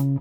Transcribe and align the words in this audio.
Hola 0.00 0.12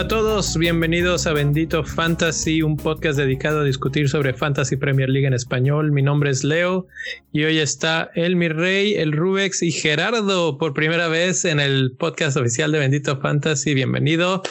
a 0.00 0.08
todos, 0.08 0.56
bienvenidos 0.56 1.26
a 1.26 1.34
Bendito 1.34 1.84
Fantasy, 1.84 2.62
un 2.62 2.78
podcast 2.78 3.18
dedicado 3.18 3.60
a 3.60 3.64
discutir 3.64 4.08
sobre 4.08 4.32
Fantasy 4.32 4.76
Premier 4.76 5.10
League 5.10 5.26
en 5.26 5.34
español. 5.34 5.92
Mi 5.92 6.00
nombre 6.00 6.30
es 6.30 6.42
Leo 6.42 6.86
y 7.30 7.44
hoy 7.44 7.58
está 7.58 8.10
el 8.14 8.36
mi 8.36 8.48
rey, 8.48 8.94
el 8.94 9.12
Rubex 9.12 9.62
y 9.62 9.72
Gerardo 9.72 10.56
por 10.56 10.72
primera 10.72 11.08
vez 11.08 11.44
en 11.44 11.60
el 11.60 11.96
podcast 11.98 12.38
oficial 12.38 12.72
de 12.72 12.78
Bendito 12.78 13.20
Fantasy. 13.20 13.74
Bienvenido. 13.74 14.42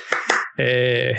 Eh, 0.60 1.16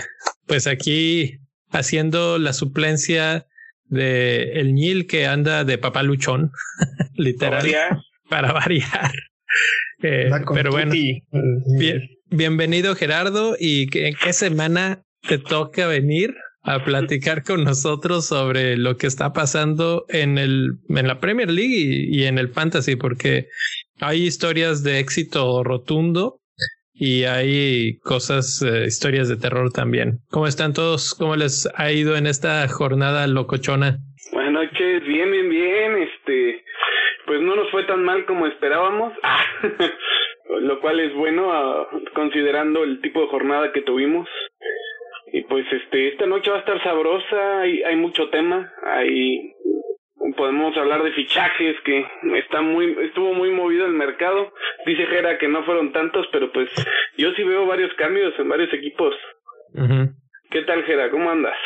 pues 0.46 0.68
aquí 0.68 1.40
haciendo 1.70 2.38
la 2.38 2.52
suplencia 2.52 3.46
de 3.90 4.60
el 4.60 4.74
Nil 4.74 5.06
que 5.06 5.26
anda 5.26 5.64
de 5.64 5.76
papá 5.76 6.02
luchón, 6.02 6.52
literal, 7.14 7.66
para 8.28 8.52
variar. 8.52 9.12
Eh, 10.02 10.30
pero 10.54 10.70
bueno, 10.70 10.94
bien, 11.76 12.08
bienvenido 12.30 12.94
Gerardo 12.94 13.54
y 13.58 13.86
¿en 13.98 14.14
qué 14.14 14.32
semana 14.32 15.02
te 15.28 15.36
toca 15.36 15.88
venir 15.88 16.34
a 16.62 16.82
platicar 16.84 17.42
con 17.42 17.64
nosotros 17.64 18.26
sobre 18.26 18.78
lo 18.78 18.96
que 18.96 19.06
está 19.06 19.32
pasando 19.32 20.06
en 20.08 20.38
el 20.38 20.78
en 20.88 21.06
la 21.06 21.20
Premier 21.20 21.50
League 21.50 21.74
y, 21.74 22.24
en 22.24 22.38
el 22.38 22.48
Fantasy 22.48 22.96
porque 22.96 23.48
hay 23.98 24.22
historias 24.22 24.82
de 24.82 25.00
éxito 25.00 25.64
rotundo 25.64 26.39
y 27.00 27.24
hay 27.24 27.98
cosas, 28.00 28.60
eh, 28.62 28.84
historias 28.86 29.26
de 29.30 29.38
terror 29.38 29.72
también. 29.72 30.18
¿Cómo 30.30 30.46
están 30.46 30.74
todos? 30.74 31.14
¿Cómo 31.18 31.34
les 31.34 31.66
ha 31.74 31.90
ido 31.90 32.14
en 32.14 32.26
esta 32.26 32.68
jornada 32.68 33.26
locochona? 33.26 33.96
Buenas 34.32 34.52
noches, 34.52 35.02
bien, 35.06 35.32
bien, 35.32 35.48
bien. 35.48 35.96
Este, 35.96 36.62
pues 37.24 37.40
no 37.40 37.56
nos 37.56 37.70
fue 37.70 37.84
tan 37.84 38.04
mal 38.04 38.26
como 38.26 38.46
esperábamos, 38.46 39.14
lo 40.60 40.78
cual 40.82 41.00
es 41.00 41.14
bueno 41.14 41.50
ah, 41.50 41.88
considerando 42.14 42.84
el 42.84 43.00
tipo 43.00 43.22
de 43.22 43.28
jornada 43.28 43.72
que 43.72 43.80
tuvimos. 43.80 44.28
Y 45.32 45.40
pues 45.44 45.64
este, 45.72 46.08
esta 46.08 46.26
noche 46.26 46.50
va 46.50 46.58
a 46.58 46.60
estar 46.60 46.82
sabrosa, 46.82 47.60
hay, 47.60 47.82
hay 47.82 47.96
mucho 47.96 48.28
tema, 48.28 48.70
hay 48.84 49.54
podemos 50.36 50.76
hablar 50.76 51.02
de 51.02 51.12
fichajes 51.12 51.76
que 51.84 52.06
está 52.38 52.60
muy 52.60 52.96
estuvo 53.02 53.34
muy 53.34 53.50
movido 53.50 53.86
el 53.86 53.92
mercado. 53.92 54.52
Dice 54.86 55.06
Jera 55.06 55.38
que 55.38 55.48
no 55.48 55.64
fueron 55.64 55.92
tantos 55.92 56.26
pero 56.32 56.52
pues 56.52 56.68
yo 57.16 57.32
sí 57.32 57.42
veo 57.42 57.66
varios 57.66 57.92
cambios 57.94 58.32
en 58.38 58.48
varios 58.48 58.72
equipos. 58.72 59.14
Qué 60.50 60.62
tal 60.62 60.84
Jera 60.84 61.10
cómo 61.10 61.30
andas 61.30 61.56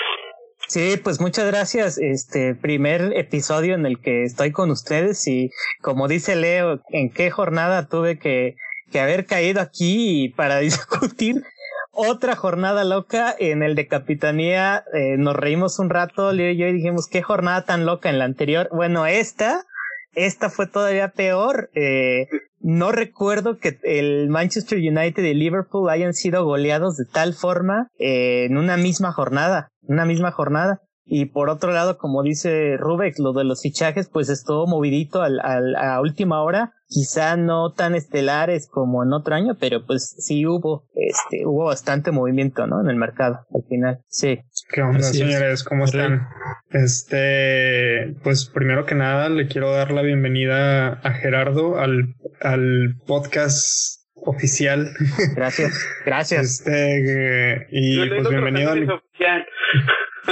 Sí, 0.69 0.97
pues 1.03 1.21
muchas 1.21 1.47
gracias. 1.47 1.99
Este 1.99 2.55
primer 2.55 3.13
episodio 3.17 3.75
en 3.75 3.87
el 3.87 4.01
que 4.01 4.23
estoy 4.23 4.51
con 4.51 4.71
ustedes 4.71 5.27
y 5.29 5.51
como 5.83 6.09
dice 6.09 6.37
Leo, 6.37 6.81
en 6.91 7.11
qué 7.11 7.31
jornada 7.31 7.89
tuve 7.89 8.19
que, 8.19 8.57
que 8.91 9.01
haber 9.01 9.27
caído 9.27 9.61
aquí 9.61 10.33
para 10.37 10.59
discutir 10.61 11.37
otra 11.95 12.37
jornada 12.37 12.85
loca 12.85 13.35
en 13.39 13.63
el 13.63 13.75
de 13.75 13.87
capitanía. 13.87 14.85
Eh, 14.93 15.17
nos 15.19 15.37
reímos 15.37 15.79
un 15.79 15.91
rato, 15.91 16.33
Leo 16.33 16.51
y 16.51 16.57
yo, 16.57 16.67
y 16.67 16.73
dijimos, 16.73 17.09
qué 17.09 17.23
jornada 17.23 17.65
tan 17.65 17.87
loca 17.87 18.11
en 18.11 18.19
la 18.19 18.25
anterior. 18.25 18.69
Bueno, 18.73 19.07
esta, 19.07 19.65
esta 20.15 20.51
fue 20.51 20.67
todavía 20.67 21.09
peor. 21.09 21.71
Eh, 21.75 22.29
no 22.61 22.93
recuerdo 22.93 23.59
que 23.59 23.79
el 23.83 24.29
Manchester 24.29 24.79
United 24.79 25.23
y 25.23 25.35
Liverpool 25.35 25.91
hayan 25.91 26.15
sido 26.15 26.45
goleados 26.45 26.97
de 26.97 27.05
tal 27.05 27.35
forma 27.35 27.89
eh, 27.99 28.47
en 28.47 28.57
una 28.57 28.77
misma 28.77 29.13
jornada 29.13 29.71
una 29.87 30.05
misma 30.05 30.31
jornada. 30.31 30.81
Y 31.07 31.27
por 31.27 31.51
otro 31.51 31.71
lado, 31.71 31.99
como 31.99 32.23
dice 32.23 32.77
Rubex, 32.79 33.19
lo 33.19 33.33
de 33.35 33.45
los 33.45 33.63
fichajes, 33.63 34.09
pues 34.09 34.31
estuvo 34.31 34.67
movidito 34.67 35.23
al, 35.23 35.39
al, 35.41 35.77
a 35.77 36.01
última 36.01 36.43
hora. 36.43 36.73
Quizá 36.87 37.37
no 37.37 37.73
tan 37.73 37.95
estelares 37.95 38.69
como 38.71 39.03
en 39.03 39.13
otro 39.13 39.35
año, 39.35 39.57
pero 39.59 39.85
pues 39.85 40.15
sí 40.19 40.47
hubo, 40.47 40.89
este, 40.95 41.45
hubo 41.45 41.65
bastante 41.65 42.11
movimiento, 42.11 42.67
¿no? 42.67 42.81
En 42.81 42.89
el 42.89 42.97
mercado, 42.97 43.41
al 43.55 43.65
final. 43.69 44.01
Sí. 44.09 44.41
¿Qué 44.73 44.81
onda, 44.81 45.03
señores? 45.03 45.63
¿Cómo 45.65 45.85
están? 45.85 46.27
Este, 46.71 48.15
pues 48.23 48.47
primero 48.47 48.87
que 48.87 48.95
nada, 48.95 49.29
le 49.29 49.47
quiero 49.49 49.73
dar 49.73 49.91
la 49.93 50.03
bienvenida 50.03 51.01
a 51.01 51.13
Gerardo 51.13 51.79
al, 51.79 52.15
al 52.41 52.97
podcast 53.07 54.05
oficial. 54.15 54.91
Gracias, 55.35 55.87
gracias. 56.05 56.45
Este, 56.65 57.67
y 57.71 58.09
pues 58.09 58.29
bienvenido 58.29 58.73
al... 58.73 59.03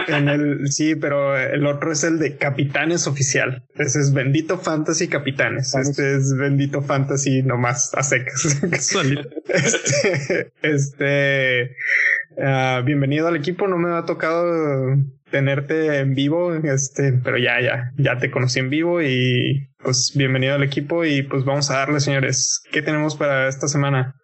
En 0.08 0.28
el, 0.28 0.72
sí, 0.72 0.94
pero 0.94 1.36
el 1.36 1.66
otro 1.66 1.92
es 1.92 2.04
el 2.04 2.19
de 2.19 2.36
Capitanes 2.36 3.06
Oficial. 3.06 3.64
Ese 3.75 4.00
es 4.00 4.12
Bendito 4.12 4.58
Fantasy 4.58 5.08
Capitanes. 5.08 5.75
Este 5.75 6.16
es 6.16 6.34
Bendito 6.36 6.82
Fantasy 6.82 7.42
nomás 7.42 7.92
a 7.94 8.02
secas. 8.02 8.62
este, 9.48 10.52
este 10.62 11.76
uh, 12.36 12.82
bienvenido 12.84 13.28
al 13.28 13.36
equipo. 13.36 13.69
No 13.69 13.76
me 13.76 13.97
ha 13.97 14.04
tocado 14.04 14.97
tenerte 15.31 15.98
en 15.98 16.14
vivo, 16.14 16.54
este, 16.54 17.12
pero 17.25 17.38
ya, 17.38 17.60
ya, 17.60 17.92
ya 17.97 18.19
te 18.19 18.31
conocí 18.31 18.60
en 18.60 18.70
vivo 18.70 19.02
y 19.02 19.69
pues 19.78 20.12
bienvenido 20.14 20.54
al 20.54 20.62
equipo 20.62 21.04
y 21.04 21.22
pues 21.22 21.44
vamos 21.44 21.70
a 21.70 21.78
darle, 21.78 22.00
señores. 22.00 22.62
¿Qué 22.70 22.82
tenemos 22.82 23.16
para 23.16 23.48
esta 23.48 23.66
semana? 23.66 24.14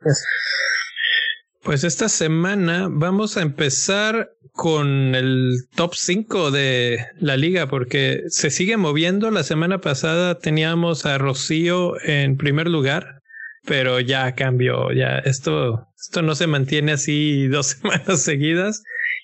Pues 1.62 1.84
esta 1.84 2.08
semana 2.08 2.88
vamos 2.90 3.36
a 3.36 3.42
empezar 3.42 4.30
con 4.58 5.14
el 5.14 5.68
top 5.76 5.94
5 5.94 6.50
de 6.50 7.06
la 7.20 7.36
liga 7.36 7.68
porque 7.68 8.24
se 8.26 8.50
sigue 8.50 8.76
moviendo. 8.76 9.30
La 9.30 9.44
semana 9.44 9.80
pasada 9.80 10.40
teníamos 10.40 11.06
a 11.06 11.16
Rocío 11.16 11.94
en 12.02 12.36
primer 12.36 12.66
lugar, 12.66 13.20
pero 13.64 14.00
ya 14.00 14.34
cambió. 14.34 14.90
Ya 14.90 15.18
esto, 15.18 15.86
esto 15.96 16.22
no 16.22 16.34
se 16.34 16.48
mantiene 16.48 16.90
así 16.90 17.46
dos 17.52 17.66
semanas 17.66 18.22
seguidas 18.22 18.82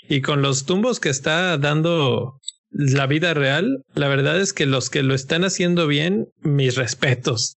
y 0.09 0.21
con 0.21 0.41
los 0.41 0.67
tumbos 0.67 1.00
que 1.00 1.09
está 1.09 1.59
dando 1.59 2.39
la 2.71 3.09
vida 3.09 3.34
real, 3.34 3.83
la 3.95 4.06
verdad 4.06 4.41
es 4.41 4.53
que 4.53 4.66
los 4.66 4.89
que 4.89 5.03
lo 5.03 5.16
están 5.16 5.43
haciendo 5.43 5.89
bien, 5.89 6.28
mis 6.43 6.77
respetos. 6.77 7.56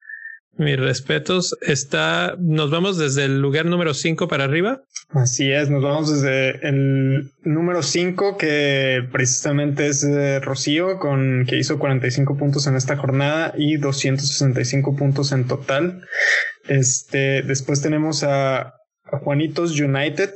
Mis 0.59 0.79
respetos. 0.79 1.57
Está, 1.61 2.35
nos 2.39 2.71
vamos 2.71 2.99
desde 2.99 3.25
el 3.25 3.41
lugar 3.41 3.67
número 3.67 3.93
5 3.95 4.27
para 4.29 4.45
arriba. 4.45 4.81
Así 5.11 5.53
es, 5.53 5.71
nos 5.71 5.83
vamos 5.83 6.11
desde 6.11 6.67
el 6.67 7.31
número 7.45 7.83
5, 7.83 8.37
que 8.37 9.07
precisamente 9.13 9.87
es 9.87 10.05
Rocío, 10.43 10.99
con 10.99 11.45
que 11.47 11.59
hizo 11.59 11.79
45 11.79 12.37
puntos 12.37 12.67
en 12.67 12.75
esta 12.75 12.97
jornada 12.97 13.55
y 13.57 13.77
265 13.77 14.97
puntos 14.97 15.33
en 15.33 15.47
total. 15.47 16.03
Este, 16.67 17.43
después 17.43 17.83
tenemos 17.83 18.25
a 18.25 18.75
Juanitos 19.23 19.79
United, 19.79 20.33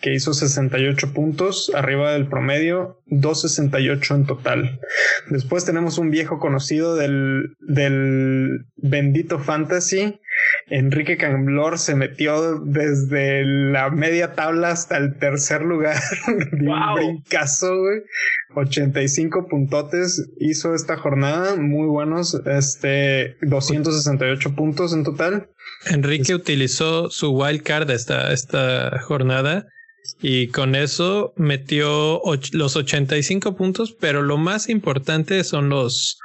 que 0.00 0.14
hizo 0.14 0.32
68 0.32 1.12
puntos, 1.12 1.70
arriba 1.74 2.12
del 2.12 2.26
promedio, 2.26 3.00
268 3.06 4.14
en 4.14 4.26
total. 4.26 4.80
Después 5.28 5.64
tenemos 5.64 5.98
un 5.98 6.10
viejo 6.10 6.38
conocido 6.38 6.96
del, 6.96 7.56
del 7.60 8.66
bendito 8.76 9.38
fantasy. 9.38 10.20
Enrique 10.68 11.18
Camblor 11.18 11.78
se 11.78 11.94
metió 11.96 12.60
desde 12.60 13.44
la 13.44 13.90
media 13.90 14.32
tabla 14.32 14.70
hasta 14.70 14.96
el 14.96 15.18
tercer 15.18 15.62
lugar. 15.62 16.00
wow. 16.52 16.94
brincazo, 16.94 17.78
güey. 17.78 18.02
85 18.54 19.48
puntotes 19.48 20.30
hizo 20.38 20.74
esta 20.74 20.96
jornada, 20.96 21.56
muy 21.56 21.86
buenos, 21.86 22.40
este 22.46 23.36
268 23.42 24.54
puntos 24.54 24.94
en 24.94 25.04
total. 25.04 25.50
Enrique 25.90 26.34
utilizó 26.34 27.10
su 27.10 27.30
wild 27.32 27.62
card 27.62 27.90
esta, 27.90 28.32
esta 28.32 28.98
jornada 29.00 29.66
y 30.20 30.48
con 30.48 30.74
eso 30.74 31.32
metió 31.36 32.20
los 32.52 32.76
85 32.76 33.56
puntos, 33.56 33.96
pero 33.98 34.22
lo 34.22 34.36
más 34.36 34.68
importante 34.68 35.44
son 35.44 35.68
los 35.68 36.18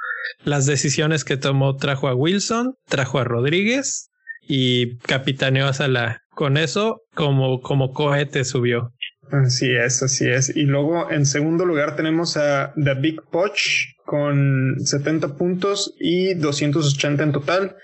las 0.44 0.66
decisiones 0.66 1.24
que 1.24 1.36
tomó. 1.36 1.76
Trajo 1.76 2.08
a 2.08 2.14
Wilson, 2.14 2.74
trajo 2.88 3.18
a 3.18 3.24
Rodríguez 3.24 4.10
y 4.46 4.96
capitaneó 4.98 5.66
a 5.66 5.72
Salah. 5.72 6.22
Con 6.30 6.56
eso, 6.56 7.02
como, 7.14 7.60
como 7.60 7.92
cohete 7.92 8.44
subió. 8.44 8.92
Así 9.30 9.74
es, 9.74 10.02
así 10.02 10.28
es. 10.28 10.54
Y 10.54 10.62
luego 10.62 11.10
en 11.10 11.26
segundo 11.26 11.64
lugar 11.64 11.96
tenemos 11.96 12.36
a 12.36 12.72
The 12.76 12.94
Big 12.94 13.22
Poch 13.30 13.58
con 14.04 14.76
70 14.78 15.36
puntos 15.36 15.94
y 15.98 16.34
280 16.34 17.24
en 17.24 17.32
total. 17.32 17.76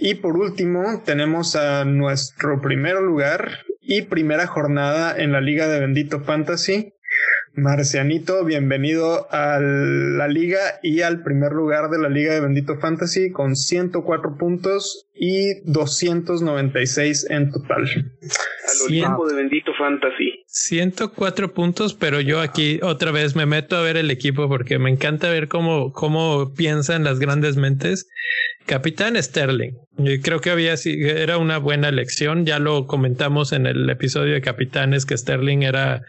Y 0.00 0.16
por 0.16 0.36
último 0.36 1.02
tenemos 1.04 1.56
a 1.56 1.84
nuestro 1.84 2.60
primer 2.60 2.96
lugar, 3.00 3.60
y 3.82 4.02
primera 4.02 4.46
jornada 4.46 5.16
en 5.16 5.32
la 5.32 5.40
Liga 5.40 5.68
de 5.68 5.80
Bendito 5.80 6.20
Fantasy. 6.20 6.94
Marcianito, 7.54 8.44
bienvenido 8.46 9.26
a 9.30 9.58
la 9.60 10.26
liga 10.26 10.58
y 10.82 11.02
al 11.02 11.22
primer 11.22 11.52
lugar 11.52 11.90
de 11.90 11.98
la 11.98 12.08
Liga 12.08 12.32
de 12.32 12.40
Bendito 12.40 12.78
Fantasy 12.78 13.30
con 13.30 13.56
104 13.56 14.38
puntos 14.38 15.10
y 15.14 15.60
296 15.70 17.26
en 17.30 17.50
total. 17.50 17.84
Al 17.84 18.94
equipo 18.94 19.28
de 19.28 19.34
Bendito 19.34 19.72
Fantasy. 19.74 20.31
104 20.54 21.54
puntos, 21.54 21.94
pero 21.94 22.20
yo 22.20 22.42
aquí 22.42 22.78
otra 22.82 23.10
vez 23.10 23.34
me 23.34 23.46
meto 23.46 23.74
a 23.74 23.80
ver 23.80 23.96
el 23.96 24.10
equipo 24.10 24.48
porque 24.48 24.78
me 24.78 24.90
encanta 24.90 25.30
ver 25.30 25.48
cómo, 25.48 25.92
cómo 25.92 26.52
piensan 26.52 27.04
las 27.04 27.18
grandes 27.18 27.56
mentes. 27.56 28.06
Capitán 28.66 29.20
Sterling, 29.20 29.72
creo 30.22 30.42
que 30.42 30.50
había 30.50 30.74
era 30.84 31.38
una 31.38 31.56
buena 31.56 31.88
elección. 31.88 32.44
Ya 32.44 32.58
lo 32.58 32.86
comentamos 32.86 33.52
en 33.52 33.66
el 33.66 33.88
episodio 33.88 34.34
de 34.34 34.42
Capitanes 34.42 35.06
que 35.06 35.16
Sterling 35.16 35.62
era, 35.62 36.02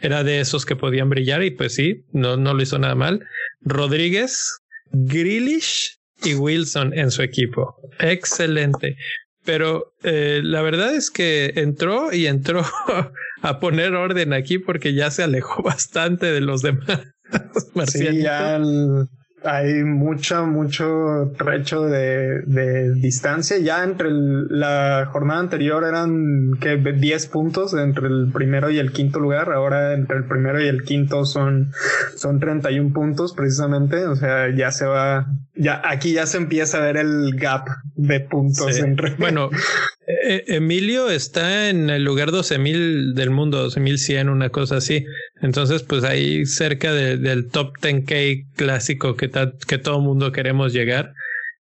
era 0.00 0.22
de 0.22 0.38
esos 0.38 0.64
que 0.64 0.76
podían 0.76 1.10
brillar 1.10 1.42
y 1.42 1.50
pues 1.50 1.74
sí, 1.74 2.04
no, 2.12 2.36
no 2.36 2.54
lo 2.54 2.62
hizo 2.62 2.78
nada 2.78 2.94
mal. 2.94 3.26
Rodríguez, 3.62 4.60
Grealish 4.92 5.98
y 6.22 6.34
Wilson 6.34 6.96
en 6.96 7.10
su 7.10 7.22
equipo. 7.22 7.74
Excelente 7.98 8.96
pero 9.48 9.94
eh, 10.02 10.42
la 10.44 10.60
verdad 10.60 10.94
es 10.94 11.10
que 11.10 11.54
entró 11.56 12.12
y 12.12 12.26
entró 12.26 12.62
a 13.42 13.60
poner 13.60 13.94
orden 13.94 14.34
aquí 14.34 14.58
porque 14.58 14.92
ya 14.92 15.10
se 15.10 15.22
alejó 15.22 15.62
bastante 15.64 16.30
de 16.30 16.42
los 16.42 16.60
demás. 16.60 17.00
sí, 17.86 18.20
ya 18.20 18.60
hay 19.44 19.84
mucho, 19.84 20.46
mucho 20.46 21.32
trecho 21.38 21.82
de, 21.82 22.42
de 22.42 22.94
distancia. 22.94 23.58
Ya 23.58 23.84
entre 23.84 24.08
la 24.10 25.08
jornada 25.12 25.40
anterior 25.40 25.84
eran 25.84 26.56
que 26.60 26.76
10 26.76 27.26
puntos 27.28 27.74
entre 27.74 28.08
el 28.08 28.30
primero 28.32 28.70
y 28.70 28.78
el 28.78 28.92
quinto 28.92 29.20
lugar. 29.20 29.52
Ahora 29.52 29.94
entre 29.94 30.16
el 30.18 30.24
primero 30.24 30.60
y 30.60 30.66
el 30.66 30.82
quinto 30.82 31.24
son, 31.24 31.72
son 32.16 32.40
31 32.40 32.92
puntos 32.92 33.32
precisamente. 33.32 34.06
O 34.06 34.16
sea, 34.16 34.54
ya 34.54 34.70
se 34.70 34.86
va, 34.86 35.26
ya 35.54 35.82
aquí 35.84 36.12
ya 36.12 36.26
se 36.26 36.38
empieza 36.38 36.78
a 36.78 36.82
ver 36.82 36.96
el 36.96 37.36
gap 37.36 37.68
de 37.94 38.20
puntos 38.20 38.78
entre. 38.78 39.14
Bueno, 39.18 39.50
Emilio 40.08 41.10
está 41.10 41.68
en 41.68 41.90
el 41.90 42.02
lugar 42.02 42.30
12.000 42.30 43.12
del 43.12 43.30
mundo, 43.30 43.68
12.100, 43.68 44.30
una 44.30 44.48
cosa 44.48 44.76
así. 44.76 45.04
Entonces, 45.42 45.82
pues 45.82 46.02
ahí 46.02 46.46
cerca 46.46 46.94
del 46.94 47.48
top 47.50 47.76
10K 47.78 48.46
clásico 48.56 49.16
que, 49.16 49.30
que 49.66 49.78
todo 49.78 50.00
mundo 50.00 50.32
queremos 50.32 50.72
llegar. 50.72 51.12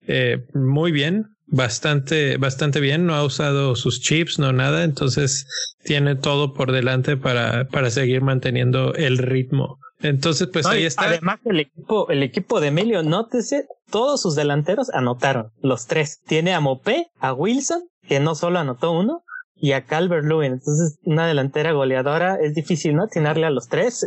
Eh, 0.06 0.44
muy 0.54 0.92
bien, 0.92 1.26
bastante, 1.46 2.36
bastante 2.36 2.78
bien. 2.78 3.04
No 3.04 3.16
ha 3.16 3.24
usado 3.24 3.74
sus 3.74 4.00
chips, 4.00 4.38
no 4.38 4.52
nada. 4.52 4.84
Entonces, 4.84 5.46
tiene 5.82 6.14
todo 6.14 6.54
por 6.54 6.70
delante 6.70 7.16
para, 7.16 7.66
para 7.66 7.90
seguir 7.90 8.22
manteniendo 8.22 8.94
el 8.94 9.18
ritmo. 9.18 9.78
Entonces, 10.00 10.48
pues 10.52 10.66
ahí 10.66 10.84
está. 10.84 11.06
Además, 11.06 11.40
el 11.46 11.60
equipo, 11.60 12.08
el 12.10 12.22
equipo 12.22 12.60
de 12.60 12.68
Emilio, 12.68 13.02
nótese, 13.02 13.66
todos 13.90 14.20
sus 14.22 14.36
delanteros 14.36 14.90
anotaron, 14.90 15.50
los 15.60 15.86
tres. 15.86 16.20
Tiene 16.26 16.52
a 16.54 16.60
Mopé, 16.60 17.08
a 17.18 17.32
Wilson 17.32 17.82
que 18.08 18.20
no 18.20 18.34
solo 18.34 18.58
anotó 18.58 18.92
uno, 18.92 19.22
y 19.56 19.72
a 19.72 19.84
Calvert 19.84 20.24
Lewin. 20.24 20.52
Entonces, 20.52 20.98
una 21.04 21.26
delantera 21.26 21.72
goleadora 21.72 22.36
es 22.42 22.54
difícil, 22.54 22.94
¿no? 22.94 23.04
Atinarle 23.04 23.46
a 23.46 23.50
los 23.50 23.68
tres. 23.68 24.06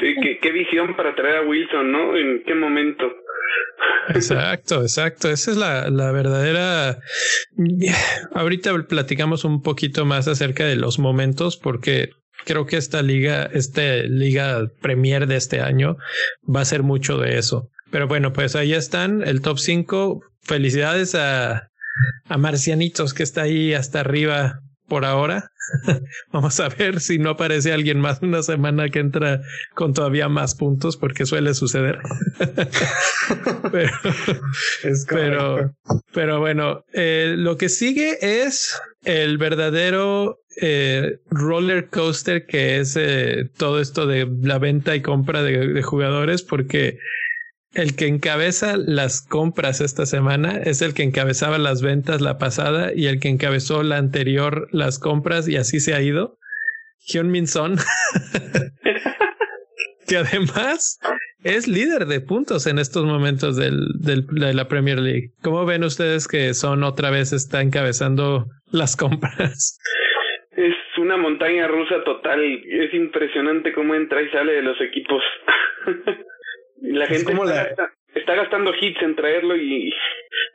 Sí, 0.00 0.14
qué, 0.22 0.38
qué 0.40 0.52
visión 0.52 0.94
para 0.96 1.14
traer 1.14 1.36
a 1.38 1.48
Wilson, 1.48 1.90
¿no? 1.90 2.16
¿En 2.16 2.42
qué 2.44 2.54
momento? 2.54 3.04
Exacto, 4.08 4.82
exacto. 4.82 5.28
Esa 5.30 5.50
es 5.50 5.56
la, 5.56 5.90
la 5.90 6.12
verdadera. 6.12 6.98
Ahorita 8.34 8.72
platicamos 8.88 9.44
un 9.44 9.62
poquito 9.62 10.04
más 10.04 10.28
acerca 10.28 10.64
de 10.64 10.76
los 10.76 10.98
momentos, 10.98 11.56
porque 11.56 12.10
creo 12.44 12.66
que 12.66 12.76
esta 12.76 13.02
liga, 13.02 13.44
esta 13.52 13.82
liga 14.04 14.68
Premier 14.80 15.26
de 15.26 15.36
este 15.36 15.60
año 15.60 15.96
va 16.44 16.60
a 16.60 16.64
ser 16.64 16.82
mucho 16.82 17.18
de 17.18 17.38
eso. 17.38 17.68
Pero 17.90 18.06
bueno, 18.06 18.32
pues 18.32 18.54
ahí 18.54 18.74
están, 18.74 19.22
el 19.22 19.40
top 19.40 19.58
5. 19.58 20.20
Felicidades 20.42 21.14
a, 21.14 21.67
a 22.28 22.38
Marcianitos 22.38 23.14
que 23.14 23.22
está 23.22 23.42
ahí 23.42 23.74
hasta 23.74 24.00
arriba 24.00 24.60
por 24.88 25.04
ahora. 25.04 25.50
Vamos 26.32 26.58
a 26.60 26.68
ver 26.68 27.00
si 27.00 27.18
no 27.18 27.30
aparece 27.30 27.72
alguien 27.72 28.00
más 28.00 28.20
una 28.22 28.42
semana 28.42 28.88
que 28.88 29.00
entra 29.00 29.42
con 29.74 29.92
todavía 29.92 30.28
más 30.28 30.54
puntos, 30.54 30.96
porque 30.96 31.26
suele 31.26 31.54
suceder. 31.54 31.98
pero, 35.10 35.74
pero, 36.14 36.40
bueno, 36.40 36.84
eh, 36.92 37.34
lo 37.36 37.56
que 37.56 37.68
sigue 37.68 38.18
es 38.20 38.80
el 39.04 39.38
verdadero 39.38 40.38
eh, 40.60 41.18
roller 41.30 41.88
coaster 41.88 42.46
que 42.46 42.78
es 42.78 42.96
eh, 42.96 43.44
todo 43.56 43.80
esto 43.80 44.06
de 44.06 44.28
la 44.42 44.58
venta 44.58 44.96
y 44.96 45.02
compra 45.02 45.42
de 45.42 45.82
jugadores, 45.82 46.42
porque 46.42 46.98
el 47.78 47.94
que 47.94 48.08
encabeza 48.08 48.76
las 48.76 49.22
compras 49.22 49.80
esta 49.80 50.04
semana 50.04 50.60
es 50.64 50.82
el 50.82 50.94
que 50.94 51.04
encabezaba 51.04 51.58
las 51.58 51.80
ventas 51.80 52.20
la 52.20 52.36
pasada 52.36 52.90
y 52.92 53.06
el 53.06 53.20
que 53.20 53.28
encabezó 53.28 53.84
la 53.84 53.98
anterior 53.98 54.66
las 54.72 54.98
compras 54.98 55.48
y 55.48 55.56
así 55.56 55.78
se 55.78 55.94
ha 55.94 56.02
ido. 56.02 56.38
Hyun 57.06 57.30
Min 57.30 57.46
Son, 57.46 57.76
que 60.08 60.16
además 60.16 60.98
es 61.44 61.68
líder 61.68 62.06
de 62.06 62.20
puntos 62.20 62.66
en 62.66 62.80
estos 62.80 63.04
momentos 63.04 63.56
del, 63.56 63.86
del, 64.00 64.26
de 64.26 64.54
la 64.54 64.66
Premier 64.66 64.98
League. 64.98 65.30
¿Cómo 65.42 65.64
ven 65.64 65.84
ustedes 65.84 66.26
que 66.26 66.54
Son 66.54 66.82
otra 66.82 67.10
vez 67.10 67.32
está 67.32 67.62
encabezando 67.62 68.46
las 68.72 68.96
compras? 68.96 69.78
Es 70.50 70.74
una 70.98 71.16
montaña 71.16 71.68
rusa 71.68 72.02
total. 72.04 72.42
Es 72.42 72.92
impresionante 72.92 73.72
cómo 73.72 73.94
entra 73.94 74.20
y 74.20 74.28
sale 74.30 74.54
de 74.54 74.62
los 74.62 74.80
equipos. 74.80 75.22
La 76.92 77.06
gente 77.06 77.32
está, 78.14 78.34
gastando 78.34 78.72
hits 78.74 79.02
en 79.02 79.16
traerlo 79.16 79.56
y, 79.56 79.92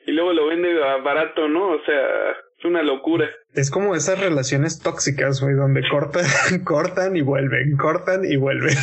y 0.05 0.11
luego 0.11 0.33
lo 0.33 0.47
vende 0.47 0.73
barato, 1.03 1.47
¿no? 1.47 1.71
O 1.71 1.83
sea, 1.85 2.31
es 2.31 2.65
una 2.65 2.81
locura. 2.81 3.29
Es 3.53 3.69
como 3.69 3.95
esas 3.95 4.19
relaciones 4.19 4.81
tóxicas, 4.81 5.41
güey, 5.41 5.55
donde 5.55 5.83
cortan, 5.89 6.25
cortan 6.65 7.15
y 7.15 7.21
vuelven, 7.21 7.77
cortan 7.77 8.25
y 8.25 8.35
vuelven. 8.35 8.73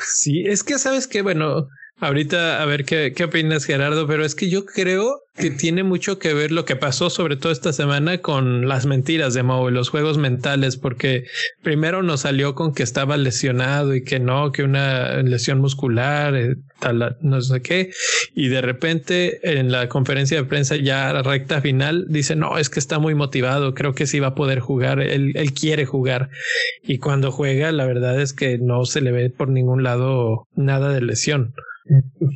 sí, 0.00 0.44
es 0.46 0.62
que 0.62 0.78
sabes 0.78 1.08
que, 1.08 1.22
bueno, 1.22 1.66
ahorita 2.00 2.62
a 2.62 2.66
ver 2.66 2.84
qué, 2.84 3.12
qué 3.14 3.24
opinas, 3.24 3.64
Gerardo, 3.64 4.06
pero 4.06 4.24
es 4.24 4.34
que 4.34 4.48
yo 4.48 4.64
creo 4.64 5.20
que 5.36 5.50
tiene 5.50 5.82
mucho 5.82 6.18
que 6.20 6.32
ver 6.32 6.52
lo 6.52 6.64
que 6.64 6.76
pasó, 6.76 7.10
sobre 7.10 7.36
todo 7.36 7.50
esta 7.50 7.72
semana, 7.72 8.18
con 8.18 8.68
las 8.68 8.86
mentiras 8.86 9.34
de 9.34 9.42
Moe, 9.42 9.72
los 9.72 9.88
juegos 9.88 10.16
mentales, 10.16 10.76
porque 10.76 11.24
primero 11.62 12.04
nos 12.04 12.20
salió 12.20 12.54
con 12.54 12.72
que 12.72 12.84
estaba 12.84 13.16
lesionado 13.16 13.94
y 13.96 14.04
que 14.04 14.20
no, 14.20 14.52
que 14.52 14.62
una 14.62 15.22
lesión 15.22 15.58
muscular, 15.60 16.36
eh, 16.36 16.54
tal, 16.78 17.16
no 17.20 17.40
sé 17.40 17.62
qué, 17.62 17.90
y 18.34 18.48
de 18.48 18.60
repente 18.60 19.58
en 19.58 19.72
la 19.72 19.88
conferencia 19.88 20.36
de 20.36 20.44
prensa 20.44 20.76
ya 20.76 21.20
recta 21.22 21.60
final 21.60 22.06
dice, 22.08 22.36
no, 22.36 22.56
es 22.56 22.70
que 22.70 22.78
está 22.78 23.00
muy 23.00 23.16
motivado, 23.16 23.74
creo 23.74 23.94
que 23.94 24.06
sí 24.06 24.20
va 24.20 24.28
a 24.28 24.34
poder 24.36 24.60
jugar, 24.60 25.00
él, 25.00 25.32
él 25.34 25.52
quiere 25.52 25.84
jugar, 25.84 26.30
y 26.84 26.98
cuando 26.98 27.32
juega, 27.32 27.72
la 27.72 27.86
verdad 27.86 28.20
es 28.20 28.34
que 28.34 28.58
no 28.58 28.84
se 28.84 29.00
le 29.00 29.10
ve 29.10 29.30
por 29.30 29.48
ningún 29.48 29.82
lado 29.82 30.46
nada 30.54 30.90
de 30.90 31.00
lesión. 31.00 31.54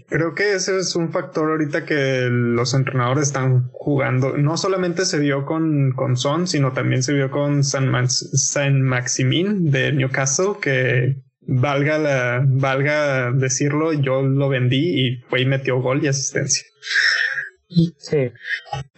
Creo 0.08 0.34
que 0.34 0.54
ese 0.54 0.78
es 0.78 0.94
un 0.94 1.10
factor 1.10 1.50
ahorita 1.50 1.86
que 1.86 2.28
los 2.30 2.74
entrenadores 2.74 3.28
están 3.28 3.70
jugando. 3.72 4.36
No 4.36 4.56
solamente 4.58 5.06
se 5.06 5.18
vio 5.18 5.46
con, 5.46 5.92
con 5.92 6.16
Son, 6.16 6.46
sino 6.46 6.72
también 6.72 7.02
se 7.02 7.14
vio 7.14 7.30
con 7.30 7.64
San, 7.64 7.90
San 8.08 8.82
Maximin 8.82 9.70
de 9.70 9.92
Newcastle, 9.92 10.56
que 10.60 11.22
valga 11.40 11.98
la, 11.98 12.44
valga 12.46 13.32
decirlo, 13.32 13.94
yo 13.94 14.20
lo 14.22 14.50
vendí 14.50 15.06
y 15.06 15.16
fue 15.28 15.40
y 15.40 15.46
metió 15.46 15.80
gol 15.80 16.04
y 16.04 16.08
asistencia. 16.08 16.64
Sí. 17.68 18.32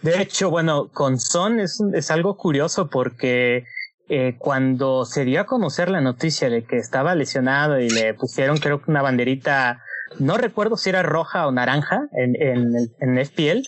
De 0.01 0.21
hecho, 0.21 0.49
bueno, 0.49 0.89
con 0.89 1.17
Son 1.17 1.61
es, 1.61 1.81
es 1.93 2.11
algo 2.11 2.35
curioso 2.35 2.89
porque 2.89 3.65
eh, 4.09 4.35
cuando 4.37 5.05
se 5.05 5.23
dio 5.23 5.39
a 5.39 5.45
conocer 5.45 5.89
la 5.89 6.01
noticia 6.01 6.49
de 6.49 6.65
que 6.65 6.77
estaba 6.77 7.15
lesionado 7.15 7.79
y 7.79 7.89
le 7.89 8.13
pusieron 8.13 8.57
creo 8.57 8.81
que 8.81 8.91
una 8.91 9.01
banderita 9.01 9.81
no 10.19 10.37
recuerdo 10.37 10.77
si 10.77 10.89
era 10.89 11.03
roja 11.03 11.47
o 11.47 11.51
naranja 11.51 12.07
en, 12.13 12.35
en, 12.41 12.73
en 12.99 13.25
FPL. 13.25 13.61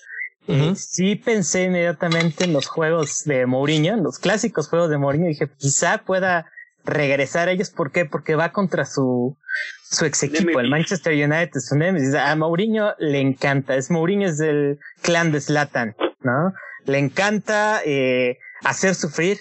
Uh 0.45 0.75
sí 0.75 1.15
pensé 1.15 1.63
inmediatamente 1.63 2.43
en 2.43 2.51
los 2.51 2.67
juegos 2.67 3.23
de 3.23 3.45
Mourinho, 3.45 3.93
en 3.93 4.03
los 4.03 4.19
clásicos 4.19 4.67
juegos 4.67 4.89
de 4.89 4.97
Mourinho. 4.97 5.27
Dije, 5.27 5.49
quizá 5.57 5.99
pueda 5.99 6.51
regresar 6.83 7.47
a 7.47 7.51
ellos. 7.51 7.69
¿Por 7.69 7.91
qué? 7.91 8.05
Porque 8.05 8.35
va 8.35 8.51
contra 8.51 8.85
su, 8.85 9.37
su 9.89 10.05
ex 10.05 10.23
equipo, 10.23 10.59
el 10.59 10.69
Manchester 10.69 11.13
United, 11.13 11.59
su 11.61 11.77
nemesis. 11.77 12.13
A 12.15 12.35
Mourinho 12.35 12.93
le 12.99 13.21
encanta. 13.21 13.75
Es 13.75 13.89
Mourinho 13.89 14.27
es 14.27 14.37
del 14.37 14.79
clan 15.01 15.31
de 15.31 15.39
Slatan, 15.39 15.95
¿no? 16.21 16.53
Le 16.85 16.97
encanta 16.97 17.81
eh, 17.85 18.37
hacer 18.65 18.95
sufrir 18.95 19.39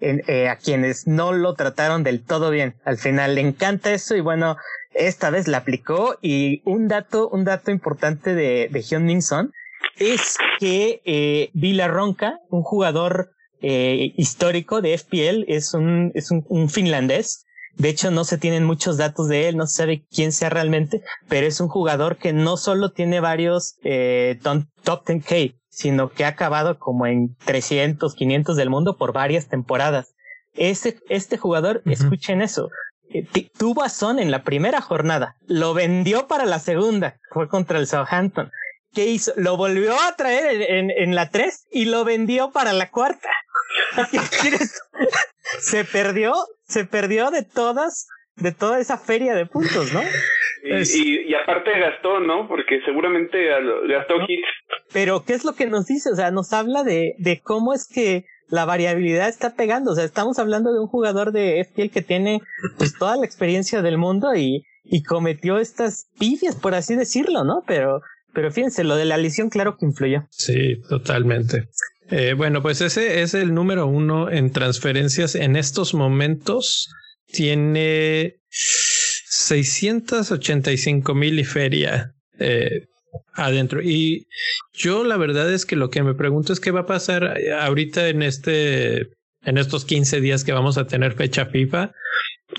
en, 0.00 0.22
eh, 0.26 0.48
a 0.48 0.56
quienes 0.56 1.06
no 1.06 1.32
lo 1.32 1.54
trataron 1.54 2.02
del 2.02 2.22
todo 2.24 2.50
bien. 2.50 2.74
Al 2.84 2.98
final 2.98 3.34
le 3.34 3.40
encanta 3.40 3.92
eso 3.92 4.16
y 4.16 4.20
bueno, 4.20 4.56
esta 4.94 5.30
vez 5.30 5.48
la 5.48 5.58
aplicó 5.58 6.18
y 6.20 6.62
un 6.64 6.88
dato, 6.88 7.28
un 7.28 7.44
dato 7.44 7.70
importante 7.70 8.34
de, 8.34 8.68
de 8.70 8.82
Hyun 8.82 9.08
es 9.98 10.36
que 10.58 11.02
eh, 11.04 11.86
Ronca, 11.88 12.40
un 12.48 12.62
jugador 12.62 13.32
eh, 13.60 14.12
histórico 14.16 14.80
de 14.80 14.96
FPL, 14.96 15.44
es 15.46 15.74
un, 15.74 16.10
es 16.14 16.30
un, 16.30 16.44
un, 16.48 16.70
finlandés. 16.70 17.44
De 17.76 17.88
hecho, 17.88 18.10
no 18.10 18.24
se 18.24 18.38
tienen 18.38 18.64
muchos 18.64 18.96
datos 18.96 19.28
de 19.28 19.48
él, 19.48 19.56
no 19.56 19.66
se 19.66 19.76
sabe 19.76 20.04
quién 20.10 20.32
sea 20.32 20.50
realmente, 20.50 21.02
pero 21.28 21.46
es 21.46 21.60
un 21.60 21.68
jugador 21.68 22.16
que 22.16 22.32
no 22.32 22.56
solo 22.56 22.90
tiene 22.90 23.20
varios 23.20 23.76
eh, 23.84 24.38
top 24.42 25.04
10K, 25.04 25.59
sino 25.70 26.10
que 26.10 26.24
ha 26.24 26.28
acabado 26.28 26.78
como 26.78 27.06
en 27.06 27.36
300, 27.46 28.14
500 28.14 28.56
del 28.56 28.68
mundo 28.68 28.96
por 28.96 29.12
varias 29.12 29.48
temporadas. 29.48 30.14
Este, 30.54 30.98
este 31.08 31.38
jugador, 31.38 31.80
escuchen 31.86 32.42
eso, 32.42 32.68
eh, 33.08 33.26
tuvo 33.56 33.82
a 33.82 33.88
Son 33.88 34.18
en 34.18 34.30
la 34.30 34.42
primera 34.42 34.80
jornada, 34.80 35.36
lo 35.46 35.72
vendió 35.72 36.26
para 36.26 36.44
la 36.44 36.58
segunda, 36.58 37.16
fue 37.30 37.48
contra 37.48 37.78
el 37.78 37.86
Southampton. 37.86 38.50
¿Qué 38.92 39.06
hizo? 39.06 39.32
Lo 39.36 39.56
volvió 39.56 39.94
a 40.00 40.16
traer 40.16 40.62
en, 40.62 40.90
en 40.90 41.14
la 41.14 41.30
3 41.30 41.66
y 41.70 41.84
lo 41.84 42.04
vendió 42.04 42.50
para 42.50 42.72
la 42.72 42.90
cuarta. 42.90 43.28
se 45.60 45.84
perdió, 45.84 46.34
se 46.66 46.84
perdió 46.84 47.30
de 47.30 47.42
todas, 47.42 48.08
de 48.34 48.50
toda 48.50 48.80
esa 48.80 48.98
feria 48.98 49.36
de 49.36 49.46
puntos, 49.46 49.92
¿no? 49.92 50.02
Y, 50.62 51.30
y, 51.30 51.34
aparte 51.34 51.70
gastó, 51.78 52.20
¿no? 52.20 52.46
Porque 52.46 52.80
seguramente 52.84 53.48
gastó 53.88 54.16
hits. 54.28 54.48
Pero, 54.92 55.24
¿qué 55.24 55.32
es 55.32 55.44
lo 55.44 55.54
que 55.54 55.66
nos 55.66 55.86
dice? 55.86 56.10
O 56.10 56.16
sea, 56.16 56.30
nos 56.30 56.52
habla 56.52 56.82
de, 56.84 57.14
de 57.18 57.40
cómo 57.40 57.72
es 57.72 57.88
que 57.88 58.24
la 58.50 58.64
variabilidad 58.64 59.28
está 59.28 59.54
pegando. 59.54 59.92
O 59.92 59.94
sea, 59.94 60.04
estamos 60.04 60.38
hablando 60.38 60.72
de 60.72 60.80
un 60.80 60.86
jugador 60.86 61.32
de 61.32 61.64
FPL 61.64 61.90
que 61.90 62.02
tiene 62.02 62.40
pues 62.76 62.94
toda 62.98 63.16
la 63.16 63.24
experiencia 63.24 63.80
del 63.82 63.96
mundo 63.96 64.34
y, 64.34 64.64
y 64.84 65.02
cometió 65.02 65.58
estas 65.58 66.06
pifias, 66.18 66.56
por 66.56 66.74
así 66.74 66.96
decirlo, 66.96 67.44
¿no? 67.44 67.62
Pero, 67.66 68.00
pero 68.34 68.50
fíjense, 68.50 68.84
lo 68.84 68.96
de 68.96 69.04
la 69.04 69.16
lesión 69.16 69.48
claro 69.48 69.76
que 69.78 69.86
influyó. 69.86 70.26
Sí, 70.30 70.80
totalmente. 70.88 71.68
Eh, 72.10 72.34
bueno, 72.36 72.60
pues 72.60 72.80
ese 72.80 73.22
es 73.22 73.34
el 73.34 73.54
número 73.54 73.86
uno 73.86 74.30
en 74.30 74.50
transferencias 74.50 75.36
en 75.36 75.56
estos 75.56 75.94
momentos. 75.94 76.92
Tiene 77.26 78.40
685 79.50 81.14
mil 81.14 81.40
y 81.40 81.44
feria 81.44 82.12
eh, 82.38 82.86
adentro. 83.34 83.82
Y 83.82 84.26
yo 84.72 85.02
la 85.02 85.16
verdad 85.16 85.52
es 85.52 85.66
que 85.66 85.74
lo 85.74 85.90
que 85.90 86.04
me 86.04 86.14
pregunto 86.14 86.52
es 86.52 86.60
qué 86.60 86.70
va 86.70 86.80
a 86.80 86.86
pasar 86.86 87.36
ahorita 87.60 88.08
en 88.08 88.22
este, 88.22 89.08
en 89.42 89.58
estos 89.58 89.84
15 89.84 90.20
días 90.20 90.44
que 90.44 90.52
vamos 90.52 90.78
a 90.78 90.86
tener 90.86 91.14
fecha 91.14 91.46
FIFA, 91.46 91.90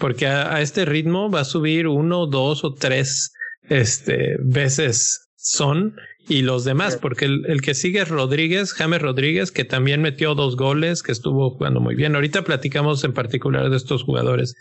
porque 0.02 0.28
a, 0.28 0.54
a 0.54 0.62
este 0.62 0.84
ritmo 0.84 1.32
va 1.32 1.42
a 1.42 1.46
subir 1.46 1.88
uno, 1.88 2.28
dos 2.28 2.66
o 2.66 2.74
tres 2.74 3.32
este, 3.70 4.36
veces 4.40 5.30
son 5.38 5.96
y 6.28 6.42
los 6.42 6.66
demás, 6.66 6.98
porque 6.98 7.26
el, 7.26 7.46
el, 7.48 7.62
que 7.62 7.74
sigue 7.74 8.02
es 8.02 8.10
Rodríguez, 8.10 8.74
James 8.74 9.02
Rodríguez, 9.02 9.52
que 9.52 9.66
también 9.66 10.02
metió 10.02 10.36
dos 10.36 10.56
goles, 10.56 11.04
que 11.04 11.12
estuvo 11.12 11.52
jugando 11.52 11.80
muy 11.80 11.96
bien. 11.96 12.16
Ahorita 12.16 12.44
platicamos 12.44 13.04
en 13.04 13.14
particular 13.14 13.70
de 13.70 13.78
estos 13.78 14.04
jugadores. 14.04 14.54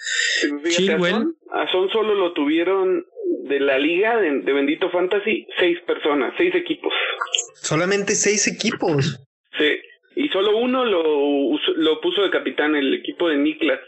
Chilwell. 0.70 1.34
Son 1.72 1.88
solo 1.90 2.14
lo 2.14 2.32
tuvieron 2.32 3.04
de 3.48 3.60
la 3.60 3.78
liga 3.78 4.16
de, 4.16 4.40
de, 4.40 4.52
Bendito 4.52 4.90
Fantasy 4.90 5.46
seis 5.58 5.78
personas, 5.86 6.34
seis 6.36 6.54
equipos. 6.54 6.92
Solamente 7.54 8.14
seis 8.14 8.46
equipos. 8.46 9.18
Sí, 9.58 9.78
y 10.16 10.28
solo 10.28 10.56
uno 10.58 10.84
lo, 10.84 11.58
lo 11.76 12.00
puso 12.00 12.22
de 12.22 12.30
capitán, 12.30 12.74
el 12.74 12.94
equipo 12.94 13.28
de 13.28 13.36
Niklas. 13.36 13.80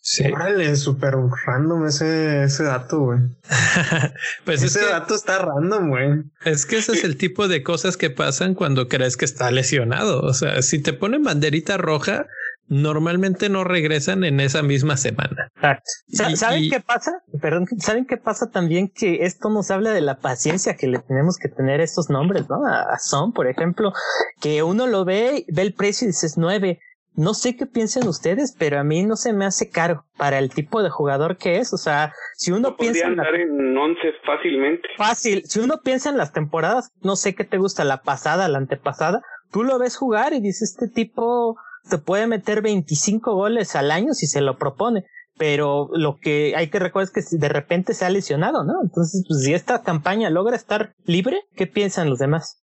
Sí. 0.00 0.24
Órale, 0.32 0.74
súper 0.76 1.14
random 1.46 1.86
ese, 1.86 2.44
ese 2.44 2.64
dato, 2.64 3.00
güey. 3.00 3.20
pues 4.44 4.62
ese 4.62 4.80
es 4.80 4.86
que, 4.86 4.92
dato 4.92 5.14
está 5.14 5.38
random, 5.38 5.90
güey. 5.90 6.08
Es 6.44 6.66
que 6.66 6.76
ese 6.76 6.92
es 6.92 7.04
el 7.04 7.16
tipo 7.16 7.46
de 7.46 7.62
cosas 7.62 7.96
que 7.96 8.10
pasan 8.10 8.54
cuando 8.54 8.88
crees 8.88 9.16
que 9.16 9.24
está 9.24 9.50
lesionado. 9.50 10.20
O 10.22 10.34
sea, 10.34 10.62
si 10.62 10.82
te 10.82 10.92
ponen 10.92 11.22
banderita 11.22 11.76
roja, 11.76 12.26
normalmente 12.68 13.48
no 13.48 13.64
regresan 13.64 14.24
en 14.24 14.40
esa 14.40 14.62
misma 14.62 14.96
semana. 14.96 15.50
Exacto. 15.56 16.36
¿Saben 16.36 16.64
y, 16.64 16.70
qué 16.70 16.80
pasa? 16.80 17.22
Perdón, 17.40 17.66
¿saben 17.78 18.06
qué 18.06 18.16
pasa 18.16 18.50
también? 18.50 18.88
Que 18.88 19.24
esto 19.24 19.50
nos 19.50 19.70
habla 19.70 19.92
de 19.92 20.00
la 20.00 20.18
paciencia 20.18 20.76
que 20.76 20.86
le 20.86 20.98
tenemos 20.98 21.36
que 21.38 21.48
tener 21.48 21.80
a 21.80 21.84
estos 21.84 22.10
nombres, 22.10 22.48
¿no? 22.48 22.66
A, 22.66 22.82
a 22.82 22.98
Son, 22.98 23.32
por 23.32 23.46
ejemplo, 23.46 23.92
que 24.40 24.62
uno 24.62 24.86
lo 24.86 25.04
ve, 25.04 25.44
ve 25.48 25.62
el 25.62 25.74
precio 25.74 26.06
y 26.06 26.08
dices 26.08 26.36
nueve 26.36 26.80
no 27.18 27.34
sé 27.34 27.56
qué 27.56 27.66
piensen 27.66 28.06
ustedes, 28.06 28.54
pero 28.56 28.78
a 28.78 28.84
mí 28.84 29.02
no 29.02 29.16
se 29.16 29.32
me 29.32 29.44
hace 29.44 29.68
caro 29.70 30.04
para 30.16 30.38
el 30.38 30.50
tipo 30.50 30.84
de 30.84 30.88
jugador 30.88 31.36
que 31.36 31.56
es. 31.56 31.74
O 31.74 31.76
sea, 31.76 32.12
si 32.36 32.52
uno 32.52 32.70
no 32.70 32.76
piensa. 32.76 33.08
En, 33.08 33.16
la... 33.16 33.28
en 33.28 33.76
11 33.76 34.00
fácilmente. 34.24 34.88
Fácil. 34.96 35.42
Si 35.44 35.58
uno 35.58 35.80
piensa 35.82 36.10
en 36.10 36.16
las 36.16 36.32
temporadas, 36.32 36.92
no 37.02 37.16
sé 37.16 37.34
qué 37.34 37.42
te 37.42 37.58
gusta, 37.58 37.82
la 37.82 38.02
pasada, 38.02 38.48
la 38.48 38.58
antepasada, 38.58 39.20
tú 39.50 39.64
lo 39.64 39.80
ves 39.80 39.96
jugar 39.96 40.32
y 40.32 40.40
dices, 40.40 40.70
este 40.70 40.86
tipo 40.86 41.56
te 41.88 41.98
puede 41.98 42.26
meter 42.26 42.62
25 42.62 43.34
goles 43.34 43.74
al 43.76 43.90
año 43.90 44.14
si 44.14 44.26
se 44.26 44.40
lo 44.40 44.58
propone. 44.58 45.04
Pero 45.36 45.88
lo 45.92 46.18
que 46.20 46.54
hay 46.56 46.68
que 46.68 46.80
recordar 46.80 47.08
es 47.14 47.30
que 47.30 47.36
de 47.36 47.48
repente 47.48 47.94
se 47.94 48.04
ha 48.04 48.10
lesionado, 48.10 48.64
¿no? 48.64 48.74
Entonces, 48.82 49.24
pues 49.28 49.44
si 49.44 49.54
esta 49.54 49.82
campaña 49.82 50.30
logra 50.30 50.56
estar 50.56 50.94
libre, 51.04 51.42
¿qué 51.54 51.68
piensan 51.68 52.10
los 52.10 52.18
demás? 52.18 52.64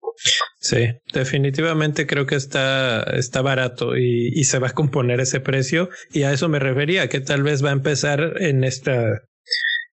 Sí, 0.59 0.87
definitivamente 1.13 2.07
creo 2.07 2.25
que 2.25 2.35
está, 2.35 3.03
está 3.03 3.41
barato 3.41 3.95
y, 3.95 4.31
y, 4.33 4.43
se 4.45 4.59
va 4.59 4.67
a 4.67 4.73
componer 4.73 5.21
ese 5.21 5.39
precio. 5.39 5.89
Y 6.11 6.23
a 6.23 6.33
eso 6.33 6.49
me 6.49 6.59
refería, 6.59 7.07
que 7.07 7.21
tal 7.21 7.43
vez 7.43 7.63
va 7.63 7.69
a 7.69 7.73
empezar 7.73 8.33
en 8.41 8.63
esta, 8.63 9.21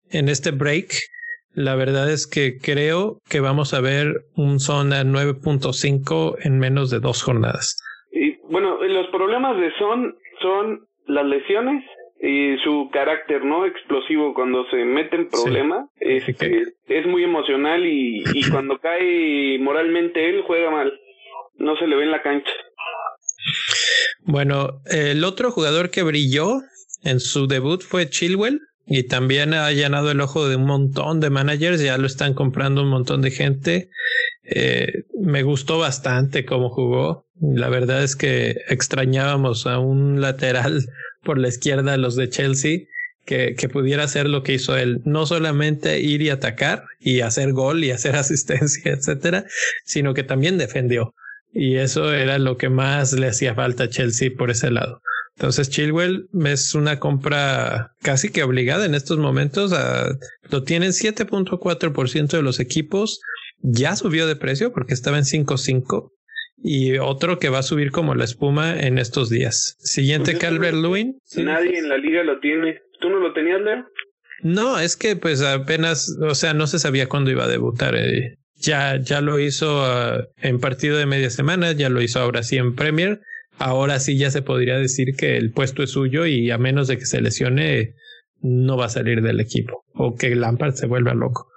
en 0.09 0.29
este 0.29 0.51
break. 0.51 0.93
La 1.51 1.75
verdad 1.75 2.09
es 2.09 2.25
que 2.25 2.57
creo 2.57 3.19
que 3.29 3.39
vamos 3.39 3.73
a 3.73 3.81
ver 3.81 4.25
un 4.35 4.59
zona 4.59 5.03
9.5 5.03 6.37
en 6.41 6.57
menos 6.57 6.89
de 6.89 6.99
dos 6.99 7.21
jornadas. 7.21 7.77
Los 8.89 9.07
problemas 9.07 9.57
de 9.59 9.71
Son 9.77 10.15
son 10.41 10.87
las 11.07 11.25
lesiones 11.25 11.83
y 12.21 12.55
su 12.63 12.89
carácter 12.91 13.43
no 13.43 13.65
explosivo 13.65 14.33
cuando 14.33 14.65
se 14.69 14.77
mete 14.85 15.17
en 15.17 15.29
problemas 15.29 15.89
sí. 15.99 16.35
es 16.87 17.05
muy 17.05 17.23
emocional 17.23 17.85
y, 17.85 18.23
y 18.33 18.41
cuando 18.51 18.79
cae 18.79 19.57
moralmente 19.59 20.29
él 20.29 20.43
juega 20.45 20.71
mal. 20.71 20.93
No 21.55 21.75
se 21.77 21.87
le 21.87 21.95
ve 21.95 22.03
en 22.03 22.11
la 22.11 22.21
cancha. 22.21 22.51
Bueno 24.21 24.81
el 24.85 25.23
otro 25.23 25.51
jugador 25.51 25.89
que 25.91 26.03
brilló 26.03 26.61
en 27.03 27.19
su 27.19 27.47
debut 27.47 27.81
fue 27.81 28.09
Chilwell 28.09 28.61
y 28.85 29.07
también 29.07 29.53
ha 29.53 29.71
llenado 29.71 30.11
el 30.11 30.21
ojo 30.21 30.47
de 30.47 30.55
un 30.55 30.65
montón 30.65 31.19
de 31.19 31.29
managers 31.29 31.81
ya 31.81 31.97
lo 31.97 32.05
están 32.07 32.33
comprando 32.33 32.83
un 32.83 32.89
montón 32.89 33.21
de 33.21 33.31
gente. 33.31 33.89
Eh, 34.43 35.03
me 35.19 35.43
gustó 35.43 35.77
bastante 35.77 36.45
cómo 36.45 36.69
jugó 36.69 37.22
la 37.39 37.69
verdad 37.69 38.03
es 38.03 38.15
que 38.15 38.61
extrañábamos 38.69 39.65
a 39.67 39.79
un 39.79 40.21
lateral 40.21 40.85
por 41.23 41.37
la 41.37 41.47
izquierda 41.47 41.97
los 41.97 42.15
de 42.15 42.29
Chelsea 42.29 42.79
que, 43.25 43.55
que, 43.55 43.69
pudiera 43.69 44.03
hacer 44.03 44.27
lo 44.27 44.43
que 44.43 44.53
hizo 44.53 44.75
él, 44.75 45.01
no 45.05 45.25
solamente 45.25 46.01
ir 46.01 46.21
y 46.21 46.29
atacar 46.29 46.83
y 46.99 47.21
hacer 47.21 47.53
gol 47.53 47.83
y 47.83 47.91
hacer 47.91 48.15
asistencia, 48.15 48.91
etcétera, 48.91 49.45
sino 49.85 50.13
que 50.13 50.23
también 50.23 50.57
defendió. 50.57 51.13
Y 51.53 51.75
eso 51.75 52.11
era 52.13 52.39
lo 52.39 52.57
que 52.57 52.69
más 52.69 53.13
le 53.13 53.27
hacía 53.27 53.53
falta 53.53 53.85
a 53.85 53.89
Chelsea 53.89 54.31
por 54.35 54.49
ese 54.49 54.71
lado. 54.71 55.01
Entonces 55.35 55.69
Chilwell 55.69 56.27
es 56.45 56.75
una 56.75 56.99
compra 56.99 57.91
casi 58.01 58.29
que 58.29 58.43
obligada 58.43 58.85
en 58.85 58.95
estos 58.95 59.17
momentos. 59.17 59.73
A, 59.73 60.17
lo 60.49 60.63
tienen 60.63 60.91
7.4% 60.91 62.27
de 62.27 62.41
los 62.41 62.59
equipos. 62.59 63.19
Ya 63.61 63.95
subió 63.95 64.27
de 64.27 64.35
precio 64.35 64.73
porque 64.73 64.93
estaba 64.93 65.17
en 65.17 65.23
5.5 65.23 66.11
y 66.63 66.97
otro 66.97 67.39
que 67.39 67.49
va 67.49 67.59
a 67.59 67.63
subir 67.63 67.91
como 67.91 68.15
la 68.15 68.23
espuma 68.23 68.79
en 68.79 68.97
estos 68.97 69.29
días. 69.29 69.75
Siguiente 69.79 70.31
pues 70.31 70.43
Calvert 70.43 70.75
Lewin. 70.75 71.17
Nadie 71.35 71.77
en 71.77 71.89
la 71.89 71.97
liga 71.97 72.23
lo 72.23 72.39
tiene. 72.39 72.79
¿Tú 73.01 73.09
no 73.09 73.19
lo 73.19 73.33
tenías, 73.33 73.61
Leo? 73.61 73.85
No, 74.41 74.79
es 74.79 74.95
que 74.95 75.15
pues 75.15 75.41
apenas, 75.41 76.17
o 76.21 76.35
sea, 76.35 76.53
no 76.53 76.67
se 76.67 76.79
sabía 76.79 77.09
cuándo 77.09 77.31
iba 77.31 77.43
a 77.43 77.49
debutar. 77.49 77.95
Eh. 77.95 78.37
Ya, 78.55 78.97
ya 78.97 79.19
lo 79.19 79.39
hizo 79.39 79.83
uh, 79.83 80.23
en 80.41 80.59
partido 80.59 80.97
de 80.97 81.05
media 81.05 81.29
semana, 81.29 81.73
ya 81.73 81.89
lo 81.89 82.01
hizo 82.01 82.19
ahora 82.19 82.43
sí 82.43 82.57
en 82.57 82.75
Premier. 82.75 83.19
Ahora 83.59 83.99
sí 83.99 84.17
ya 84.17 84.31
se 84.31 84.41
podría 84.41 84.77
decir 84.77 85.15
que 85.17 85.37
el 85.37 85.51
puesto 85.51 85.83
es 85.83 85.91
suyo 85.91 86.25
y 86.25 86.49
a 86.49 86.57
menos 86.57 86.87
de 86.87 86.97
que 86.97 87.05
se 87.05 87.21
lesione, 87.21 87.93
no 88.41 88.77
va 88.77 88.85
a 88.85 88.89
salir 88.89 89.21
del 89.21 89.39
equipo 89.39 89.83
o 89.93 90.15
que 90.15 90.35
Lampard 90.35 90.73
se 90.73 90.87
vuelva 90.87 91.13
loco. 91.13 91.47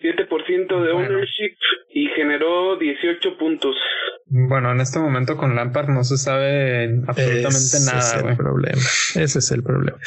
7% 0.00 0.82
de 0.82 0.90
ownership 0.92 1.56
y 1.90 2.08
generó 2.08 2.76
18 2.76 3.38
puntos. 3.38 3.76
Bueno, 4.28 4.72
en 4.72 4.80
este 4.80 4.98
momento 4.98 5.36
con 5.36 5.54
Lampard 5.54 5.88
no 5.88 6.02
se 6.02 6.18
sabe 6.18 7.00
absolutamente 7.06 7.48
Ese 7.48 7.86
nada. 7.86 7.98
Es 8.00 8.24
el 8.24 8.36
problema. 8.36 8.82
Ese 9.14 9.38
es 9.38 9.50
el 9.52 9.62
problema. 9.62 9.98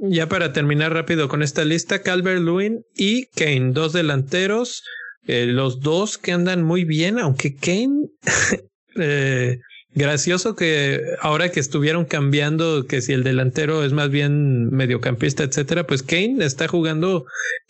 Ya 0.00 0.28
para 0.28 0.52
terminar 0.52 0.94
rápido 0.94 1.28
con 1.28 1.42
esta 1.42 1.64
lista, 1.64 2.00
Calvert 2.00 2.40
Lewin 2.40 2.84
y 2.94 3.26
Kane, 3.26 3.72
dos 3.72 3.92
delanteros, 3.92 4.82
eh, 5.26 5.46
los 5.46 5.80
dos 5.80 6.16
que 6.16 6.32
andan 6.32 6.62
muy 6.62 6.84
bien, 6.84 7.18
aunque 7.18 7.54
Kane, 7.54 8.08
eh, 8.96 9.58
gracioso 9.94 10.56
que 10.56 11.02
ahora 11.20 11.50
que 11.50 11.60
estuvieron 11.60 12.06
cambiando, 12.06 12.86
que 12.86 13.02
si 13.02 13.12
el 13.12 13.22
delantero 13.22 13.84
es 13.84 13.92
más 13.92 14.08
bien 14.08 14.70
mediocampista, 14.70 15.44
etcétera, 15.44 15.86
pues 15.86 16.02
Kane 16.02 16.38
está 16.40 16.68
jugando 16.68 17.26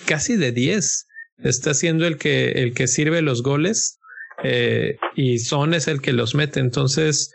casi 0.06 0.36
de 0.36 0.52
10, 0.52 1.06
está 1.42 1.74
siendo 1.74 2.06
el 2.06 2.18
que, 2.18 2.52
el 2.52 2.72
que 2.72 2.86
sirve 2.86 3.20
los 3.20 3.42
goles 3.42 3.98
eh, 4.42 4.96
y 5.14 5.38
Son 5.38 5.75
es 5.75 5.88
el 5.88 6.00
que 6.00 6.12
los 6.12 6.34
mete. 6.34 6.61
Entonces, 6.61 7.34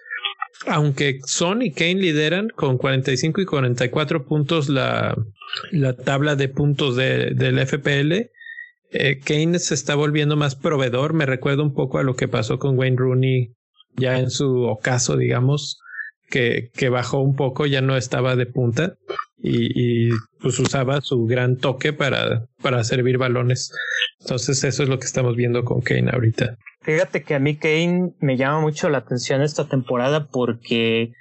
aunque 0.66 1.20
Son 1.26 1.62
y 1.62 1.72
Kane 1.72 1.96
lideran 1.96 2.50
con 2.50 2.78
45 2.78 3.42
y 3.42 3.46
44 3.46 4.26
puntos 4.26 4.70
la, 4.70 5.16
la 5.72 5.96
tabla 5.96 6.36
de 6.36 6.50
puntos 6.50 6.96
de, 6.96 7.32
del 7.32 7.60
FPL, 7.66 8.30
eh, 8.92 9.20
Kane 9.24 9.60
se 9.60 9.74
está 9.74 9.96
volviendo 9.96 10.36
más 10.36 10.56
proveedor. 10.56 11.14
Me 11.14 11.26
recuerda 11.26 11.64
un 11.64 11.74
poco 11.74 12.00
a 12.00 12.04
lo 12.04 12.16
que 12.16 12.28
pasó 12.28 12.60
con 12.60 12.78
Wayne 12.78 12.98
Rooney 12.98 13.54
ya 13.96 14.20
en 14.20 14.30
su 14.30 14.64
ocaso, 14.64 15.18
digamos, 15.18 15.80
que, 16.30 16.70
que 16.76 16.90
bajó 16.90 17.20
un 17.20 17.36
poco, 17.36 17.66
ya 17.66 17.82
no 17.82 17.98
estaba 17.98 18.36
de 18.36 18.46
punta 18.46 18.96
y, 19.40 20.10
pues 20.42 20.60
usaba 20.60 21.02
su 21.02 21.26
gran 21.26 21.58
toque 21.58 21.94
para, 21.94 22.46
para 22.62 22.84
servir 22.84 23.18
balones. 23.18 23.72
Entonces 24.20 24.64
eso 24.64 24.84
es 24.84 24.90
lo 24.90 25.00
que 25.00 25.06
estamos 25.06 25.36
viendo 25.36 25.64
con 25.64 25.82
Kane 25.82 26.12
ahorita. 26.12 26.58
Fíjate 26.82 27.24
que 27.24 27.36
a 27.36 27.40
mí 27.40 27.58
Kane 27.58 28.14
me 28.20 28.38
llama 28.38 28.62
mucho 28.62 28.90
la 28.90 29.00
atención 29.00 29.42
esta 29.42 29.68
temporada 29.68 30.28
porque 30.28 31.12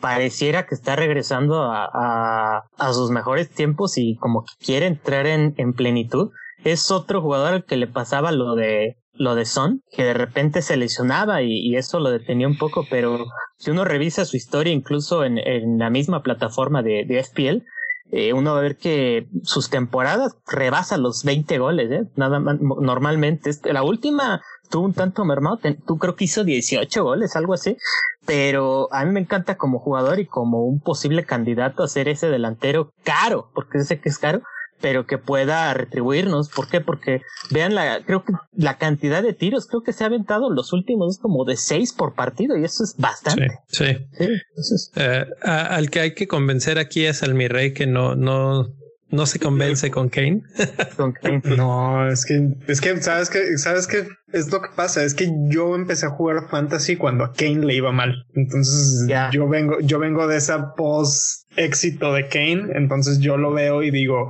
pareciera 0.00 0.66
que 0.66 0.74
está 0.74 0.94
regresando 0.94 1.62
a, 1.64 1.88
a, 1.92 2.64
a 2.76 2.92
sus 2.92 3.10
mejores 3.10 3.50
tiempos 3.50 3.98
y 3.98 4.16
como 4.16 4.44
que 4.44 4.64
quiere 4.64 4.86
entrar 4.86 5.26
en, 5.26 5.54
en 5.56 5.72
plenitud. 5.72 6.30
Es 6.64 6.90
otro 6.90 7.20
jugador 7.20 7.54
al 7.54 7.64
que 7.64 7.76
le 7.76 7.86
pasaba 7.86 8.32
lo 8.32 8.54
de 8.54 8.96
lo 9.18 9.34
de 9.34 9.44
Son, 9.44 9.82
que 9.90 10.04
de 10.04 10.14
repente 10.14 10.62
se 10.62 10.76
lesionaba 10.76 11.42
y, 11.42 11.76
eso 11.76 12.00
lo 12.00 12.10
detenía 12.10 12.46
un 12.46 12.58
poco, 12.58 12.86
pero 12.88 13.26
si 13.58 13.70
uno 13.70 13.84
revisa 13.84 14.24
su 14.24 14.36
historia 14.36 14.72
incluso 14.72 15.24
en, 15.24 15.38
en 15.38 15.78
la 15.78 15.90
misma 15.90 16.22
plataforma 16.22 16.82
de, 16.82 17.04
de 17.06 17.22
FPL, 17.22 17.64
eh, 18.12 18.32
uno 18.32 18.52
va 18.52 18.58
a 18.58 18.62
ver 18.62 18.76
que 18.76 19.26
sus 19.42 19.68
temporadas 19.68 20.36
rebasan 20.46 21.02
los 21.02 21.24
20 21.24 21.58
goles, 21.58 21.90
¿eh? 21.90 22.04
Nada 22.14 22.38
más, 22.38 22.58
normalmente. 22.60 23.50
La 23.64 23.82
última 23.82 24.42
tuvo 24.70 24.84
un 24.84 24.94
tanto 24.94 25.24
mermado, 25.24 25.58
tú 25.86 25.98
creo 25.98 26.14
que 26.14 26.24
hizo 26.24 26.44
18 26.44 27.02
goles, 27.02 27.36
algo 27.36 27.54
así, 27.54 27.76
pero 28.24 28.92
a 28.92 29.04
mí 29.04 29.12
me 29.12 29.20
encanta 29.20 29.56
como 29.56 29.78
jugador 29.78 30.20
y 30.20 30.26
como 30.26 30.64
un 30.64 30.80
posible 30.80 31.24
candidato 31.24 31.82
a 31.82 31.88
ser 31.88 32.08
ese 32.08 32.28
delantero 32.28 32.92
caro, 33.04 33.50
porque 33.54 33.80
sé 33.80 34.00
que 34.00 34.08
es 34.08 34.18
caro, 34.18 34.42
pero 34.80 35.06
que 35.06 35.18
pueda 35.18 35.72
retribuirnos. 35.74 36.48
¿Por 36.48 36.68
qué? 36.68 36.80
Porque 36.80 37.22
vean 37.50 37.74
la, 37.74 38.02
creo 38.04 38.24
que 38.24 38.32
la 38.54 38.78
cantidad 38.78 39.22
de 39.22 39.32
tiros, 39.32 39.66
creo 39.66 39.82
que 39.82 39.92
se 39.92 40.04
ha 40.04 40.08
aventado 40.08 40.50
los 40.50 40.72
últimos 40.72 41.18
como 41.18 41.44
de 41.44 41.56
seis 41.56 41.92
por 41.92 42.14
partido 42.14 42.56
y 42.56 42.64
eso 42.64 42.84
es 42.84 42.96
bastante. 42.96 43.60
Sí. 43.68 43.84
sí. 43.86 44.06
sí 44.18 44.74
es... 44.74 44.92
uh, 44.96 45.30
al 45.42 45.90
que 45.90 46.00
hay 46.00 46.14
que 46.14 46.28
convencer 46.28 46.78
aquí 46.78 47.04
es 47.04 47.22
al 47.22 47.34
mi 47.34 47.48
rey 47.48 47.72
que 47.72 47.86
no, 47.86 48.14
no, 48.14 48.72
no 49.10 49.26
se 49.26 49.38
convence 49.38 49.90
con 49.90 50.08
Kane. 50.08 50.42
con 50.96 51.12
Kane. 51.12 51.42
No, 51.56 52.08
es 52.08 52.24
que, 52.24 52.48
es 52.66 52.80
que, 52.80 53.00
sabes 53.02 53.30
que, 53.30 53.56
sabes 53.58 53.86
que 53.86 54.08
es 54.32 54.50
lo 54.50 54.60
que 54.60 54.68
pasa. 54.74 55.04
Es 55.04 55.14
que 55.14 55.30
yo 55.48 55.74
empecé 55.74 56.06
a 56.06 56.10
jugar 56.10 56.48
fantasy 56.50 56.96
cuando 56.96 57.24
a 57.24 57.32
Kane 57.32 57.64
le 57.64 57.74
iba 57.74 57.92
mal. 57.92 58.26
Entonces 58.34 59.06
yeah. 59.06 59.30
yo 59.30 59.48
vengo, 59.48 59.80
yo 59.80 59.98
vengo 59.98 60.26
de 60.26 60.36
esa 60.36 60.74
post 60.74 61.46
éxito 61.56 62.12
de 62.12 62.28
Kane. 62.28 62.72
Entonces 62.74 63.20
yo 63.20 63.36
lo 63.36 63.52
veo 63.52 63.82
y 63.82 63.90
digo, 63.90 64.28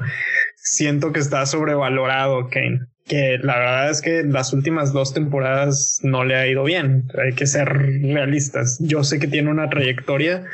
siento 0.57 1.13
que 1.13 1.21
está 1.21 1.47
sobrevalorado 1.47 2.49
Kane. 2.49 2.81
Que 3.07 3.39
la 3.41 3.57
verdad 3.59 3.91
es 3.91 4.03
que 4.03 4.25
las 4.25 4.53
últimas 4.53 4.93
dos 4.93 5.15
temporadas 5.15 6.01
no 6.03 6.25
le 6.25 6.35
ha 6.35 6.47
ido 6.47 6.65
bien. 6.65 7.05
Hay 7.23 7.35
que 7.35 7.47
ser 7.47 7.69
realistas. 7.69 8.79
Yo 8.81 9.05
sé 9.05 9.21
que 9.21 9.29
tiene 9.29 9.49
una 9.49 9.71
trayectoria, 9.71 10.45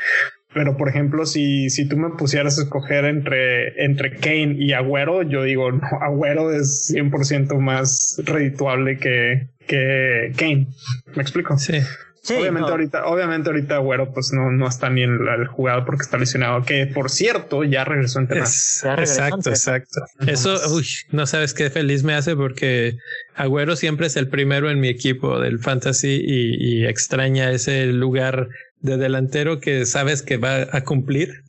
pero 0.53 0.77
por 0.77 0.89
ejemplo, 0.89 1.25
si, 1.25 1.69
si 1.69 1.87
tú 1.87 1.97
me 1.97 2.09
pusieras 2.11 2.59
a 2.59 2.63
escoger 2.63 3.05
entre, 3.05 3.83
entre 3.83 4.17
Kane 4.17 4.55
y 4.57 4.73
Agüero, 4.73 5.23
yo 5.23 5.43
digo, 5.43 5.71
no, 5.71 5.81
Agüero 6.01 6.51
es 6.51 6.93
100% 6.93 7.57
más 7.59 8.21
redituable 8.23 8.97
que, 8.97 9.49
que 9.67 10.31
Kane. 10.37 10.67
¿Me 11.15 11.21
explico? 11.21 11.57
Sí. 11.57 11.79
Sí, 12.23 12.35
obviamente 12.35 12.67
no. 12.67 12.71
ahorita, 12.71 13.05
obviamente 13.07 13.49
ahorita 13.49 13.75
Agüero 13.75 14.13
pues 14.13 14.31
no, 14.31 14.49
no 14.49 14.65
está 14.65 14.89
ni 14.89 15.03
en 15.03 15.19
el 15.27 15.45
jugado 15.45 15.83
porque 15.83 16.03
está 16.03 16.17
lesionado, 16.17 16.63
que 16.63 16.87
por 16.87 17.09
cierto 17.09 17.65
ya 17.65 17.83
regresó 17.83 18.19
en 18.19 18.29
tema. 18.29 18.45
exacto, 18.45 19.49
exacto. 19.49 19.99
Eso, 20.25 20.55
uy, 20.73 20.85
no 21.11 21.27
sabes 21.27 21.53
qué 21.53 21.69
feliz 21.69 22.05
me 22.05 22.13
hace 22.13 22.37
porque 22.37 22.95
Agüero 23.35 23.75
siempre 23.75 24.07
es 24.07 24.15
el 24.15 24.29
primero 24.29 24.71
en 24.71 24.79
mi 24.79 24.87
equipo 24.87 25.37
del 25.41 25.59
fantasy 25.59 26.21
y, 26.25 26.55
y 26.55 26.85
extraña 26.85 27.51
ese 27.51 27.87
lugar 27.87 28.47
de 28.83 28.97
delantero 28.97 29.59
que 29.59 29.87
sabes 29.87 30.21
que 30.21 30.37
va 30.37 30.67
a 30.71 30.83
cumplir 30.83 31.43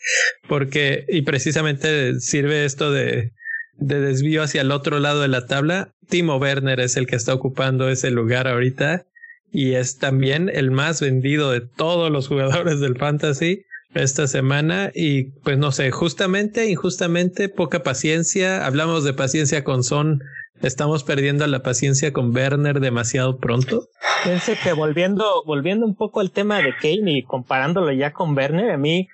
porque 0.48 1.04
y 1.08 1.22
precisamente 1.22 2.18
sirve 2.20 2.64
esto 2.64 2.90
de 2.90 3.32
de 3.78 4.00
desvío 4.00 4.42
hacia 4.42 4.60
el 4.60 4.70
otro 4.70 4.98
lado 4.98 5.20
de 5.20 5.28
la 5.28 5.46
tabla. 5.46 5.92
Timo 6.08 6.36
Werner 6.36 6.80
es 6.80 6.96
el 6.96 7.06
que 7.06 7.16
está 7.16 7.34
ocupando 7.34 7.88
ese 7.88 8.10
lugar 8.10 8.46
ahorita 8.46 9.06
y 9.52 9.74
es 9.74 9.98
también 9.98 10.50
el 10.52 10.70
más 10.70 11.00
vendido 11.00 11.50
de 11.50 11.60
todos 11.60 12.10
los 12.10 12.28
jugadores 12.28 12.80
del 12.80 12.96
fantasy 12.96 13.64
esta 13.94 14.26
semana 14.26 14.90
y 14.94 15.24
pues 15.42 15.56
no 15.56 15.70
sé, 15.70 15.90
justamente, 15.92 16.68
injustamente, 16.68 17.48
poca 17.48 17.82
paciencia. 17.82 18.66
Hablamos 18.66 19.04
de 19.04 19.12
paciencia 19.12 19.62
con 19.62 19.84
Son, 19.84 20.20
estamos 20.62 21.04
perdiendo 21.04 21.46
la 21.46 21.62
paciencia 21.62 22.12
con 22.12 22.34
Werner 22.34 22.80
demasiado 22.80 23.38
pronto. 23.38 23.88
Fíjense 24.22 24.56
que 24.62 24.72
volviendo, 24.72 25.42
volviendo 25.46 25.86
un 25.86 25.94
poco 25.94 26.20
al 26.20 26.30
tema 26.30 26.58
de 26.58 26.74
Kane 26.80 27.18
y 27.18 27.22
comparándolo 27.22 27.92
ya 27.92 28.12
con 28.12 28.36
Werner, 28.36 28.70
a 28.70 28.78
mí 28.78 29.08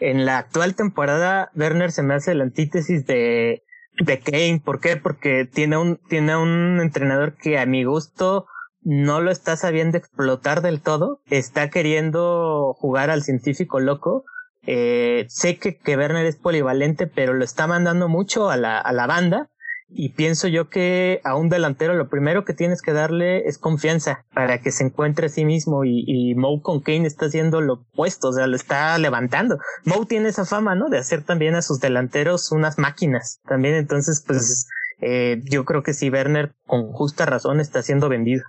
en 0.00 0.26
la 0.26 0.38
actual 0.38 0.74
temporada 0.74 1.50
Werner 1.54 1.92
se 1.92 2.02
me 2.02 2.14
hace 2.14 2.34
la 2.34 2.44
antítesis 2.44 3.06
de, 3.06 3.62
de 3.98 4.18
Kane. 4.20 4.60
¿Por 4.64 4.80
qué? 4.80 4.96
Porque 4.96 5.44
tiene 5.44 5.76
un, 5.76 5.98
tiene 6.08 6.36
un 6.36 6.80
entrenador 6.80 7.36
que 7.36 7.58
a 7.58 7.66
mi 7.66 7.84
gusto 7.84 8.46
no 8.82 9.20
lo 9.20 9.32
está 9.32 9.56
sabiendo 9.56 9.98
explotar 9.98 10.62
del 10.62 10.80
todo, 10.80 11.20
está 11.28 11.70
queriendo 11.70 12.72
jugar 12.78 13.10
al 13.10 13.22
científico 13.22 13.80
loco. 13.80 14.24
Eh, 14.64 15.26
sé 15.28 15.58
que, 15.58 15.76
que 15.76 15.96
Werner 15.96 16.24
es 16.26 16.36
polivalente, 16.36 17.06
pero 17.06 17.34
lo 17.34 17.44
está 17.44 17.66
mandando 17.66 18.08
mucho 18.08 18.48
a 18.48 18.56
la, 18.56 18.78
a 18.78 18.92
la 18.92 19.06
banda. 19.06 19.48
Y 19.88 20.10
pienso 20.10 20.48
yo 20.48 20.68
que 20.68 21.20
a 21.24 21.36
un 21.36 21.48
delantero 21.48 21.94
lo 21.94 22.08
primero 22.08 22.44
que 22.44 22.54
tienes 22.54 22.82
que 22.82 22.92
darle 22.92 23.46
es 23.46 23.58
confianza 23.58 24.24
para 24.34 24.60
que 24.60 24.72
se 24.72 24.84
encuentre 24.84 25.26
a 25.26 25.28
sí 25.28 25.44
mismo 25.44 25.84
y, 25.84 26.04
y 26.06 26.34
Moe 26.34 26.60
con 26.60 26.80
Kane 26.80 27.06
está 27.06 27.26
haciendo 27.26 27.60
lo 27.60 27.74
opuesto, 27.74 28.28
o 28.28 28.32
sea, 28.32 28.46
lo 28.46 28.56
está 28.56 28.98
levantando. 28.98 29.58
Moe 29.84 30.06
tiene 30.06 30.28
esa 30.28 30.44
fama, 30.44 30.74
¿no? 30.74 30.88
De 30.88 30.98
hacer 30.98 31.22
también 31.22 31.54
a 31.54 31.62
sus 31.62 31.78
delanteros 31.78 32.50
unas 32.50 32.78
máquinas. 32.78 33.40
También 33.46 33.74
entonces, 33.74 34.24
pues, 34.26 34.66
eh, 35.00 35.42
yo 35.44 35.64
creo 35.64 35.82
que 35.82 35.92
sí, 35.92 36.08
Werner 36.08 36.54
con 36.66 36.92
justa 36.92 37.26
razón 37.26 37.60
está 37.60 37.82
siendo 37.82 38.08
vendido. 38.08 38.44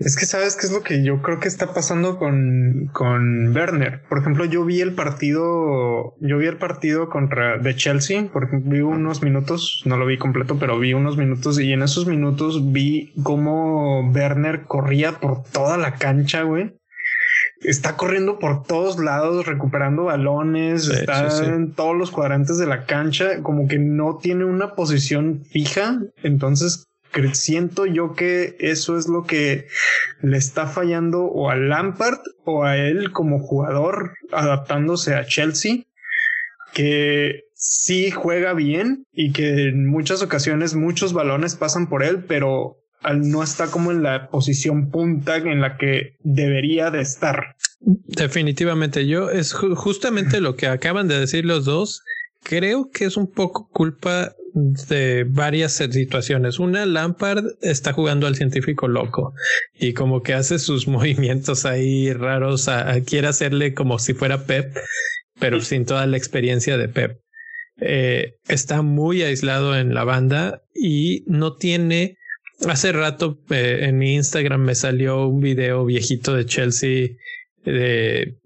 Es 0.00 0.16
que 0.16 0.26
sabes 0.26 0.56
qué 0.56 0.66
es 0.66 0.72
lo 0.72 0.82
que 0.82 1.04
yo 1.04 1.22
creo 1.22 1.40
que 1.40 1.48
está 1.48 1.72
pasando 1.72 2.18
con, 2.18 2.90
con 2.92 3.54
Werner. 3.54 4.02
Por 4.08 4.18
ejemplo, 4.18 4.44
yo 4.44 4.64
vi 4.64 4.80
el 4.80 4.94
partido, 4.94 6.14
yo 6.20 6.38
vi 6.38 6.46
el 6.46 6.58
partido 6.58 7.08
contra 7.08 7.58
de 7.58 7.74
Chelsea, 7.74 8.28
porque 8.32 8.58
vi 8.62 8.80
unos 8.80 9.22
minutos, 9.22 9.82
no 9.86 9.96
lo 9.96 10.06
vi 10.06 10.18
completo, 10.18 10.58
pero 10.58 10.78
vi 10.78 10.94
unos 10.94 11.16
minutos 11.16 11.58
y 11.60 11.72
en 11.72 11.82
esos 11.82 12.06
minutos 12.06 12.72
vi 12.72 13.12
cómo 13.22 14.10
Werner 14.10 14.62
corría 14.64 15.12
por 15.20 15.44
toda 15.44 15.76
la 15.76 15.94
cancha, 15.94 16.42
güey. 16.42 16.74
Está 17.62 17.96
corriendo 17.96 18.38
por 18.38 18.62
todos 18.62 18.98
lados, 18.98 19.46
recuperando 19.46 20.04
balones, 20.04 20.84
sí, 20.84 20.92
está 20.92 21.28
sí, 21.30 21.44
sí. 21.44 21.50
en 21.50 21.72
todos 21.72 21.96
los 21.96 22.10
cuadrantes 22.10 22.58
de 22.58 22.66
la 22.66 22.86
cancha, 22.86 23.42
como 23.42 23.66
que 23.66 23.78
no 23.78 24.18
tiene 24.18 24.44
una 24.44 24.74
posición 24.74 25.44
fija. 25.44 26.00
Entonces 26.22 26.88
siento 27.32 27.86
yo 27.86 28.14
que 28.14 28.56
eso 28.60 28.96
es 28.96 29.08
lo 29.08 29.24
que 29.24 29.66
le 30.22 30.36
está 30.36 30.66
fallando 30.66 31.22
o 31.24 31.50
a 31.50 31.56
Lampard 31.56 32.20
o 32.44 32.64
a 32.64 32.76
él 32.76 33.12
como 33.12 33.38
jugador 33.38 34.14
adaptándose 34.32 35.14
a 35.14 35.26
Chelsea, 35.26 35.84
que 36.72 37.44
sí 37.54 38.10
juega 38.10 38.52
bien 38.52 39.04
y 39.12 39.32
que 39.32 39.68
en 39.68 39.86
muchas 39.86 40.22
ocasiones 40.22 40.74
muchos 40.74 41.12
balones 41.12 41.56
pasan 41.56 41.88
por 41.88 42.02
él, 42.02 42.24
pero 42.24 42.77
no 43.14 43.42
está 43.42 43.70
como 43.70 43.90
en 43.90 44.02
la 44.02 44.28
posición 44.28 44.90
punta 44.90 45.36
en 45.36 45.60
la 45.60 45.76
que 45.76 46.16
debería 46.20 46.90
de 46.90 47.00
estar. 47.00 47.56
Definitivamente, 47.80 49.06
yo 49.06 49.30
es 49.30 49.52
justamente 49.52 50.40
lo 50.40 50.56
que 50.56 50.66
acaban 50.66 51.08
de 51.08 51.20
decir 51.20 51.44
los 51.44 51.64
dos. 51.64 52.02
Creo 52.42 52.90
que 52.90 53.04
es 53.04 53.16
un 53.16 53.30
poco 53.30 53.68
culpa 53.72 54.32
de 54.54 55.24
varias 55.28 55.74
situaciones. 55.74 56.58
Una, 56.58 56.86
Lampard 56.86 57.44
está 57.62 57.92
jugando 57.92 58.26
al 58.26 58.36
científico 58.36 58.88
loco 58.88 59.34
y 59.78 59.92
como 59.92 60.22
que 60.22 60.34
hace 60.34 60.58
sus 60.58 60.88
movimientos 60.88 61.64
ahí 61.64 62.12
raros, 62.12 62.68
a, 62.68 62.92
a, 62.92 63.00
quiere 63.00 63.28
hacerle 63.28 63.74
como 63.74 63.98
si 63.98 64.14
fuera 64.14 64.44
Pep, 64.44 64.76
pero 65.38 65.60
sin 65.60 65.84
toda 65.84 66.06
la 66.06 66.16
experiencia 66.16 66.76
de 66.76 66.88
Pep. 66.88 67.20
Eh, 67.80 68.34
está 68.48 68.82
muy 68.82 69.22
aislado 69.22 69.76
en 69.76 69.94
la 69.94 70.02
banda 70.02 70.62
y 70.74 71.22
no 71.26 71.54
tiene 71.54 72.17
Hace 72.66 72.92
rato 72.92 73.38
eh, 73.50 73.80
en 73.82 73.98
mi 73.98 74.14
Instagram 74.14 74.62
me 74.62 74.74
salió 74.74 75.26
un 75.26 75.40
video 75.40 75.84
viejito 75.84 76.34
de 76.34 76.44
Chelsea 76.44 77.10
de 77.64 78.36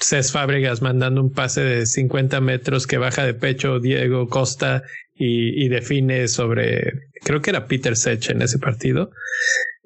Cés 0.00 0.30
Fábregas 0.30 0.82
mandando 0.82 1.20
un 1.20 1.32
pase 1.32 1.62
de 1.62 1.86
50 1.86 2.40
metros 2.40 2.86
que 2.86 2.98
baja 2.98 3.24
de 3.24 3.34
pecho 3.34 3.80
Diego 3.80 4.28
Costa 4.28 4.84
y, 5.18 5.68
define 5.68 6.28
sobre, 6.28 6.92
creo 7.24 7.40
que 7.40 7.48
era 7.48 7.66
Peter 7.66 7.96
Sech 7.96 8.28
en 8.28 8.42
ese 8.42 8.58
partido. 8.58 9.10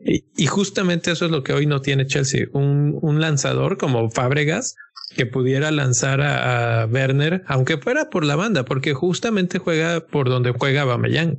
Y, 0.05 0.47
justamente 0.47 1.13
eso 1.13 1.27
es 1.27 1.31
lo 1.31 1.45
que 1.45 1.53
hoy 1.53 1.67
no 1.67 1.81
tiene 1.81 2.07
Chelsea, 2.07 2.47
un, 2.53 3.21
lanzador 3.21 3.79
como 3.79 4.11
Fábregas 4.11 4.75
que 5.15 5.27
pudiera 5.27 5.71
lanzar 5.71 6.21
a, 6.21 6.83
a, 6.83 6.87
Werner, 6.87 7.45
aunque 7.47 7.79
fuera 7.79 8.11
por 8.11 8.25
la 8.25 8.35
banda, 8.35 8.65
porque 8.65 8.93
justamente 8.93 9.59
juega 9.59 10.01
por 10.01 10.29
donde 10.29 10.51
juega 10.51 10.85
Bameyang 10.85 11.39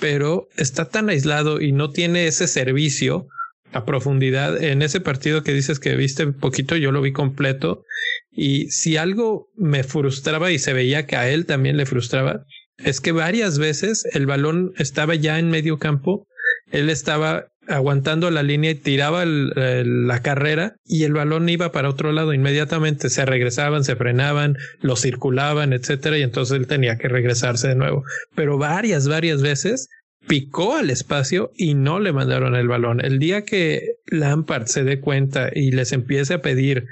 pero 0.00 0.48
está 0.56 0.86
tan 0.86 1.08
aislado 1.08 1.60
y 1.60 1.72
no 1.72 1.90
tiene 1.90 2.26
ese 2.26 2.46
servicio 2.46 3.26
a 3.72 3.84
profundidad. 3.84 4.62
En 4.62 4.82
ese 4.82 5.00
partido 5.00 5.42
que 5.42 5.52
dices 5.52 5.80
que 5.80 5.96
viste 5.96 6.26
poquito, 6.28 6.76
yo 6.76 6.92
lo 6.92 7.00
vi 7.00 7.12
completo. 7.12 7.84
Y 8.30 8.70
si 8.70 8.96
algo 8.96 9.48
me 9.56 9.82
frustraba 9.82 10.52
y 10.52 10.58
se 10.58 10.72
veía 10.72 11.06
que 11.06 11.16
a 11.16 11.28
él 11.28 11.46
también 11.46 11.76
le 11.76 11.86
frustraba, 11.86 12.44
es 12.78 13.00
que 13.00 13.12
varias 13.12 13.58
veces 13.58 14.04
el 14.12 14.26
balón 14.26 14.72
estaba 14.78 15.14
ya 15.14 15.38
en 15.38 15.50
medio 15.50 15.78
campo, 15.78 16.26
él 16.70 16.90
estaba 16.90 17.46
aguantando 17.68 18.30
la 18.30 18.42
línea 18.42 18.72
y 18.72 18.74
tiraba 18.74 19.24
la 19.24 20.22
carrera 20.22 20.76
y 20.84 21.04
el 21.04 21.12
balón 21.12 21.48
iba 21.48 21.72
para 21.72 21.88
otro 21.88 22.12
lado 22.12 22.32
inmediatamente 22.34 23.10
se 23.10 23.24
regresaban 23.24 23.84
se 23.84 23.96
frenaban 23.96 24.56
lo 24.80 24.96
circulaban 24.96 25.72
etcétera 25.72 26.18
y 26.18 26.22
entonces 26.22 26.56
él 26.56 26.66
tenía 26.66 26.98
que 26.98 27.08
regresarse 27.08 27.68
de 27.68 27.74
nuevo 27.74 28.04
pero 28.34 28.58
varias 28.58 29.08
varias 29.08 29.42
veces 29.42 29.88
picó 30.26 30.76
al 30.76 30.90
espacio 30.90 31.50
y 31.56 31.74
no 31.74 32.00
le 32.00 32.12
mandaron 32.12 32.54
el 32.54 32.68
balón. 32.68 33.04
El 33.04 33.18
día 33.18 33.42
que 33.42 33.96
Lampard 34.06 34.66
se 34.66 34.84
dé 34.84 35.00
cuenta 35.00 35.50
y 35.54 35.70
les 35.70 35.92
empiece 35.92 36.34
a 36.34 36.42
pedir, 36.42 36.86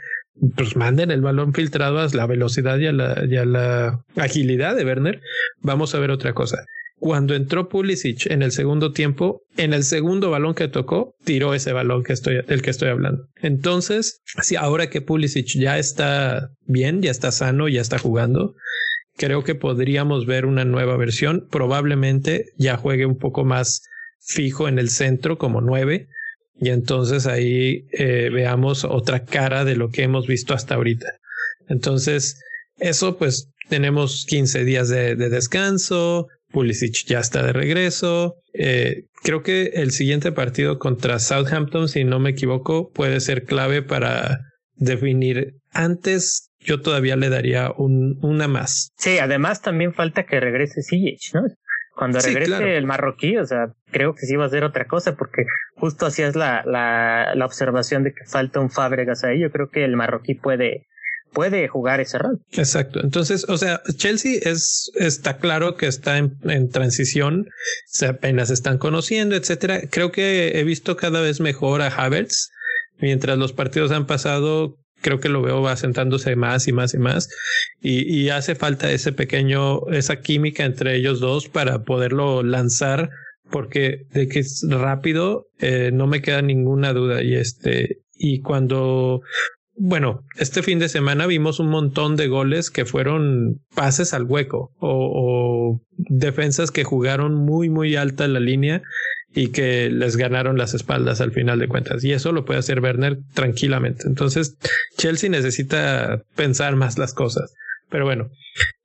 pues 0.57 0.77
manden 0.77 1.11
el 1.11 1.21
balón 1.21 1.55
filtrado 1.55 2.01
a 2.01 2.09
la 2.13 2.27
velocidad 2.27 2.79
y 2.79 2.85
y 2.85 3.37
a 3.37 3.45
la 3.45 4.05
agilidad 4.17 4.77
de 4.77 4.85
Werner, 4.85 5.21
vamos 5.61 5.95
a 5.95 5.99
ver 5.99 6.11
otra 6.11 6.33
cosa. 6.33 6.65
Cuando 7.03 7.35
entró 7.35 7.69
Pulisic 7.69 8.27
en 8.31 8.43
el 8.43 8.53
segundo 8.53 8.93
tiempo, 8.93 9.43
en 9.57 9.73
el 9.73 9.83
segundo 9.83 10.31
balón 10.31 10.55
que 10.55 10.69
tocó, 10.69 11.17
tiró 11.25 11.53
ese 11.53 11.73
balón 11.73 12.05
que 12.05 12.13
estoy, 12.13 12.43
del 12.47 12.63
que 12.63 12.71
estoy 12.71 12.91
hablando. 12.91 13.25
Entonces, 13.43 14.21
si 14.41 14.55
ahora 14.55 14.89
que 14.89 15.01
Pulisic 15.01 15.49
ya 15.59 15.81
está 15.81 16.51
bien, 16.65 17.03
ya 17.03 17.11
está 17.11 17.33
sano, 17.33 17.67
ya 17.67 17.81
está 17.81 17.99
jugando, 17.99 18.55
creo 19.17 19.43
que 19.43 19.57
podríamos 19.57 20.27
ver 20.27 20.47
una 20.47 20.65
nueva 20.65 20.97
versión. 20.97 21.49
Probablemente 21.51 22.53
ya 22.57 22.77
juegue 22.77 23.05
un 23.05 23.19
poco 23.19 23.45
más 23.45 23.83
fijo 24.21 24.69
en 24.69 24.79
el 24.79 24.89
centro 24.89 25.39
como 25.39 25.61
nueve 25.61 26.07
y 26.55 26.69
entonces 26.69 27.27
ahí 27.27 27.89
eh, 27.91 28.31
veamos 28.33 28.85
otra 28.85 29.25
cara 29.25 29.65
de 29.65 29.75
lo 29.75 29.89
que 29.91 30.05
hemos 30.05 30.29
visto 30.29 30.55
hasta 30.55 30.77
ahorita. 30.77 31.09
Entonces, 31.67 32.41
eso 32.79 33.19
pues 33.19 33.49
tenemos 33.69 34.27
15 34.29 34.65
días 34.65 34.89
de, 34.91 35.17
descanso, 35.17 36.29
Pulisic 36.53 37.07
ya 37.07 37.21
está 37.21 37.43
de 37.43 37.53
regreso. 37.53 38.37
Eh, 38.55 39.05
creo 39.23 39.43
que 39.43 39.73
el 39.75 39.91
siguiente 39.91 40.33
partido 40.33 40.79
contra 40.79 41.19
Southampton, 41.19 41.89
si 41.89 42.05
no 42.05 42.21
me 42.21 42.31
equivoco, 42.31 42.91
puede 42.91 43.21
ser 43.21 43.45
clave 43.45 43.83
para 43.83 44.41
definir 44.77 45.55
antes 45.73 46.53
yo 46.65 46.81
todavía 46.81 47.17
le 47.17 47.29
daría 47.29 47.73
un, 47.77 48.19
una 48.23 48.49
más. 48.49 48.93
Sí, 48.97 49.19
además 49.19 49.63
también 49.63 49.95
falta 49.95 50.25
que 50.25 50.41
regrese 50.41 50.83
Sijic, 50.83 51.35
¿no? 51.35 51.43
Cuando 51.95 52.21
regrese 52.21 52.77
el 52.77 52.87
marroquí, 52.87 53.37
o 53.37 53.45
sea, 53.45 53.67
creo 53.91 54.15
que 54.15 54.27
sí 54.27 54.37
va 54.37 54.47
a 54.47 54.51
ser 54.51 54.65
otra 54.65 54.87
cosa, 54.87 55.15
porque 55.15 55.45
justo 55.75 56.07
así 56.07 56.23
es 56.23 56.35
la, 56.35 56.63
la, 56.65 57.35
la 57.35 57.45
observación 57.45 58.03
de 58.03 58.13
que 58.15 58.25
falta 58.25 58.61
un 58.61 58.71
Fábregas 58.71 59.25
ahí. 59.25 59.41
Yo 59.41 59.51
creo 59.51 59.69
que 59.69 59.85
el 59.85 59.97
marroquí 59.97 60.35
puede, 60.35 60.87
puede 61.33 61.69
jugar 61.69 62.01
ese 62.01 62.19
rol. 62.19 62.41
Exacto. 62.53 63.01
Entonces, 63.03 63.47
o 63.49 63.57
sea, 63.57 63.83
Chelsea 63.97 64.39
es, 64.43 64.91
está 64.95 65.39
claro 65.39 65.77
que 65.77 65.87
está 65.87 66.19
en, 66.19 66.37
en, 66.45 66.71
transición, 66.71 67.49
se 67.87 68.07
apenas 68.07 68.51
están 68.51 68.79
conociendo, 68.79 69.37
etcétera. 69.37 69.83
Creo 69.91 70.13
que 70.13 70.59
he 70.59 70.65
visto 70.65 70.97
cada 70.97 71.21
vez 71.21 71.41
mejor 71.41 71.83
a 71.83 71.89
Havertz. 71.89 72.51
Mientras 73.01 73.37
los 73.37 73.53
partidos 73.53 73.91
han 73.91 74.07
pasado, 74.07 74.77
creo 75.03 75.21
que 75.21 75.29
lo 75.29 75.43
veo 75.43 75.67
asentándose 75.69 76.37
más 76.37 76.67
y 76.69 76.73
más 76.73 76.95
y 76.95 76.99
más. 76.99 77.29
Y, 77.81 78.03
y, 78.11 78.31
hace 78.31 78.55
falta 78.55 78.91
ese 78.91 79.13
pequeño, 79.13 79.89
esa 79.89 80.21
química 80.21 80.65
entre 80.65 80.97
ellos 80.97 81.21
dos 81.21 81.49
para 81.49 81.83
poderlo 81.83 82.43
lanzar, 82.43 83.11
porque 83.51 84.07
de 84.13 84.29
que 84.29 84.39
es 84.39 84.65
rápido, 84.69 85.47
eh, 85.59 85.91
no 85.93 86.07
me 86.07 86.23
queda 86.23 86.41
ninguna 86.41 86.93
duda. 86.93 87.23
Y 87.23 87.35
este, 87.35 87.99
y 88.15 88.41
cuando, 88.41 89.23
bueno, 89.85 90.25
este 90.37 90.63
fin 90.63 90.79
de 90.79 90.89
semana 90.89 91.27
vimos 91.27 91.59
un 91.59 91.69
montón 91.69 92.15
de 92.15 92.29
goles 92.29 92.71
que 92.71 92.85
fueron 92.85 93.61
pases 93.75 94.15
al 94.15 94.23
hueco 94.23 94.71
o, 94.79 95.81
defensas 95.97 96.71
que 96.71 96.85
jugaron 96.85 97.35
muy, 97.35 97.69
muy 97.69 97.97
alta 97.97 98.29
la 98.29 98.39
línea 98.39 98.83
y 99.35 99.49
que 99.49 99.91
les 99.91 100.17
ganaron 100.17 100.57
las 100.57 100.75
espaldas 100.75 101.21
al 101.21 101.33
final 101.33 101.59
de 101.59 101.67
cuentas. 101.67 102.05
Y 102.05 102.13
eso 102.13 102.31
lo 102.31 102.45
puede 102.45 102.61
hacer 102.61 102.79
Werner 102.79 103.19
tranquilamente. 103.35 104.07
Entonces, 104.07 104.57
Chelsea 104.99 105.29
necesita 105.29 106.23
pensar 106.37 106.77
más 106.77 106.97
las 106.97 107.13
cosas. 107.13 107.53
Pero 107.91 108.05
bueno, 108.05 108.31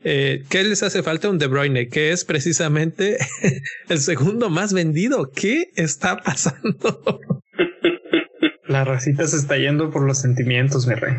eh, 0.04 0.46
¿qué 0.50 0.64
les 0.64 0.82
hace 0.82 1.04
falta? 1.04 1.30
Un 1.30 1.38
De 1.38 1.46
Bruyne, 1.46 1.90
que 1.90 2.12
es 2.12 2.26
precisamente 2.26 3.20
el 3.90 4.00
segundo 4.00 4.50
más 4.50 4.74
vendido. 4.74 5.30
¿Qué 5.32 5.66
está 5.76 6.18
pasando? 6.18 7.20
La 8.68 8.84
racita 8.84 9.26
se 9.28 9.38
está 9.38 9.58
yendo 9.58 9.90
por 9.92 10.06
los 10.06 10.20
sentimientos, 10.20 10.88
mi 10.88 10.96
rey. 10.96 11.14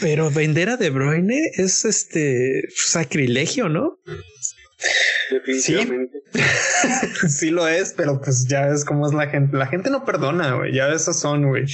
Pero 0.00 0.30
vender 0.30 0.68
a 0.68 0.76
De 0.76 0.90
Bruyne 0.90 1.40
es 1.54 1.84
este 1.84 2.62
sacrilegio, 2.74 3.68
¿no? 3.68 3.98
Definitivamente. 5.30 6.15
Sí, 7.28 7.50
lo 7.50 7.66
es, 7.66 7.94
pero 7.96 8.20
pues 8.20 8.46
ya 8.46 8.66
ves 8.66 8.84
cómo 8.84 9.06
es 9.06 9.14
la 9.14 9.28
gente. 9.28 9.56
La 9.56 9.66
gente 9.66 9.90
no 9.90 10.04
perdona, 10.04 10.54
güey. 10.54 10.74
Ya 10.74 10.88
esas 10.88 11.18
son, 11.18 11.48
güey. 11.48 11.64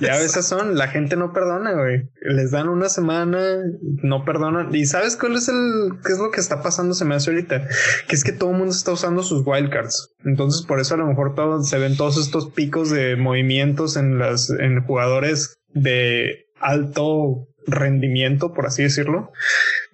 Ya 0.00 0.20
esas 0.20 0.46
son. 0.46 0.76
La 0.76 0.88
gente 0.88 1.16
no 1.16 1.32
perdona, 1.32 1.72
güey. 1.72 2.08
Les 2.22 2.50
dan 2.50 2.68
una 2.68 2.88
semana, 2.88 3.62
no 4.02 4.24
perdonan. 4.24 4.74
Y 4.74 4.86
sabes 4.86 5.16
cuál 5.16 5.36
es 5.36 5.48
el, 5.48 5.98
qué 6.04 6.12
es 6.12 6.18
lo 6.18 6.30
que 6.30 6.40
está 6.40 6.62
pasando, 6.62 6.94
se 6.94 7.04
me 7.04 7.14
hace 7.14 7.30
ahorita, 7.30 7.68
que 8.08 8.16
es 8.16 8.24
que 8.24 8.32
todo 8.32 8.50
el 8.50 8.58
mundo 8.58 8.72
está 8.72 8.92
usando 8.92 9.22
sus 9.22 9.46
wildcards. 9.46 10.14
Entonces, 10.24 10.66
por 10.66 10.80
eso 10.80 10.94
a 10.94 10.98
lo 10.98 11.06
mejor 11.06 11.34
todo, 11.34 11.62
se 11.62 11.78
ven 11.78 11.96
todos 11.96 12.18
estos 12.18 12.50
picos 12.50 12.90
de 12.90 13.16
movimientos 13.16 13.96
en 13.96 14.18
las, 14.18 14.50
en 14.50 14.84
jugadores 14.84 15.58
de 15.72 16.46
alto 16.60 17.48
rendimiento, 17.66 18.52
por 18.52 18.66
así 18.66 18.82
decirlo. 18.82 19.32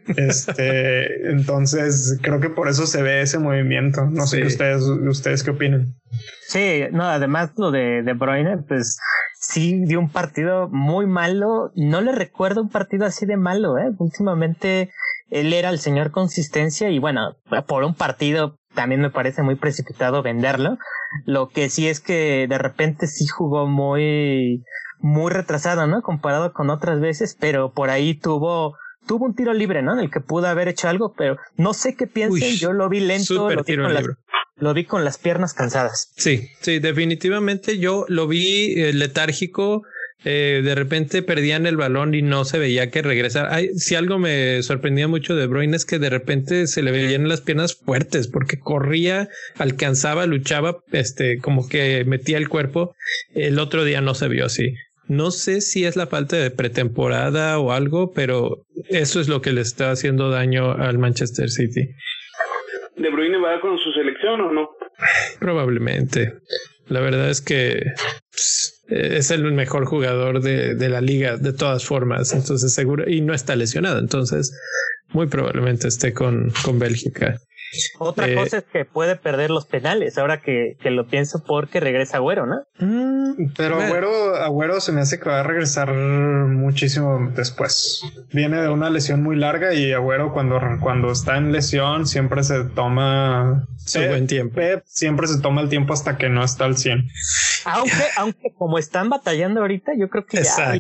Este, 0.08 1.30
entonces 1.30 2.18
creo 2.22 2.40
que 2.40 2.50
por 2.50 2.68
eso 2.68 2.86
se 2.86 3.02
ve 3.02 3.22
ese 3.22 3.38
movimiento. 3.38 4.06
No 4.06 4.26
sé 4.26 4.44
ustedes, 4.44 4.82
ustedes 4.82 5.42
qué 5.42 5.50
opinan. 5.50 5.94
Sí, 6.48 6.84
no, 6.92 7.04
además 7.04 7.52
lo 7.56 7.70
de 7.70 8.02
De 8.02 8.12
Bruyne, 8.14 8.58
pues 8.58 8.98
sí 9.40 9.84
dio 9.84 10.00
un 10.00 10.10
partido 10.10 10.68
muy 10.68 11.06
malo. 11.06 11.72
No 11.74 12.00
le 12.00 12.12
recuerdo 12.12 12.62
un 12.62 12.70
partido 12.70 13.06
así 13.06 13.26
de 13.26 13.36
malo, 13.36 13.78
eh. 13.78 13.92
Últimamente 13.98 14.90
él 15.30 15.52
era 15.52 15.70
el 15.70 15.78
señor 15.78 16.10
consistencia 16.10 16.90
y 16.90 16.98
bueno, 16.98 17.36
por 17.66 17.84
un 17.84 17.94
partido 17.94 18.58
también 18.74 19.00
me 19.00 19.10
parece 19.10 19.42
muy 19.42 19.54
precipitado 19.54 20.22
venderlo. 20.22 20.78
Lo 21.24 21.48
que 21.48 21.68
sí 21.70 21.88
es 21.88 22.00
que 22.00 22.46
de 22.48 22.58
repente 22.58 23.06
sí 23.06 23.26
jugó 23.26 23.66
muy, 23.66 24.62
muy 24.98 25.30
retrasado, 25.32 25.86
¿no? 25.86 26.02
Comparado 26.02 26.52
con 26.52 26.70
otras 26.70 27.00
veces, 27.00 27.36
pero 27.38 27.72
por 27.72 27.90
ahí 27.90 28.14
tuvo 28.14 28.76
tuvo 29.10 29.26
un 29.26 29.34
tiro 29.34 29.52
libre, 29.52 29.82
¿no? 29.82 29.94
En 29.94 29.98
el 29.98 30.08
que 30.08 30.20
pudo 30.20 30.46
haber 30.46 30.68
hecho 30.68 30.88
algo, 30.88 31.14
pero 31.18 31.36
no 31.56 31.74
sé 31.74 31.96
qué 31.96 32.06
piensen. 32.06 32.54
Yo 32.54 32.72
lo 32.72 32.88
vi 32.88 33.00
lento, 33.00 33.50
lo 33.50 33.64
vi, 33.64 33.74
con 33.76 33.92
las, 33.92 34.04
lo 34.54 34.72
vi, 34.72 34.84
con 34.84 35.04
las, 35.04 35.18
piernas 35.18 35.52
cansadas. 35.52 36.12
Sí, 36.16 36.48
sí, 36.60 36.78
definitivamente 36.78 37.80
yo 37.80 38.04
lo 38.06 38.28
vi 38.28 38.80
eh, 38.80 38.92
letárgico. 38.92 39.82
Eh, 40.22 40.60
de 40.62 40.74
repente 40.76 41.22
perdían 41.22 41.66
el 41.66 41.76
balón 41.76 42.14
y 42.14 42.22
no 42.22 42.44
se 42.44 42.60
veía 42.60 42.92
que 42.92 43.02
regresar. 43.02 43.50
si 43.74 43.96
algo 43.96 44.20
me 44.20 44.62
sorprendía 44.62 45.08
mucho 45.08 45.34
de 45.34 45.48
Bruyne 45.48 45.76
es 45.76 45.84
que 45.84 45.98
de 45.98 46.10
repente 46.10 46.68
se 46.68 46.82
le 46.82 46.92
veían 46.92 47.26
las 47.26 47.40
piernas 47.40 47.74
fuertes 47.74 48.28
porque 48.28 48.60
corría, 48.60 49.28
alcanzaba, 49.58 50.26
luchaba, 50.26 50.84
este, 50.92 51.38
como 51.38 51.68
que 51.68 52.04
metía 52.04 52.38
el 52.38 52.48
cuerpo. 52.48 52.94
El 53.34 53.58
otro 53.58 53.82
día 53.82 54.02
no 54.02 54.14
se 54.14 54.28
vio 54.28 54.46
así. 54.46 54.76
No 55.10 55.32
sé 55.32 55.60
si 55.60 55.84
es 55.84 55.96
la 55.96 56.06
falta 56.06 56.36
de 56.36 56.52
pretemporada 56.52 57.58
o 57.58 57.72
algo, 57.72 58.12
pero 58.12 58.64
eso 58.88 59.20
es 59.20 59.26
lo 59.26 59.42
que 59.42 59.52
le 59.52 59.60
está 59.60 59.90
haciendo 59.90 60.30
daño 60.30 60.70
al 60.70 60.98
Manchester 60.98 61.50
City. 61.50 61.88
¿De 62.96 63.10
Bruyne 63.10 63.38
va 63.38 63.60
con 63.60 63.76
su 63.76 63.90
selección 63.90 64.40
o 64.40 64.52
no? 64.52 64.70
Probablemente. 65.40 66.34
La 66.86 67.00
verdad 67.00 67.28
es 67.28 67.40
que 67.40 67.86
pues, 68.30 68.84
es 68.86 69.32
el 69.32 69.50
mejor 69.50 69.86
jugador 69.86 70.42
de, 70.42 70.76
de, 70.76 70.88
la 70.88 71.00
liga 71.00 71.36
de 71.36 71.54
todas 71.54 71.84
formas, 71.84 72.32
entonces 72.32 72.72
seguro, 72.72 73.10
y 73.10 73.20
no 73.20 73.34
está 73.34 73.56
lesionado, 73.56 73.98
entonces 73.98 74.56
muy 75.08 75.26
probablemente 75.26 75.88
esté 75.88 76.12
con, 76.12 76.52
con 76.64 76.78
Bélgica. 76.78 77.36
Otra 77.98 78.28
eh, 78.28 78.34
cosa 78.34 78.58
es 78.58 78.64
que 78.64 78.84
puede 78.84 79.16
perder 79.16 79.50
los 79.50 79.66
penales, 79.66 80.18
ahora 80.18 80.40
que, 80.40 80.76
que 80.80 80.90
lo 80.90 81.06
pienso 81.06 81.42
porque 81.44 81.80
regresa 81.80 82.16
Agüero, 82.16 82.46
¿no? 82.46 82.62
Mm, 82.78 83.52
pero 83.56 83.80
Agüero, 83.80 84.36
Agüero 84.36 84.80
se 84.80 84.92
me 84.92 85.00
hace 85.00 85.20
que 85.20 85.28
va 85.28 85.40
a 85.40 85.42
regresar 85.42 85.92
muchísimo 85.92 87.30
después. 87.34 88.02
Viene 88.32 88.60
de 88.60 88.68
una 88.68 88.90
lesión 88.90 89.22
muy 89.22 89.36
larga 89.36 89.72
y 89.74 89.92
Agüero 89.92 90.32
cuando, 90.32 90.60
cuando 90.80 91.12
está 91.12 91.36
en 91.36 91.52
lesión 91.52 92.06
siempre 92.06 92.42
se 92.42 92.64
toma... 92.64 93.66
Su 93.78 94.00
buen 94.00 94.26
tiempo. 94.26 94.60
siempre 94.84 95.26
se 95.26 95.40
toma 95.40 95.62
el 95.62 95.68
tiempo 95.68 95.92
hasta 95.92 96.16
que 96.16 96.28
no 96.28 96.44
está 96.44 96.64
al 96.64 96.76
100. 96.76 97.08
Aunque, 97.64 97.92
aunque 98.16 98.52
como 98.56 98.78
están 98.78 99.08
batallando 99.08 99.60
ahorita, 99.60 99.92
yo 99.98 100.08
creo 100.08 100.26
que 100.26 100.42
ya, 100.42 100.78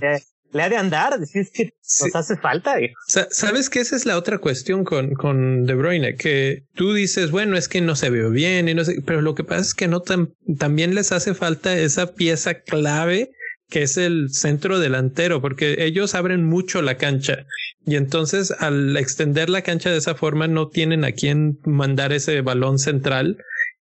le 0.52 0.62
ha 0.62 0.68
de 0.68 0.76
andar, 0.76 1.18
decir 1.18 1.48
que 1.52 1.72
nos 2.02 2.14
hace 2.14 2.36
falta. 2.36 2.76
Sabes 3.06 3.70
que 3.70 3.80
esa 3.80 3.96
es 3.96 4.06
la 4.06 4.18
otra 4.18 4.38
cuestión 4.38 4.84
con, 4.84 5.14
con 5.14 5.64
De 5.64 5.74
Bruyne, 5.74 6.16
que 6.16 6.64
tú 6.74 6.92
dices, 6.92 7.30
bueno, 7.30 7.56
es 7.56 7.68
que 7.68 7.80
no 7.80 7.96
se 7.96 8.10
ve 8.10 8.28
bien 8.30 8.68
y 8.68 8.74
no 8.74 8.84
sé, 8.84 9.02
pero 9.04 9.22
lo 9.22 9.34
que 9.34 9.44
pasa 9.44 9.62
es 9.62 9.74
que 9.74 9.88
no 9.88 10.02
también 10.58 10.94
les 10.94 11.12
hace 11.12 11.34
falta 11.34 11.76
esa 11.76 12.14
pieza 12.14 12.54
clave 12.54 13.30
que 13.70 13.82
es 13.82 13.96
el 13.96 14.30
centro 14.30 14.80
delantero, 14.80 15.40
porque 15.40 15.84
ellos 15.84 16.16
abren 16.16 16.44
mucho 16.44 16.82
la 16.82 16.96
cancha 16.96 17.46
y 17.86 17.94
entonces 17.94 18.50
al 18.50 18.96
extender 18.96 19.48
la 19.48 19.62
cancha 19.62 19.90
de 19.90 19.98
esa 19.98 20.16
forma 20.16 20.48
no 20.48 20.68
tienen 20.68 21.04
a 21.04 21.12
quién 21.12 21.60
mandar 21.64 22.12
ese 22.12 22.40
balón 22.40 22.80
central 22.80 23.38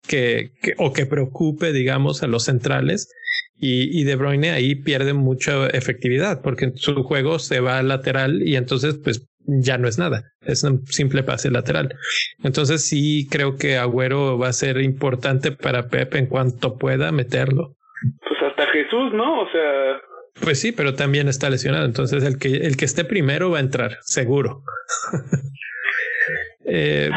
que, 0.07 0.53
que 0.63 0.75
o 0.77 0.93
que 0.93 1.07
preocupe, 1.07 1.73
digamos, 1.73 2.23
a 2.23 2.27
los 2.27 2.45
centrales 2.45 3.09
y, 3.59 4.01
y, 4.01 4.05
De 4.05 4.17
Bruyne 4.17 4.51
ahí 4.51 4.75
pierde 4.75 5.13
mucha 5.13 5.67
efectividad 5.69 6.43
porque 6.43 6.73
su 6.77 7.03
juego 7.03 7.39
se 7.39 7.61
va 7.61 7.79
al 7.79 7.89
lateral 7.89 8.43
y 8.47 8.57
entonces 8.57 8.99
pues 9.03 9.29
ya 9.49 9.79
no 9.79 9.89
es 9.89 9.99
nada, 9.99 10.25
es 10.43 10.63
un 10.63 10.87
simple 10.87 11.23
pase 11.23 11.51
lateral. 11.51 11.95
Entonces 12.43 12.87
sí 12.87 13.27
creo 13.31 13.57
que 13.57 13.79
Agüero 13.79 14.39
va 14.39 14.49
a 14.49 14.53
ser 14.53 14.81
importante 14.81 15.53
para 15.53 15.89
Pep 15.89 16.15
en 16.15 16.27
cuanto 16.27 16.77
pueda 16.77 17.11
meterlo. 17.13 17.75
Pues 18.21 18.43
hasta 18.43 18.67
Jesús, 18.67 19.13
¿no? 19.15 19.41
O 19.41 19.51
sea... 19.51 20.01
Pues 20.41 20.61
sí, 20.61 20.71
pero 20.71 20.95
también 20.95 21.27
está 21.27 21.51
lesionado, 21.51 21.85
entonces 21.85 22.23
el 22.23 22.39
que, 22.39 22.49
el 22.49 22.77
que 22.77 22.85
esté 22.85 23.05
primero 23.05 23.51
va 23.51 23.59
a 23.59 23.63
entrar, 23.63 23.97
seguro. 24.03 24.63
eh, 26.65 27.11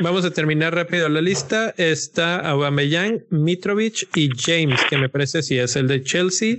Vamos 0.00 0.24
a 0.24 0.32
terminar 0.32 0.74
rápido 0.74 1.08
la 1.08 1.20
lista. 1.20 1.72
Está 1.76 2.40
Aubameyang, 2.40 3.24
Mitrovic 3.30 4.08
y 4.16 4.28
James, 4.36 4.80
que 4.90 4.98
me 4.98 5.08
parece 5.08 5.42
si 5.42 5.58
es 5.58 5.76
el 5.76 5.86
de 5.86 6.02
Chelsea. 6.02 6.56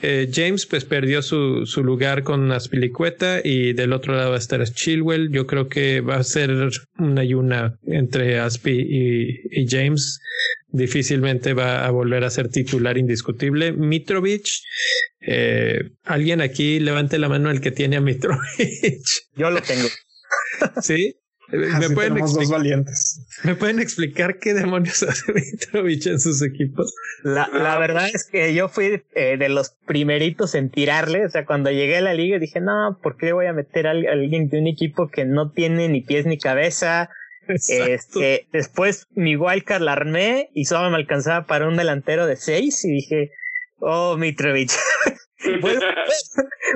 Eh, 0.00 0.28
James 0.32 0.64
pues 0.66 0.84
perdió 0.86 1.20
su, 1.22 1.66
su 1.66 1.84
lugar 1.84 2.22
con 2.24 2.50
Aspilicueta 2.50 3.40
y 3.44 3.74
del 3.74 3.92
otro 3.92 4.16
lado 4.16 4.30
va 4.30 4.36
a 4.36 4.38
estar 4.38 4.64
Chilwell. 4.64 5.30
Yo 5.30 5.46
creo 5.46 5.68
que 5.68 6.00
va 6.00 6.16
a 6.16 6.24
ser 6.24 6.50
una 6.98 7.22
y 7.24 7.34
una 7.34 7.78
entre 7.86 8.38
Aspi 8.40 9.40
y, 9.50 9.66
James. 9.68 10.18
Difícilmente 10.68 11.52
va 11.52 11.86
a 11.86 11.90
volver 11.90 12.24
a 12.24 12.30
ser 12.30 12.48
titular 12.48 12.96
indiscutible. 12.96 13.72
Mitrovic, 13.72 14.46
eh, 15.20 15.90
alguien 16.04 16.40
aquí 16.40 16.80
levante 16.80 17.18
la 17.18 17.28
mano 17.28 17.50
el 17.50 17.60
que 17.60 17.70
tiene 17.70 17.96
a 17.96 18.00
Mitrovic. 18.00 19.04
Yo 19.36 19.50
lo 19.50 19.60
tengo. 19.60 19.88
Sí. 20.82 21.14
¿Me 21.52 21.90
pueden, 21.90 22.14
dos 22.16 22.48
valientes. 22.48 23.20
¿Me 23.44 23.54
pueden 23.54 23.78
explicar 23.78 24.38
qué 24.38 24.54
demonios 24.54 25.02
hace 25.08 25.32
Mitrovic 25.32 26.06
en 26.06 26.18
sus 26.18 26.42
equipos? 26.42 26.94
La, 27.22 27.48
la 27.52 27.78
verdad 27.78 28.08
es 28.12 28.24
que 28.24 28.54
yo 28.54 28.68
fui 28.68 29.02
eh, 29.14 29.36
de 29.36 29.48
los 29.50 29.70
primeritos 29.86 30.54
en 30.54 30.70
tirarle. 30.70 31.26
O 31.26 31.30
sea, 31.30 31.44
cuando 31.44 31.70
llegué 31.70 31.98
a 31.98 32.00
la 32.00 32.14
liga 32.14 32.38
dije, 32.38 32.60
no, 32.60 32.98
¿por 33.02 33.18
qué 33.18 33.32
voy 33.32 33.46
a 33.46 33.52
meter 33.52 33.86
a 33.86 33.90
alguien 33.90 34.48
de 34.48 34.60
un 34.60 34.66
equipo 34.66 35.10
que 35.10 35.26
no 35.26 35.50
tiene 35.50 35.88
ni 35.88 36.00
pies 36.00 36.24
ni 36.24 36.38
cabeza? 36.38 37.10
Este, 37.48 38.46
después 38.52 39.08
mi 39.14 39.36
wildcard 39.36 39.82
la 39.82 39.92
armé 39.92 40.50
y 40.54 40.64
solo 40.64 40.90
me 40.90 40.96
alcanzaba 40.96 41.46
para 41.46 41.68
un 41.68 41.76
delantero 41.76 42.26
de 42.26 42.36
seis 42.36 42.84
y 42.84 42.90
dije, 42.90 43.32
oh, 43.82 44.16
Mitrovic. 44.16 44.70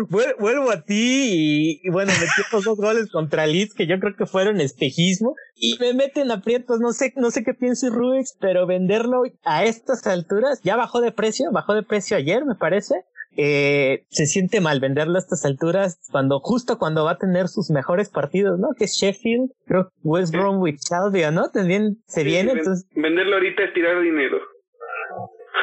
vuelvo, 0.09 0.71
a 0.71 0.83
ti 0.83 1.81
y, 1.83 1.91
bueno, 1.91 2.13
metí 2.19 2.41
estos 2.41 2.65
dos 2.65 2.77
goles 2.77 3.11
contra 3.11 3.47
Leeds 3.47 3.75
que 3.75 3.87
yo 3.87 3.99
creo 4.01 4.17
que 4.17 4.27
fueron 4.27 4.61
espejismo 4.61 5.35
y 5.55 5.77
me 5.79 5.95
meten 5.95 6.31
aprietos, 6.31 6.81
no 6.81 6.93
sé, 6.93 7.13
no 7.17 7.31
sé 7.31 7.45
qué 7.45 7.55
piensa 7.55 7.89
Rubix, 7.91 8.37
pero 8.41 8.67
venderlo 8.67 9.23
a 9.45 9.65
estas 9.65 10.07
alturas 10.07 10.61
ya 10.63 10.77
bajó 10.77 11.01
de 11.01 11.13
precio, 11.13 11.51
bajó 11.53 11.75
de 11.75 11.83
precio 11.83 12.17
ayer 12.17 12.45
me 12.45 12.55
parece. 12.55 13.05
Eh, 13.39 14.07
se 14.09 14.25
siente 14.25 14.63
mal 14.63 14.81
venderlo 14.81 15.17
a 15.17 15.19
estas 15.19 15.45
alturas 15.45 16.01
cuando 16.11 16.41
justo 16.41 16.79
cuando 16.79 17.05
va 17.05 17.13
a 17.13 17.19
tener 17.19 17.49
sus 17.49 17.69
mejores 17.69 18.09
partidos, 18.09 18.59
¿no? 18.59 18.69
Que 18.79 18.85
es 18.85 18.95
Sheffield, 18.95 19.51
creo 19.67 19.91
West 20.03 20.33
Bromwich 20.33 20.81
Albion, 20.91 21.35
¿no? 21.35 21.51
También 21.51 21.99
se 22.07 22.25
viene. 22.25 22.53
entonces... 22.53 22.89
Venderlo 22.95 23.35
ahorita 23.35 23.65
es 23.65 23.75
tirar 23.75 24.01
dinero. 24.01 24.39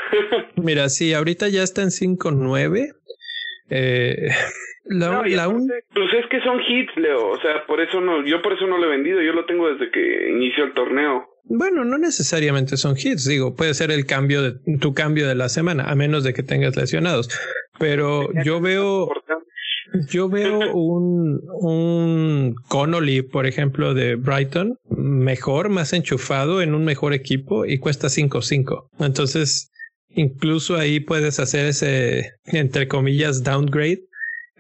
Mira, 0.56 0.89
sí, 0.89 1.13
ahorita 1.13 1.49
ya 1.49 1.63
está 1.63 1.82
en 1.82 1.89
5.9. 1.89 2.93
Eh, 3.69 4.29
la, 4.86 5.23
la 5.25 5.47
un... 5.47 5.67
Pues 5.67 6.13
es 6.13 6.25
que 6.29 6.41
son 6.41 6.60
hits, 6.67 6.95
Leo. 6.97 7.29
O 7.29 7.41
sea, 7.41 7.65
por 7.65 7.82
eso 7.82 8.01
no, 8.01 8.25
yo 8.25 8.41
por 8.41 8.53
eso 8.53 8.67
no 8.67 8.77
lo 8.77 8.86
he 8.86 8.89
vendido. 8.89 9.21
Yo 9.21 9.34
lo 9.34 9.45
tengo 9.45 9.69
desde 9.69 9.91
que 9.91 10.32
inició 10.32 10.65
el 10.65 10.73
torneo. 10.73 11.29
Bueno, 11.45 11.84
no 11.84 11.97
necesariamente 11.97 12.77
son 12.77 12.95
hits, 12.97 13.27
digo, 13.27 13.53
puede 13.56 13.73
ser 13.73 13.91
el 13.91 14.06
cambio 14.06 14.41
de 14.41 14.77
tu 14.79 14.93
cambio 14.93 15.27
de 15.27 15.36
la 15.36 15.49
semana, 15.49 15.84
a 15.84 15.95
menos 15.95 16.23
de 16.23 16.34
que 16.34 16.41
tengas 16.41 16.77
lesionados. 16.77 17.29
Pero 17.79 18.29
yo 18.45 18.62
veo, 18.62 19.10
yo 20.10 20.29
veo 20.29 20.73
un, 20.73 21.41
un 21.60 22.56
Connolly, 22.69 23.23
por 23.23 23.45
ejemplo, 23.45 23.93
de 23.93 24.15
Brighton, 24.15 24.79
mejor, 24.89 25.67
más 25.67 25.91
enchufado 25.91 26.62
en 26.62 26.75
un 26.75 26.86
mejor 26.86 27.13
equipo 27.13 27.65
y 27.65 27.77
cuesta 27.77 28.08
5-5. 28.08 28.88
Entonces, 28.99 29.72
Incluso 30.15 30.76
ahí 30.76 30.99
puedes 30.99 31.39
hacer 31.39 31.65
ese, 31.65 32.34
entre 32.45 32.88
comillas, 32.88 33.43
downgrade, 33.43 34.04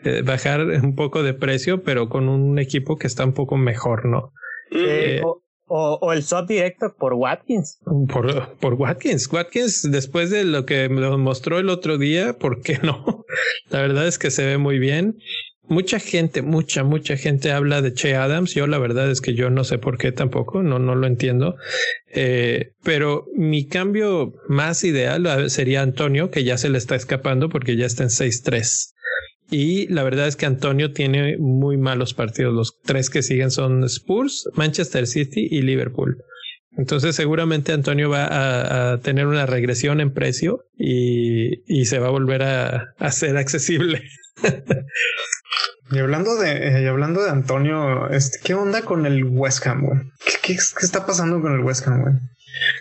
eh, 0.03 0.21
bajar 0.23 0.61
un 0.61 0.95
poco 0.95 1.23
de 1.23 1.33
precio, 1.33 1.83
pero 1.83 2.09
con 2.09 2.27
un 2.27 2.59
equipo 2.59 2.97
que 2.97 3.07
está 3.07 3.23
un 3.25 3.33
poco 3.33 3.57
mejor, 3.57 4.05
¿no? 4.05 4.33
Eh, 4.71 5.21
o, 5.23 5.97
o, 6.01 6.13
el 6.13 6.23
swap 6.23 6.47
directo 6.47 6.95
por 6.97 7.13
Watkins. 7.13 7.79
Por, 8.09 8.57
por 8.57 8.73
Watkins. 8.73 9.31
Watkins, 9.31 9.91
después 9.91 10.29
de 10.29 10.43
lo 10.43 10.65
que 10.65 10.89
me 10.89 11.15
mostró 11.17 11.59
el 11.59 11.69
otro 11.69 11.97
día, 11.97 12.33
¿por 12.33 12.61
qué 12.61 12.79
no? 12.83 13.25
La 13.69 13.81
verdad 13.81 14.07
es 14.07 14.17
que 14.17 14.31
se 14.31 14.45
ve 14.45 14.57
muy 14.57 14.79
bien 14.79 15.17
mucha 15.67 15.99
gente, 15.99 16.41
mucha, 16.41 16.83
mucha 16.83 17.17
gente 17.17 17.51
habla 17.51 17.81
de 17.81 17.93
Che 17.93 18.15
Adams. 18.15 18.53
Yo 18.53 18.67
la 18.67 18.77
verdad 18.77 19.09
es 19.09 19.21
que 19.21 19.33
yo 19.33 19.49
no 19.49 19.63
sé 19.63 19.77
por 19.77 19.97
qué 19.97 20.11
tampoco, 20.11 20.63
no, 20.63 20.79
no 20.79 20.95
lo 20.95 21.07
entiendo. 21.07 21.55
Eh, 22.11 22.71
pero 22.83 23.25
mi 23.35 23.67
cambio 23.67 24.33
más 24.47 24.83
ideal 24.83 25.49
sería 25.49 25.81
Antonio, 25.81 26.29
que 26.31 26.43
ya 26.43 26.57
se 26.57 26.69
le 26.69 26.77
está 26.77 26.95
escapando 26.95 27.49
porque 27.49 27.75
ya 27.75 27.85
está 27.85 28.03
en 28.03 28.09
6-3. 28.09 28.93
Y 29.51 29.87
la 29.87 30.03
verdad 30.03 30.27
es 30.27 30.35
que 30.35 30.45
Antonio 30.45 30.93
tiene 30.93 31.37
muy 31.37 31.77
malos 31.77 32.13
partidos. 32.13 32.53
Los 32.53 32.79
tres 32.81 33.09
que 33.09 33.21
siguen 33.21 33.51
son 33.51 33.83
Spurs, 33.83 34.49
Manchester 34.55 35.05
City 35.05 35.47
y 35.49 35.61
Liverpool. 35.61 36.17
Entonces 36.75 37.15
seguramente 37.15 37.71
Antonio 37.71 38.09
va 38.09 38.25
a, 38.25 38.93
a 38.93 38.97
tener 38.99 39.27
una 39.27 39.45
regresión 39.45 40.01
en 40.01 40.11
precio 40.11 40.65
y, 40.75 41.61
y 41.67 41.85
se 41.85 41.99
va 41.99 42.07
a 42.07 42.11
volver 42.11 42.41
a, 42.41 42.93
a 42.97 43.11
ser 43.11 43.37
accesible. 43.37 44.01
Y 45.91 45.99
hablando 45.99 46.35
de, 46.37 46.51
eh, 46.51 46.87
hablando 46.87 47.23
de 47.23 47.29
Antonio, 47.29 48.09
este, 48.09 48.39
¿qué 48.43 48.53
onda 48.53 48.83
con 48.83 49.05
el 49.05 49.25
West 49.25 49.65
Ham, 49.67 49.81
güey? 49.85 49.99
¿Qué, 50.41 50.53
está 50.53 51.05
pasando 51.05 51.41
con 51.41 51.53
el 51.53 51.59
West 51.59 51.87
Ham, 51.87 52.01
güey? 52.01 52.13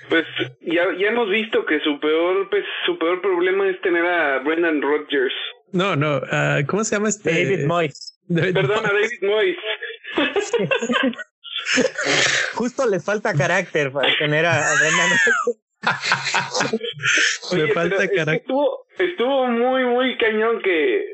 Pues 0.09 0.25
ya, 0.61 0.85
ya 0.99 1.09
hemos 1.09 1.29
visto 1.29 1.65
que 1.67 1.81
su 1.81 1.99
peor, 1.99 2.49
pues, 2.51 2.65
su 2.87 2.99
peor 2.99 3.21
problema 3.21 3.69
es 3.69 3.81
tener 3.81 4.05
a 4.05 4.39
Brendan 4.41 4.81
Rodgers. 4.81 5.33
No, 5.73 5.97
no, 5.97 6.19
uh, 6.19 6.65
¿cómo 6.67 6.85
se 6.85 6.97
llama 6.97 7.09
este? 7.09 7.31
David 7.31 7.67
Moyes. 7.67 8.21
Perdón, 8.29 8.85
a 8.85 8.93
David 8.93 9.23
Moyes. 9.23 9.57
Justo 12.55 12.89
le 12.89 13.01
falta 13.01 13.35
carácter 13.35 13.91
para 13.93 14.09
tener 14.19 14.47
a, 14.47 14.59
a 14.59 14.75
Brendan 14.79 15.09
Me 17.53 17.67
falta 17.69 18.09
carácter. 18.09 18.35
Estuvo, 18.37 18.87
estuvo 18.99 19.47
muy, 19.49 19.85
muy 19.85 20.17
cañón 20.17 20.63
que 20.63 21.05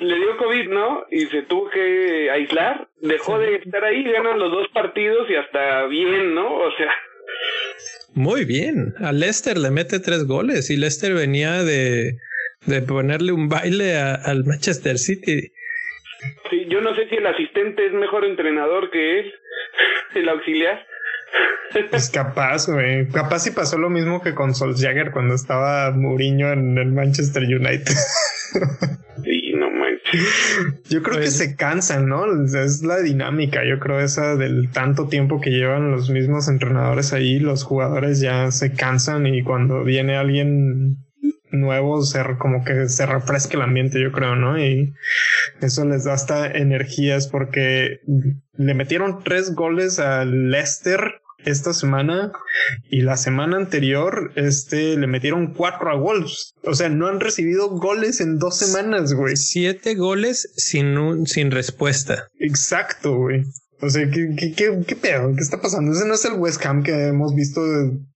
le 0.00 0.16
dio 0.16 0.36
COVID, 0.38 0.68
¿no? 0.70 1.04
Y 1.10 1.26
se 1.26 1.42
tuvo 1.42 1.68
que 1.70 2.30
aislar. 2.30 2.88
Dejó 3.00 3.38
de 3.38 3.56
estar 3.56 3.84
ahí, 3.84 4.04
ganan 4.04 4.38
los 4.38 4.50
dos 4.50 4.68
partidos 4.68 5.28
y 5.30 5.36
hasta 5.36 5.86
bien, 5.86 6.34
¿no? 6.34 6.54
O 6.54 6.70
sea. 6.76 6.92
Muy 8.14 8.44
bien. 8.44 8.94
A 9.00 9.12
Lester 9.12 9.58
le 9.58 9.70
mete 9.70 10.00
tres 10.00 10.26
goles 10.26 10.70
y 10.70 10.76
Lester 10.76 11.14
venía 11.14 11.62
de, 11.62 12.16
de 12.66 12.82
ponerle 12.82 13.32
un 13.32 13.48
baile 13.48 13.96
al 13.96 14.44
Manchester 14.44 14.98
City. 14.98 15.52
Sí, 16.50 16.66
yo 16.68 16.80
no 16.80 16.94
sé 16.94 17.08
si 17.08 17.16
el 17.16 17.26
asistente 17.26 17.84
es 17.86 17.92
mejor 17.92 18.24
entrenador 18.24 18.90
que 18.90 19.20
él, 19.20 19.34
el 20.14 20.28
auxiliar. 20.28 20.86
Pues 21.90 22.10
capaz, 22.10 22.68
güey. 22.68 23.08
Capaz 23.08 23.40
si 23.40 23.50
pasó 23.50 23.78
lo 23.78 23.90
mismo 23.90 24.22
que 24.22 24.34
con 24.34 24.54
Solskjaer 24.54 25.10
cuando 25.10 25.34
estaba 25.34 25.90
Mourinho 25.90 26.52
en 26.52 26.78
el 26.78 26.92
Manchester 26.92 27.42
United. 27.42 27.94
Sí, 29.22 29.54
no 29.56 29.70
manches. 29.70 30.82
Yo 30.90 31.02
creo 31.02 31.14
que 31.14 31.22
pues 31.22 31.38
se 31.38 31.56
cansan, 31.56 32.08
¿no? 32.08 32.26
Es 32.44 32.82
la 32.82 33.00
dinámica. 33.00 33.64
Yo 33.64 33.78
creo 33.78 34.00
esa 34.00 34.36
del 34.36 34.70
tanto 34.70 35.08
tiempo 35.08 35.40
que 35.40 35.50
llevan 35.50 35.90
los 35.92 36.10
mismos 36.10 36.48
entrenadores 36.48 37.12
ahí, 37.14 37.38
los 37.38 37.64
jugadores 37.64 38.20
ya 38.20 38.50
se 38.50 38.74
cansan 38.74 39.26
y 39.26 39.42
cuando 39.42 39.82
viene 39.82 40.16
alguien 40.16 40.98
nuevo, 41.52 42.02
se, 42.02 42.20
como 42.38 42.64
que 42.64 42.88
se 42.88 43.06
refresca 43.06 43.56
el 43.56 43.62
ambiente, 43.62 44.00
yo 44.00 44.12
creo, 44.12 44.36
¿no? 44.36 44.58
Y 44.58 44.92
eso 45.60 45.84
les 45.86 46.04
da 46.04 46.12
hasta 46.12 46.50
energías 46.50 47.28
porque 47.28 48.00
le 48.56 48.74
metieron 48.74 49.22
tres 49.24 49.54
goles 49.54 49.98
a 50.00 50.24
Leicester 50.24 51.20
esta 51.44 51.72
semana 51.72 52.32
y 52.90 53.02
la 53.02 53.16
semana 53.16 53.56
anterior, 53.56 54.32
este, 54.36 54.96
le 54.96 55.06
metieron 55.06 55.54
cuatro 55.54 55.90
a 55.90 55.96
Wolves. 55.96 56.54
O 56.62 56.74
sea, 56.74 56.88
no 56.88 57.06
han 57.06 57.20
recibido 57.20 57.68
goles 57.68 58.20
en 58.20 58.38
dos 58.38 58.58
semanas, 58.58 59.14
güey. 59.14 59.36
Siete 59.36 59.94
goles 59.94 60.52
sin, 60.56 60.98
un, 60.98 61.26
sin 61.26 61.50
respuesta. 61.50 62.28
Exacto, 62.38 63.16
güey. 63.16 63.42
O 63.80 63.88
sea, 63.90 64.08
¿qué, 64.10 64.34
qué, 64.38 64.54
qué, 64.54 64.78
qué 64.86 64.96
pedo? 64.96 65.34
¿Qué 65.34 65.42
está 65.42 65.60
pasando? 65.60 65.92
Ese 65.92 66.06
no 66.06 66.14
es 66.14 66.24
el 66.24 66.38
West 66.38 66.64
Ham 66.64 66.82
que 66.82 67.08
hemos 67.08 67.34
visto 67.34 67.60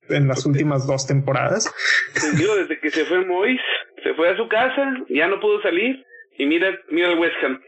en 0.09 0.29
las 0.29 0.47
últimas 0.47 0.87
dos 0.87 1.07
temporadas. 1.07 1.71
Digo, 2.37 2.57
desde 2.57 2.81
que 2.81 2.91
se 2.91 3.05
fue 3.05 3.25
Mois, 3.27 3.61
se 4.03 4.15
fue 4.15 4.31
a 4.31 4.37
su 4.37 4.49
casa, 4.49 4.95
ya 5.11 5.29
no 5.29 5.41
pudo 5.41 5.61
salir 5.61 6.05
y 6.39 6.47
mira, 6.47 6.79
mira 6.91 7.13
el 7.13 7.19
West 7.19 7.35
Ham. 7.45 7.61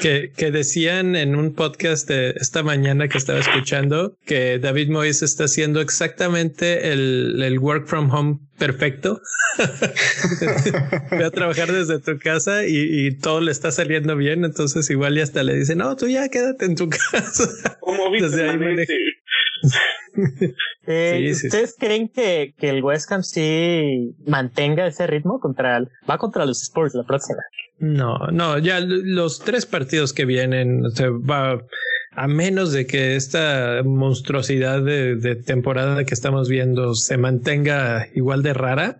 Que, 0.00 0.32
que 0.36 0.50
decían 0.50 1.14
en 1.14 1.36
un 1.36 1.54
podcast 1.54 2.08
de 2.08 2.30
esta 2.30 2.62
mañana 2.62 3.08
que 3.08 3.18
estaba 3.18 3.38
escuchando 3.38 4.16
que 4.24 4.58
David 4.58 4.88
Moyes 4.88 5.22
está 5.22 5.44
haciendo 5.44 5.80
exactamente 5.80 6.92
el, 6.92 7.40
el 7.42 7.58
work 7.58 7.86
from 7.86 8.10
home 8.10 8.38
perfecto. 8.58 9.20
Ve 11.10 11.24
a 11.24 11.30
trabajar 11.30 11.70
desde 11.70 12.00
tu 12.00 12.18
casa 12.18 12.66
y, 12.66 13.06
y, 13.06 13.18
todo 13.18 13.40
le 13.40 13.50
está 13.52 13.70
saliendo 13.70 14.16
bien. 14.16 14.44
Entonces, 14.44 14.88
igual 14.90 15.16
ya 15.16 15.22
hasta 15.22 15.42
le 15.42 15.54
dicen, 15.54 15.78
no, 15.78 15.94
tú 15.96 16.08
ya 16.08 16.28
quédate 16.28 16.64
en 16.64 16.76
tu 16.76 16.88
casa. 17.12 17.78
Como 17.80 18.10
desde 18.10 18.50
ahí 18.50 18.58
eh, 20.86 21.30
¿Ustedes 21.32 21.74
creen 21.78 22.08
que, 22.08 22.54
que 22.58 22.70
el 22.70 22.82
West 22.82 23.10
Ham 23.10 23.22
sí 23.22 24.14
mantenga 24.26 24.86
ese 24.86 25.06
ritmo 25.06 25.40
contra 25.40 25.78
el, 25.78 25.88
va 26.08 26.18
contra 26.18 26.46
los 26.46 26.62
Spurs 26.62 26.94
la 26.94 27.04
próxima? 27.04 27.40
No, 27.78 28.18
no, 28.32 28.58
ya 28.58 28.80
los 28.80 29.40
tres 29.40 29.66
partidos 29.66 30.12
que 30.12 30.24
vienen 30.24 30.90
se 30.92 31.08
va 31.08 31.60
a 32.16 32.28
menos 32.28 32.72
de 32.72 32.86
que 32.86 33.16
esta 33.16 33.82
monstruosidad 33.84 34.82
de, 34.82 35.16
de 35.16 35.36
temporada 35.36 36.04
que 36.04 36.14
estamos 36.14 36.48
viendo 36.48 36.94
se 36.94 37.16
mantenga 37.16 38.06
igual 38.14 38.42
de 38.42 38.54
rara. 38.54 38.96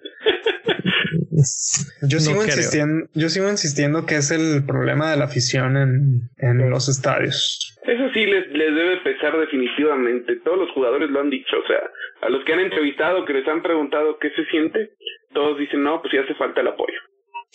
yo 2.02 2.18
sigo 2.18 2.42
insistiendo, 2.44 3.06
yo 3.14 3.28
sigo 3.28 3.48
insistiendo 3.48 4.06
que 4.06 4.16
es 4.16 4.30
el 4.30 4.64
problema 4.66 5.10
de 5.10 5.16
la 5.16 5.24
afición 5.26 5.76
en, 5.76 6.30
en 6.38 6.70
los 6.70 6.88
estadios. 6.88 7.76
Eso 7.86 8.10
sí 8.12 8.26
les, 8.26 8.48
les 8.50 8.74
debe 8.74 8.96
pesar 8.98 9.38
definitivamente. 9.38 10.36
Todos 10.44 10.58
los 10.58 10.70
jugadores 10.72 11.10
lo 11.10 11.20
han 11.20 11.30
dicho. 11.30 11.56
O 11.62 11.66
sea, 11.66 11.80
a 12.22 12.30
los 12.30 12.44
que 12.44 12.54
han 12.54 12.60
entrevistado, 12.60 13.24
que 13.24 13.34
les 13.34 13.46
han 13.46 13.62
preguntado 13.62 14.18
qué 14.18 14.30
se 14.30 14.44
siente, 14.46 14.90
todos 15.32 15.58
dicen, 15.58 15.82
no, 15.82 16.00
pues 16.00 16.14
ya 16.14 16.22
hace 16.22 16.34
falta 16.34 16.62
el 16.62 16.68
apoyo. 16.68 16.98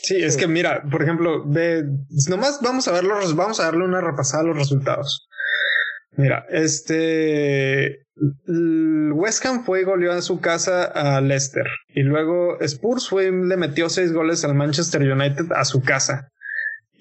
Sí, 0.01 0.15
es 0.23 0.38
que 0.38 0.47
mira, 0.47 0.83
por 0.89 1.03
ejemplo, 1.03 1.43
ve, 1.45 1.83
nomás 2.29 2.59
vamos 2.62 2.88
a 2.88 2.91
ver 2.93 3.03
los, 3.03 3.35
vamos 3.35 3.59
a 3.59 3.65
darle 3.65 3.83
una 3.83 4.01
repasada 4.01 4.43
a 4.43 4.47
los 4.47 4.57
resultados. 4.57 5.27
Mira, 6.15 6.45
este 6.49 8.05
West 9.13 9.45
Ham 9.45 9.63
fue 9.63 9.81
y 9.81 9.83
goleó 9.83 10.13
en 10.13 10.21
su 10.21 10.41
casa 10.41 10.83
a 10.83 11.21
Leicester 11.21 11.65
y 11.93 12.03
luego 12.03 12.59
Spurs 12.59 13.07
fue 13.07 13.31
le 13.31 13.55
metió 13.55 13.89
seis 13.89 14.12
goles 14.12 14.43
al 14.43 14.55
Manchester 14.55 15.01
United 15.01 15.51
a 15.55 15.63
su 15.65 15.81
casa. 15.81 16.29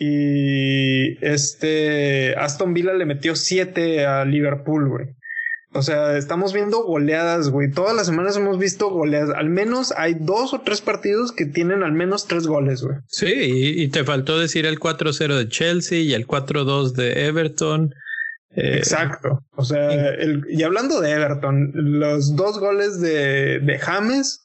Y 0.01 1.25
este 1.25 2.37
Aston 2.37 2.73
Villa 2.73 2.93
le 2.93 3.05
metió 3.05 3.35
siete 3.35 4.07
a 4.07 4.25
Liverpool, 4.25 4.89
güey. 4.89 5.07
O 5.79 5.83
sea, 5.83 6.17
estamos 6.17 6.53
viendo 6.53 6.83
goleadas, 6.83 7.51
güey. 7.51 7.71
Todas 7.71 7.95
las 7.95 8.09
semanas 8.09 8.37
hemos 8.37 8.59
visto 8.59 8.91
goleadas. 8.91 9.31
Al 9.37 9.49
menos 9.49 9.95
hay 9.97 10.15
dos 10.15 10.53
o 10.53 10.61
tres 10.63 10.81
partidos 10.81 11.31
que 11.31 11.47
tienen 11.47 11.85
al 11.85 11.93
menos 11.93 12.27
tres 12.27 12.49
goles, 12.49 12.83
güey. 12.83 12.97
Sí, 13.07 13.33
y, 13.77 13.87
te 13.87 14.03
faltó 14.03 14.41
decir 14.41 14.67
el 14.67 14.81
4-0 14.81 15.37
de 15.37 15.49
Chelsea 15.49 16.01
y 16.01 16.15
el 16.15 16.27
4-2 16.27 16.95
de 16.95 17.27
Everton. 17.27 17.95
Eh, 18.57 18.79
Exacto. 18.79 19.45
O 19.55 19.63
sea, 19.63 20.09
el, 20.15 20.45
y 20.51 20.65
hablando 20.65 21.01
de 21.01 21.13
Everton, 21.13 21.71
los 21.75 22.35
dos 22.35 22.59
goles 22.59 23.01
de, 23.01 23.61
de 23.61 23.79
James, 23.79 24.43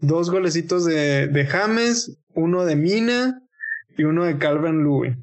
dos 0.00 0.28
golecitos 0.28 0.84
de, 0.84 1.28
de 1.28 1.46
James, 1.46 2.18
uno 2.34 2.64
de 2.64 2.74
Mina 2.74 3.40
y 3.96 4.02
uno 4.02 4.24
de 4.24 4.38
Calvin 4.38 4.82
Louis. 4.82 5.14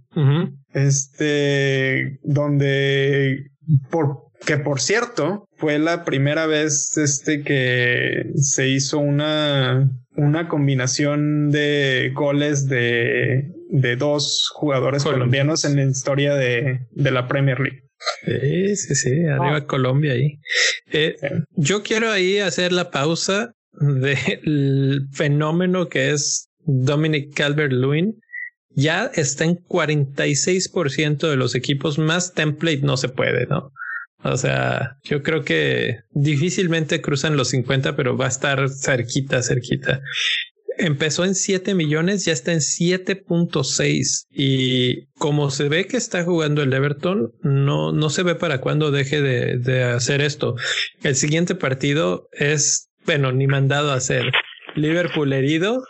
Este, 0.73 2.19
donde 2.23 3.51
por 3.89 4.30
que 4.45 4.57
por 4.57 4.81
cierto 4.81 5.47
fue 5.57 5.79
la 5.79 6.03
primera 6.03 6.47
vez 6.47 6.97
este 6.97 7.43
que 7.43 8.31
se 8.35 8.67
hizo 8.67 8.99
una 8.99 9.89
una 10.15 10.47
combinación 10.47 11.51
de 11.51 12.11
goles 12.13 12.67
de, 12.67 13.51
de 13.69 13.95
dos 13.95 14.49
jugadores 14.53 15.03
colombianos 15.03 15.63
en 15.65 15.77
la 15.77 15.83
historia 15.83 16.35
de, 16.35 16.81
de 16.91 17.11
la 17.11 17.27
Premier 17.27 17.59
League. 17.59 17.83
Sí, 18.25 18.75
sí, 18.75 18.95
sí, 18.95 19.25
arriba. 19.25 19.65
Colombia 19.65 20.13
ahí. 20.13 20.39
Eh, 20.91 21.15
yo 21.55 21.83
quiero 21.83 22.11
ahí 22.11 22.39
hacer 22.39 22.71
la 22.71 22.91
pausa 22.91 23.53
del 23.73 25.07
fenómeno 25.13 25.87
que 25.87 26.11
es 26.11 26.49
Dominic 26.65 27.33
Calvert-Lewin. 27.35 28.19
Ya 28.73 29.11
está 29.15 29.45
en 29.45 29.57
46% 29.57 31.29
de 31.29 31.35
los 31.35 31.55
equipos 31.55 31.97
más 31.99 32.33
template 32.33 32.81
no 32.81 32.97
se 32.97 33.09
puede, 33.09 33.45
¿no? 33.45 33.71
O 34.23 34.37
sea, 34.37 34.97
yo 35.03 35.23
creo 35.23 35.43
que 35.43 35.99
difícilmente 36.11 37.01
cruzan 37.01 37.37
los 37.37 37.49
50, 37.49 37.95
pero 37.95 38.17
va 38.17 38.25
a 38.25 38.29
estar 38.29 38.69
cerquita, 38.69 39.41
cerquita. 39.41 40.01
Empezó 40.77 41.25
en 41.25 41.35
7 41.35 41.75
millones, 41.75 42.25
ya 42.25 42.33
está 42.33 42.53
en 42.53 42.59
7.6 42.59 44.25
y 44.31 45.07
como 45.17 45.51
se 45.51 45.69
ve 45.69 45.85
que 45.85 45.97
está 45.97 46.23
jugando 46.23 46.61
el 46.61 46.73
Everton, 46.73 47.31
no, 47.41 47.91
no 47.91 48.09
se 48.09 48.23
ve 48.23 48.35
para 48.35 48.61
cuándo 48.61 48.91
deje 48.91 49.21
de, 49.21 49.57
de 49.57 49.83
hacer 49.83 50.21
esto. 50.21 50.55
El 51.03 51.15
siguiente 51.15 51.55
partido 51.55 52.29
es, 52.31 52.89
bueno, 53.05 53.31
ni 53.31 53.47
mandado 53.47 53.91
a 53.91 53.95
hacer. 53.95 54.31
Liverpool 54.75 55.33
herido 55.33 55.83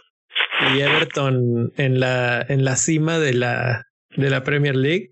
y 0.73 0.79
Everton 0.79 1.73
en 1.77 1.99
la, 1.99 2.45
en 2.47 2.63
la 2.63 2.75
cima 2.75 3.19
de 3.19 3.33
la, 3.33 3.85
de 4.15 4.29
la 4.29 4.43
Premier 4.43 4.75
League 4.75 5.11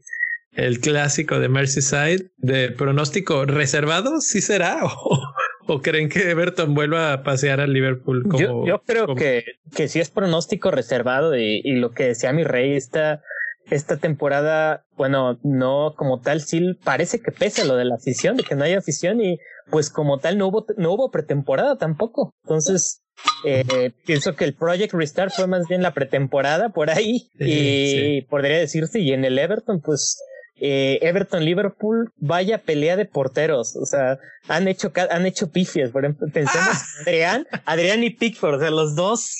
el 0.59 0.79
clásico 0.79 1.39
de 1.39 1.49
Merseyside 1.49 2.31
de 2.37 2.71
pronóstico 2.71 3.45
reservado, 3.45 4.21
¿sí 4.21 4.41
será? 4.41 4.79
¿O, 5.67 5.81
creen 5.81 6.09
que 6.09 6.31
Everton 6.31 6.73
vuelva 6.73 7.13
a 7.13 7.23
pasear 7.23 7.59
al 7.59 7.73
Liverpool? 7.73 8.23
Como, 8.23 8.65
yo, 8.65 8.81
creo 8.85 9.13
que, 9.15 9.43
que 9.75 9.87
sí 9.87 9.99
es 9.99 10.09
pronóstico 10.09 10.71
reservado 10.71 11.37
y, 11.37 11.61
y, 11.63 11.73
lo 11.75 11.91
que 11.91 12.05
decía 12.05 12.33
mi 12.33 12.43
rey, 12.43 12.75
esta, 12.75 13.21
esta 13.69 13.97
temporada, 13.97 14.85
bueno, 14.97 15.39
no 15.43 15.93
como 15.95 16.21
tal, 16.21 16.41
sí 16.41 16.73
parece 16.83 17.21
que 17.21 17.31
pesa 17.31 17.65
lo 17.65 17.75
de 17.75 17.85
la 17.85 17.95
afición, 17.95 18.35
de 18.35 18.43
que 18.43 18.55
no 18.55 18.63
hay 18.63 18.73
afición 18.73 19.21
y 19.21 19.37
pues 19.69 19.91
como 19.91 20.17
tal 20.17 20.39
no 20.39 20.47
hubo, 20.47 20.65
no 20.77 20.93
hubo 20.93 21.11
pretemporada 21.11 21.77
tampoco. 21.77 22.33
Entonces, 22.43 23.03
eh, 23.45 23.91
pienso 24.05 24.35
que 24.35 24.45
el 24.45 24.55
Project 24.55 24.93
Restart 24.93 25.33
fue 25.35 25.45
más 25.45 25.67
bien 25.67 25.83
la 25.83 25.93
pretemporada 25.93 26.69
por 26.69 26.89
ahí 26.89 27.29
y 27.39 28.21
podría 28.23 28.57
decirse, 28.57 28.99
y 28.99 29.13
en 29.13 29.23
el 29.23 29.37
Everton, 29.37 29.81
pues 29.81 30.17
eh, 30.61 30.99
Everton 31.01 31.43
Liverpool, 31.43 32.11
vaya 32.17 32.61
pelea 32.63 32.95
de 32.95 33.05
porteros. 33.05 33.75
O 33.75 33.85
sea, 33.85 34.19
han 34.47 34.67
hecho, 34.67 34.91
han 35.09 35.25
hecho 35.25 35.51
pifias. 35.51 35.91
Por 35.91 36.05
ejemplo, 36.05 36.27
pensemos 36.33 36.67
ah. 36.69 37.01
Adrián, 37.01 37.47
Adrián 37.65 38.03
y 38.03 38.09
Pickford. 38.09 38.55
O 38.55 38.59
sea, 38.59 38.71
los 38.71 38.95
dos, 38.95 39.35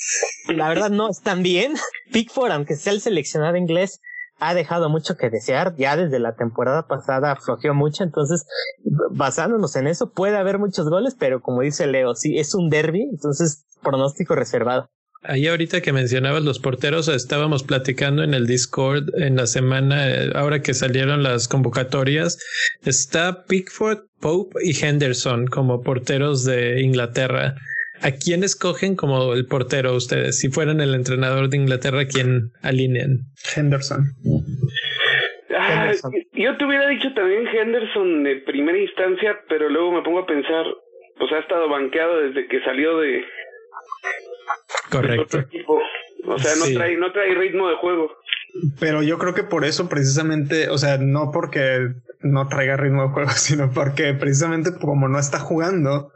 la 0.48 0.70
verdad, 0.70 0.90
no 0.90 1.10
están 1.10 1.44
bien. 1.44 1.74
Pickford, 2.12 2.52
aunque 2.52 2.76
sea 2.76 2.94
el 2.94 3.02
seleccionado 3.02 3.58
inglés, 3.58 4.02
ha 4.40 4.54
dejado 4.54 4.90
mucho 4.90 5.16
que 5.16 5.30
desear. 5.30 5.76
Ya 5.76 5.98
desde 5.98 6.20
la 6.20 6.36
temporada 6.36 6.88
pasada 6.88 7.36
flojeó 7.36 7.74
mucho. 7.74 8.04
Entonces, 8.04 8.46
basándonos 9.12 9.76
en 9.76 9.88
eso, 9.88 10.12
puede 10.12 10.38
haber 10.38 10.60
muchos 10.60 10.90
goles, 10.90 11.16
pero 11.20 11.42
como 11.42 11.62
dice 11.62 11.88
Leo, 11.88 12.16
sí, 12.16 12.38
es 12.38 12.56
un 12.56 12.70
derby. 12.70 13.04
Entonces, 13.12 13.66
pronóstico 13.82 14.36
reservado. 14.36 14.90
Ahí 15.22 15.48
ahorita 15.48 15.82
que 15.82 15.92
mencionabas 15.92 16.44
los 16.44 16.60
porteros, 16.60 17.10
estábamos 17.10 17.64
platicando 17.64 18.24
en 18.24 18.34
el 18.34 18.48
Discord 18.48 19.10
en 19.22 19.36
la 19.36 19.48
semana, 19.48 20.10
eh, 20.10 20.32
ahora 20.34 20.62
que 20.62 20.74
salieron 20.74 21.24
las 21.24 21.50
convocatorias, 21.50 22.40
está 22.86 23.44
Pickford, 23.44 24.00
Pope 24.22 24.60
y 24.64 24.74
Henderson 24.74 25.48
como 25.48 25.82
porteros 25.82 26.46
de 26.46 26.82
Inglaterra. 26.82 27.56
¿A 28.02 28.12
quién 28.12 28.46
escogen 28.46 28.96
como 28.96 29.34
el 29.34 29.46
portero 29.46 29.94
ustedes? 29.94 30.40
Si 30.40 30.50
fueran 30.50 30.80
el 30.80 30.96
entrenador 30.96 31.50
de 31.50 31.58
Inglaterra, 31.58 32.06
¿quién 32.06 32.52
alinean? 32.62 33.20
Henderson. 33.54 34.06
Ah, 35.54 35.92
yo 36.32 36.58
te 36.58 36.66
hubiera 36.66 36.88
dicho 36.88 37.14
también 37.14 37.46
Henderson 37.46 38.24
de 38.24 38.38
primera 38.38 38.78
instancia, 38.78 39.38
pero 39.50 39.68
luego 39.68 39.92
me 39.92 40.02
pongo 40.02 40.20
a 40.20 40.26
pensar, 40.26 40.66
pues 41.18 41.30
ha 41.34 41.40
estado 41.40 41.68
banqueado 41.68 42.22
desde 42.22 42.48
que 42.48 42.62
salió 42.62 43.00
de, 43.00 43.22
Correcto. 44.90 45.46
O 46.28 46.38
sea, 46.38 46.56
no, 46.56 46.66
trae, 46.66 46.98
no 46.98 47.12
trae 47.12 47.34
ritmo 47.34 47.70
de 47.70 47.76
juego. 47.76 48.12
Pero 48.80 49.04
yo 49.04 49.18
creo 49.18 49.34
que 49.34 49.44
por 49.44 49.66
eso 49.66 49.90
precisamente, 49.90 50.70
o 50.70 50.78
sea, 50.78 50.98
no 50.98 51.32
porque 51.32 51.90
no 52.22 52.48
traiga 52.48 52.78
ritmo 52.78 53.04
de 53.04 53.10
juego, 53.10 53.30
sino 53.36 53.72
porque 53.72 54.14
precisamente 54.14 54.72
como 54.80 55.08
no 55.08 55.20
está 55.20 55.40
jugando, 55.40 56.12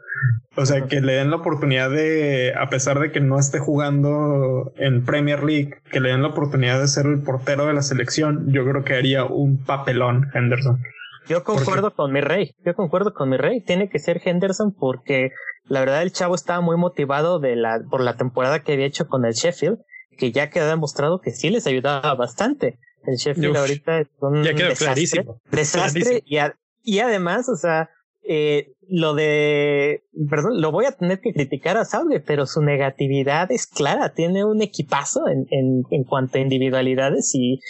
o 0.56 0.66
sea, 0.66 0.86
que 0.86 1.00
le 1.00 1.14
den 1.14 1.30
la 1.30 1.36
oportunidad 1.36 1.90
de, 1.90 2.52
a 2.56 2.68
pesar 2.68 3.00
de 3.00 3.10
que 3.10 3.20
no 3.20 3.38
esté 3.38 3.58
jugando 3.58 4.72
en 4.76 5.04
Premier 5.04 5.42
League, 5.42 5.78
que 5.90 6.00
le 6.00 6.10
den 6.10 6.22
la 6.22 6.28
oportunidad 6.28 6.80
de 6.80 6.88
ser 6.88 7.06
el 7.06 7.22
portero 7.22 7.66
de 7.66 7.74
la 7.74 7.82
selección, 7.82 8.52
yo 8.52 8.64
creo 8.64 8.84
que 8.84 8.94
haría 8.94 9.24
un 9.24 9.64
papelón 9.64 10.30
Henderson. 10.34 10.80
Yo 11.28 11.42
concuerdo 11.44 11.94
con 11.94 12.12
mi 12.12 12.20
rey, 12.20 12.54
yo 12.64 12.74
concuerdo 12.74 13.14
con 13.14 13.28
mi 13.30 13.36
rey. 13.36 13.60
Tiene 13.62 13.88
que 13.88 13.98
ser 13.98 14.20
Henderson 14.24 14.74
porque 14.78 15.30
la 15.64 15.80
verdad 15.80 16.02
el 16.02 16.12
chavo 16.12 16.34
estaba 16.34 16.60
muy 16.60 16.76
motivado 16.76 17.38
de 17.38 17.56
la, 17.56 17.80
por 17.90 18.02
la 18.02 18.16
temporada 18.16 18.60
que 18.62 18.72
había 18.74 18.86
hecho 18.86 19.06
con 19.06 19.24
el 19.24 19.32
Sheffield, 19.32 19.78
que 20.18 20.32
ya 20.32 20.50
quedó 20.50 20.66
demostrado 20.68 21.20
que 21.20 21.30
sí 21.30 21.50
les 21.50 21.66
ayudaba 21.66 22.14
bastante. 22.14 22.78
El 23.06 23.16
Sheffield 23.16 23.56
ahorita 23.56 23.98
es 24.00 24.08
un 24.20 24.42
Ya 24.44 24.54
quedó 24.54 24.68
desastre, 24.68 24.86
clarísimo. 24.86 25.40
desastre 25.50 26.00
Clarísimo. 26.02 26.20
y, 26.26 26.36
a- 26.38 26.54
y 26.82 26.98
además, 27.00 27.48
o 27.48 27.56
sea, 27.56 27.88
eh, 28.26 28.72
lo 28.88 29.14
de, 29.14 30.04
perdón, 30.28 30.60
lo 30.60 30.70
voy 30.70 30.86
a 30.86 30.92
tener 30.92 31.20
que 31.20 31.32
criticar 31.32 31.76
a 31.76 31.84
Sauge, 31.84 32.20
pero 32.20 32.46
su 32.46 32.62
negatividad 32.62 33.50
es 33.50 33.66
clara. 33.66 34.14
Tiene 34.14 34.44
un 34.44 34.62
equipazo 34.62 35.28
en, 35.28 35.46
en, 35.50 35.84
en 35.90 36.04
cuanto 36.04 36.38
a 36.38 36.40
individualidades 36.40 37.34
y 37.34 37.60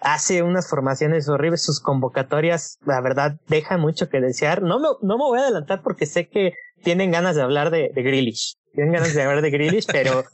hace 0.00 0.42
unas 0.42 0.68
formaciones 0.68 1.28
horribles. 1.28 1.62
Sus 1.62 1.80
convocatorias, 1.80 2.78
la 2.84 3.00
verdad, 3.00 3.40
dejan 3.48 3.80
mucho 3.80 4.08
que 4.08 4.20
desear. 4.20 4.62
No 4.62 4.78
me, 4.78 4.88
no 5.02 5.18
me 5.18 5.24
voy 5.24 5.38
a 5.38 5.42
adelantar 5.42 5.82
porque 5.82 6.06
sé 6.06 6.28
que 6.28 6.52
tienen 6.82 7.10
ganas 7.10 7.36
de 7.36 7.42
hablar 7.42 7.70
de, 7.70 7.90
de. 7.94 8.32
Tienen 8.74 8.92
ganas 8.92 9.14
de 9.14 9.22
hablar 9.22 9.42
de 9.42 9.50
Grealish, 9.50 9.86
pero 9.86 10.24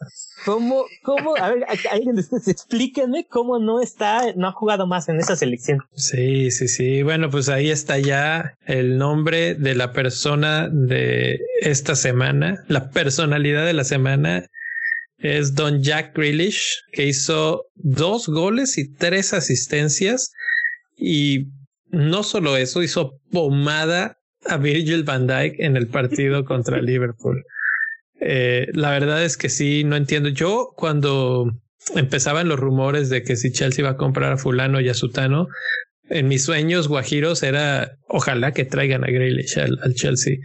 ¿cómo, 0.44 0.84
cómo, 1.02 1.36
a 1.36 1.50
ver, 1.50 1.64
alguien 1.90 2.14
de 2.14 2.20
ustedes 2.20 2.48
explíquenme 2.48 3.26
cómo 3.26 3.58
no 3.58 3.80
está, 3.80 4.34
no 4.34 4.48
ha 4.48 4.52
jugado 4.52 4.86
más 4.86 5.08
en 5.08 5.18
esa 5.18 5.36
selección? 5.36 5.80
Sí, 5.94 6.50
sí, 6.50 6.68
sí. 6.68 7.02
Bueno, 7.02 7.30
pues 7.30 7.48
ahí 7.48 7.70
está 7.70 7.98
ya 7.98 8.54
el 8.66 8.98
nombre 8.98 9.54
de 9.54 9.74
la 9.74 9.92
persona 9.92 10.68
de 10.70 11.40
esta 11.62 11.94
semana. 11.94 12.62
La 12.68 12.90
personalidad 12.90 13.64
de 13.64 13.72
la 13.72 13.84
semana 13.84 14.44
es 15.18 15.54
Don 15.54 15.82
Jack 15.82 16.14
Grealish, 16.14 16.82
que 16.92 17.06
hizo 17.06 17.64
dos 17.74 18.28
goles 18.28 18.76
y 18.76 18.92
tres 18.92 19.32
asistencias. 19.32 20.32
Y 20.98 21.46
no 21.88 22.22
solo 22.22 22.56
eso, 22.56 22.82
hizo 22.82 23.18
pomada 23.30 24.18
a 24.48 24.56
Virgil 24.58 25.04
van 25.04 25.26
Dijk 25.26 25.58
en 25.58 25.76
el 25.76 25.88
partido 25.88 26.44
contra 26.44 26.80
Liverpool. 26.82 27.44
Eh, 28.20 28.68
la 28.72 28.90
verdad 28.90 29.24
es 29.24 29.36
que 29.36 29.48
sí, 29.48 29.84
no 29.84 29.96
entiendo. 29.96 30.28
Yo 30.28 30.72
cuando 30.76 31.50
empezaban 31.94 32.48
los 32.48 32.58
rumores 32.58 33.10
de 33.10 33.22
que 33.22 33.36
si 33.36 33.52
Chelsea 33.52 33.82
iba 33.82 33.90
a 33.90 33.96
comprar 33.96 34.32
a 34.32 34.38
fulano 34.38 34.80
y 34.80 34.88
a 34.88 34.94
sutano, 34.94 35.48
en 36.08 36.28
mis 36.28 36.44
sueños 36.44 36.88
guajiros 36.88 37.42
era 37.42 37.92
ojalá 38.08 38.52
que 38.52 38.64
traigan 38.64 39.04
a 39.04 39.08
Grealish 39.08 39.58
al, 39.58 39.78
al 39.82 39.94
Chelsea. 39.94 40.36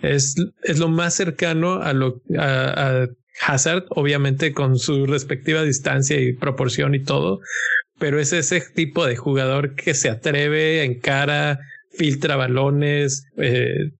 Es, 0.00 0.36
es 0.62 0.78
lo 0.78 0.88
más 0.88 1.14
cercano 1.14 1.82
a 1.82 1.92
lo 1.92 2.22
a, 2.38 3.02
a 3.02 3.06
Hazard, 3.46 3.84
obviamente 3.90 4.52
con 4.52 4.78
su 4.78 5.06
respectiva 5.06 5.62
distancia 5.62 6.20
y 6.20 6.32
proporción 6.32 6.94
y 6.94 7.02
todo, 7.02 7.40
pero 7.98 8.20
es 8.20 8.32
ese 8.32 8.60
tipo 8.60 9.06
de 9.06 9.16
jugador 9.16 9.74
que 9.74 9.94
se 9.94 10.08
atreve, 10.08 10.84
encara, 10.84 11.60
filtra 11.92 12.36
balones, 12.36 13.24
eh, 13.36 13.90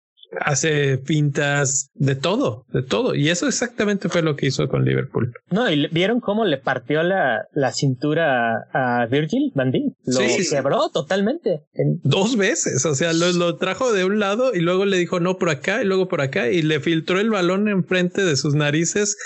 hace 0.41 0.99
pintas, 0.99 1.91
de 1.95 2.15
todo, 2.15 2.65
de 2.73 2.83
todo. 2.83 3.15
Y 3.15 3.29
eso 3.31 3.47
exactamente 3.47 4.09
fue 4.09 4.23
lo 4.23 4.37
que 4.37 4.47
hizo 4.47 4.69
con 4.69 4.85
Liverpool. 4.85 5.33
No, 5.51 5.71
y 5.71 5.87
vieron 5.89 6.21
cómo 6.21 6.45
le 6.45 6.59
partió 6.59 7.03
la, 7.03 7.47
la 7.53 7.73
cintura 7.73 8.67
a, 8.73 9.07
Virgil 9.07 9.53
Van 9.55 9.71
Dijk. 9.71 9.95
Lo 10.05 10.21
Sí, 10.21 10.29
sí, 10.31 10.45
sí. 10.45 10.55
quebró 10.55 10.91
totalmente. 10.91 11.63
En- 11.75 12.01
dos 12.03 12.37
veces, 12.37 12.85
o 12.87 12.95
sea, 12.95 13.13
lo, 13.13 13.33
lo 13.33 13.57
trajo 13.57 13.93
de 13.93 14.05
un 14.05 14.19
lado 14.19 14.55
y 14.55 14.61
luego 14.61 14.85
le 14.85 14.97
dijo 14.99 15.21
no 15.21 15.39
por 15.39 15.51
acá 15.51 15.83
y 15.83 15.87
luego 15.87 16.09
por 16.09 16.21
acá 16.21 16.49
y 16.51 16.63
le 16.63 16.81
filtró 16.81 17.21
el 17.21 17.31
balón 17.31 17.69
enfrente 17.69 18.25
de 18.25 18.37
sus 18.37 18.55
narices. 18.55 19.17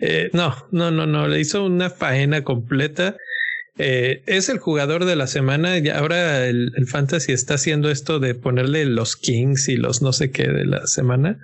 Eh, 0.00 0.30
no, 0.32 0.54
no, 0.70 0.90
no, 0.90 1.06
no, 1.06 1.28
le 1.28 1.40
hizo 1.40 1.64
una 1.64 1.88
faena 1.90 2.42
completa. 2.44 3.16
Eh, 3.84 4.22
es 4.26 4.48
el 4.48 4.60
jugador 4.60 5.06
de 5.06 5.16
la 5.16 5.26
semana. 5.26 5.76
y 5.76 5.88
ahora 5.88 6.46
el, 6.46 6.70
fantasy 6.86 7.32
está 7.32 7.54
haciendo 7.54 7.90
esto 7.90 8.20
de 8.20 8.36
ponerle 8.36 8.84
los 8.84 9.16
Kings 9.16 9.68
y 9.68 9.76
los 9.76 10.02
no 10.02 10.12
sé 10.12 10.30
qué 10.30 10.46
de 10.46 10.64
la 10.64 10.86
semana. 10.86 11.40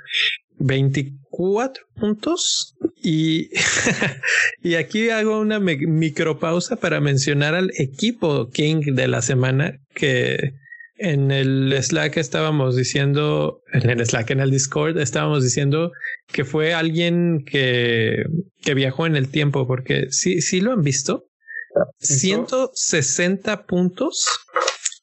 24 0.60 1.84
puntos 1.96 2.76
y, 3.02 3.50
y 4.62 4.76
aquí 4.76 5.10
hago 5.10 5.40
una 5.40 5.58
micropausa 5.58 6.76
para 6.76 7.00
mencionar 7.00 7.56
al 7.56 7.72
equipo 7.76 8.50
King 8.50 8.94
de 8.94 9.08
la 9.08 9.20
semana 9.20 9.80
que 9.94 10.54
en 10.96 11.32
el 11.32 11.76
Slack 11.80 12.18
estábamos 12.18 12.76
diciendo, 12.76 13.62
en 13.72 13.90
el 13.90 14.04
Slack, 14.06 14.30
en 14.30 14.40
el 14.40 14.52
Discord 14.52 14.98
estábamos 14.98 15.42
diciendo 15.42 15.90
que 16.32 16.44
fue 16.44 16.72
alguien 16.72 17.44
que, 17.44 18.24
que 18.62 18.74
viajó 18.74 19.06
en 19.06 19.16
el 19.16 19.28
tiempo 19.28 19.66
porque 19.66 20.06
sí, 20.10 20.40
sí 20.40 20.60
lo 20.60 20.72
han 20.72 20.82
visto. 20.82 21.27
160 21.98 23.66
puntos. 23.66 24.26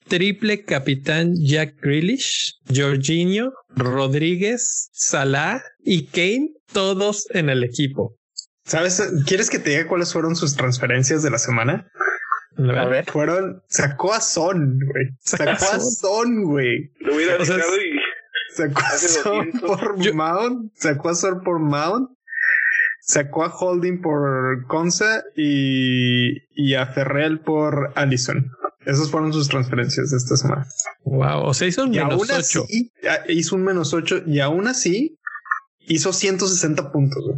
Triple 0.07 0.63
capitán 0.63 1.33
Jack 1.35 1.75
Grealish, 1.81 2.59
Jorginho, 2.73 3.53
Rodríguez, 3.75 4.89
Salah 4.93 5.63
y 5.83 6.05
Kane, 6.07 6.51
todos 6.71 7.25
en 7.31 7.49
el 7.49 7.63
equipo. 7.63 8.15
¿Sabes? 8.65 9.01
¿Quieres 9.25 9.49
que 9.49 9.57
te 9.59 9.71
diga 9.71 9.87
cuáles 9.87 10.13
fueron 10.13 10.35
sus 10.35 10.55
transferencias 10.55 11.23
de 11.23 11.31
la 11.31 11.39
semana? 11.39 11.87
a 12.57 12.85
ver. 12.85 13.05
Fueron, 13.11 13.61
sacó 13.67 14.13
a 14.13 14.21
Son, 14.21 14.79
güey. 14.79 15.07
Sacó 15.19 15.65
a 15.73 15.79
Son. 15.79 16.43
Güey. 16.43 16.91
Lo 16.99 17.15
hubiera 17.15 17.37
O 17.37 17.45
sea, 17.45 17.57
y 17.57 18.53
Sacó 18.55 18.79
a 18.79 18.97
Son 18.97 19.51
200. 19.51 19.61
por 19.77 19.99
Yo- 19.99 20.13
Mount, 20.13 20.71
sacó 20.75 21.09
a 21.09 21.15
Son 21.15 21.43
por 21.43 21.59
Mount, 21.59 22.09
sacó 23.05 23.43
a 23.43 23.55
Holding 23.55 24.01
por 24.01 24.65
Conza 24.67 25.23
y, 25.35 26.37
y 26.55 26.73
a 26.73 26.87
Ferrell 26.87 27.39
por 27.39 27.91
Allison. 27.95 28.49
Esas 28.85 29.09
fueron 29.09 29.33
sus 29.33 29.47
transferencias 29.47 30.11
de 30.11 30.17
esta 30.17 30.37
semana. 30.37 30.67
Wow, 31.05 31.43
o 31.45 31.53
sea, 31.53 31.67
hizo 31.67 31.83
un 31.83 31.93
Y 31.93 31.97
menos 31.97 32.13
aún 32.13 32.21
8. 32.31 32.37
así, 32.37 32.91
ah, 33.09 33.19
hizo 33.29 33.55
un 33.55 33.63
menos 33.63 33.93
8 33.93 34.23
y 34.27 34.39
aún 34.39 34.67
así 34.67 35.17
hizo 35.87 36.13
160 36.13 36.91
puntos. 36.91 37.23
güey. 37.25 37.37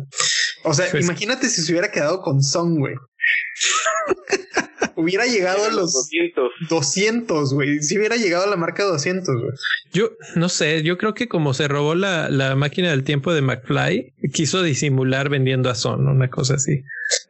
O 0.64 0.74
sea, 0.74 0.88
Pues- 0.92 1.06
imagínate 1.06 1.48
si 1.50 1.62
se 1.62 1.72
hubiera 1.72 1.92
quedado 1.92 2.22
con 2.22 2.42
Son, 2.44 2.78
güey. 2.80 2.96
hubiera 4.96 5.26
llegado 5.26 5.66
a 5.66 5.70
los 5.70 5.94
200. 5.94 6.52
200, 6.70 7.54
güey. 7.54 7.80
Si 7.82 7.98
hubiera 7.98 8.16
llegado 8.16 8.44
a 8.44 8.48
la 8.48 8.56
marca 8.56 8.84
de 8.84 8.90
200, 8.90 9.36
güey. 9.36 9.52
Yo 9.92 10.12
no 10.36 10.50
sé, 10.50 10.84
yo 10.84 10.98
creo 10.98 11.14
que 11.14 11.28
como 11.28 11.54
se 11.54 11.68
robó 11.68 11.96
la, 11.96 12.30
la 12.30 12.56
máquina 12.56 12.90
del 12.92 13.04
tiempo 13.04 13.34
de 13.34 13.42
McFly, 13.42 14.14
quiso 14.34 14.64
disimular 14.64 15.30
vendiendo 15.30 15.70
a 15.70 15.76
Son, 15.76 16.08
una 16.08 16.30
cosa 16.30 16.56
así. 16.56 16.84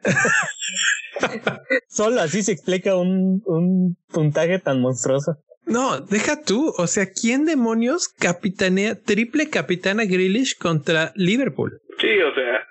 Solo 1.88 2.20
así 2.20 2.42
se 2.42 2.52
explica 2.52 2.96
un, 2.96 3.42
un 3.44 3.96
puntaje 4.08 4.58
tan 4.58 4.80
monstruoso. 4.80 5.36
No, 5.68 6.00
deja 6.00 6.42
tú. 6.42 6.72
O 6.78 6.86
sea, 6.86 7.10
¿quién 7.12 7.44
demonios 7.44 8.08
capitanea, 8.08 8.94
triple 8.94 9.50
capitana 9.50 10.04
Grealish 10.04 10.56
contra 10.56 11.12
Liverpool? 11.14 11.80
Sí, 12.00 12.08
o 12.22 12.34
sea, 12.34 12.66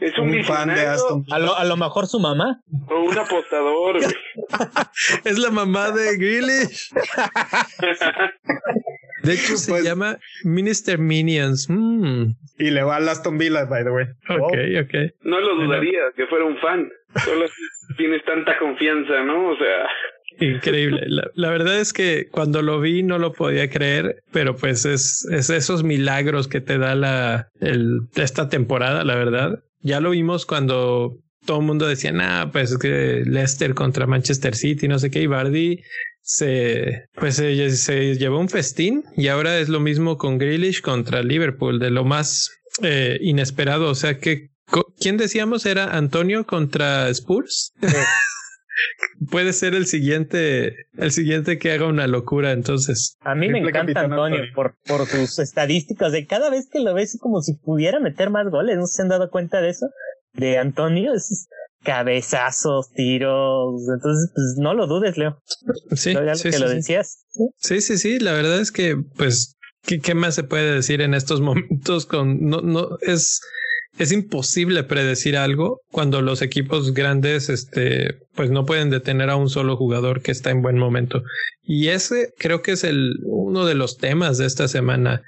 es 0.00 0.18
un, 0.18 0.30
Un 0.34 0.44
fan 0.44 0.68
de 0.74 0.80
Aston 0.86 1.24
A 1.30 1.38
lo, 1.38 1.56
a 1.56 1.64
lo 1.64 1.76
mejor 1.76 2.06
su 2.06 2.18
mamá. 2.20 2.60
o 2.88 3.00
un 3.04 3.18
apostador. 3.18 3.98
güey. 4.00 4.14
Es 5.24 5.38
la 5.38 5.50
mamá 5.50 5.90
de 5.92 6.16
Grealish. 6.16 6.90
De 9.22 9.34
hecho, 9.34 9.56
se 9.56 9.70
Pues- 9.72 9.84
llama 9.84 10.18
Minister 10.44 10.98
Minions. 10.98 11.68
Mm, 11.68 12.32
Y 12.58 12.70
le 12.70 12.82
va 12.82 12.96
al 12.96 13.08
Aston 13.08 13.36
Villa, 13.38 13.64
by 13.66 13.84
the 13.84 13.90
way. 13.90 14.06
ok, 14.28 14.54
ok. 14.84 14.94
No 15.24 15.40
lo 15.40 15.56
dudaría 15.56 16.00
que 16.16 16.26
fuera 16.26 16.44
un 16.46 16.56
fan. 16.58 16.88
Solo 17.24 17.46
tienes 17.98 18.24
tanta 18.24 18.58
confianza, 18.58 19.22
¿no? 19.24 19.50
O 19.50 19.56
sea, 19.56 19.86
Increíble. 20.38 21.02
La, 21.06 21.24
la 21.34 21.50
verdad 21.50 21.78
es 21.80 21.92
que 21.92 22.28
cuando 22.30 22.62
lo 22.62 22.80
vi 22.80 23.02
no 23.02 23.18
lo 23.18 23.32
podía 23.32 23.68
creer, 23.68 24.22
pero 24.32 24.56
pues 24.56 24.86
es, 24.86 25.26
es 25.30 25.50
esos 25.50 25.82
milagros 25.84 26.48
que 26.48 26.62
te 26.62 26.78
da 26.78 26.94
la 26.94 27.48
el, 27.60 28.00
esta 28.14 28.48
temporada, 28.48 29.04
la 29.04 29.16
verdad. 29.16 29.58
Ya 29.80 30.00
lo 30.00 30.10
vimos 30.10 30.46
cuando 30.46 31.16
todo 31.46 31.60
el 31.60 31.66
mundo 31.66 31.86
decía, 31.86 32.12
nah, 32.12 32.50
pues 32.50 32.72
es 32.72 32.78
que 32.78 33.22
Leicester 33.24 33.74
contra 33.74 34.06
Manchester 34.06 34.54
City, 34.54 34.88
no 34.88 34.98
sé 34.98 35.10
qué, 35.10 35.22
y 35.22 35.26
Bardi 35.26 35.80
se, 36.22 37.06
pues 37.14 37.36
se, 37.36 37.76
se 37.76 38.16
llevó 38.16 38.38
un 38.38 38.48
festín 38.48 39.04
y 39.16 39.28
ahora 39.28 39.58
es 39.58 39.68
lo 39.68 39.80
mismo 39.80 40.18
con 40.18 40.38
Grealish 40.38 40.82
contra 40.82 41.22
Liverpool, 41.22 41.78
de 41.78 41.90
lo 41.90 42.04
más 42.04 42.50
eh, 42.82 43.18
inesperado. 43.20 43.88
O 43.90 43.94
sea 43.94 44.18
que, 44.18 44.50
¿quién 44.98 45.16
decíamos 45.16 45.66
era 45.66 45.96
Antonio 45.96 46.46
contra 46.46 47.08
Spurs? 47.08 47.72
Puede 49.30 49.52
ser 49.52 49.74
el 49.74 49.86
siguiente, 49.86 50.74
el 50.96 51.12
siguiente 51.12 51.58
que 51.58 51.72
haga 51.72 51.86
una 51.86 52.06
locura, 52.06 52.52
entonces. 52.52 53.16
A 53.20 53.34
mí 53.34 53.48
me 53.48 53.58
encanta 53.58 53.80
capitán 53.80 54.04
Antonio 54.12 54.36
Antonio. 54.38 54.54
por, 54.54 54.74
por 54.86 55.06
sus 55.06 55.38
estadísticas. 55.38 56.12
De 56.12 56.26
cada 56.26 56.50
vez 56.50 56.68
que 56.70 56.80
lo 56.80 56.94
ves 56.94 57.14
es 57.14 57.20
como 57.20 57.42
si 57.42 57.54
pudiera 57.54 58.00
meter 58.00 58.30
más 58.30 58.48
goles. 58.50 58.76
¿No 58.76 58.86
se 58.86 59.02
han 59.02 59.08
dado 59.08 59.30
cuenta 59.30 59.60
de 59.60 59.70
eso? 59.70 59.86
De 60.32 60.58
Antonio, 60.58 61.12
es 61.14 61.48
cabezazos, 61.82 62.90
tiros. 62.92 63.82
Entonces, 63.94 64.30
pues 64.34 64.54
no 64.58 64.74
lo 64.74 64.86
dudes, 64.86 65.16
Leo. 65.16 65.38
Sí, 65.92 66.12
Ya 66.14 66.34
sí, 66.34 66.44
que 66.50 66.52
sí, 66.56 66.62
lo 66.62 66.68
sí. 66.68 66.74
decías. 66.76 67.24
¿sí? 67.30 67.44
Sí, 67.58 67.80
sí, 67.80 67.98
sí, 67.98 68.18
la 68.18 68.32
verdad 68.32 68.60
es 68.60 68.70
que, 68.72 68.96
pues, 69.16 69.56
¿qué, 69.82 70.00
qué 70.00 70.14
más 70.14 70.34
se 70.34 70.44
puede 70.44 70.74
decir 70.74 71.00
en 71.00 71.14
estos 71.14 71.40
momentos 71.40 72.06
con, 72.06 72.46
no, 72.46 72.60
no, 72.60 72.98
es, 73.00 73.40
es 73.98 74.12
imposible 74.12 74.84
predecir 74.84 75.36
algo 75.36 75.80
cuando 75.90 76.22
los 76.22 76.42
equipos 76.42 76.94
grandes, 76.94 77.48
este, 77.48 78.18
pues 78.34 78.50
no 78.50 78.64
pueden 78.64 78.90
detener 78.90 79.30
a 79.30 79.36
un 79.36 79.50
solo 79.50 79.76
jugador 79.76 80.22
que 80.22 80.32
está 80.32 80.50
en 80.50 80.62
buen 80.62 80.78
momento. 80.78 81.22
Y 81.62 81.88
ese 81.88 82.32
creo 82.38 82.62
que 82.62 82.72
es 82.72 82.84
el, 82.84 83.16
uno 83.24 83.66
de 83.66 83.74
los 83.74 83.98
temas 83.98 84.38
de 84.38 84.46
esta 84.46 84.68
semana. 84.68 85.22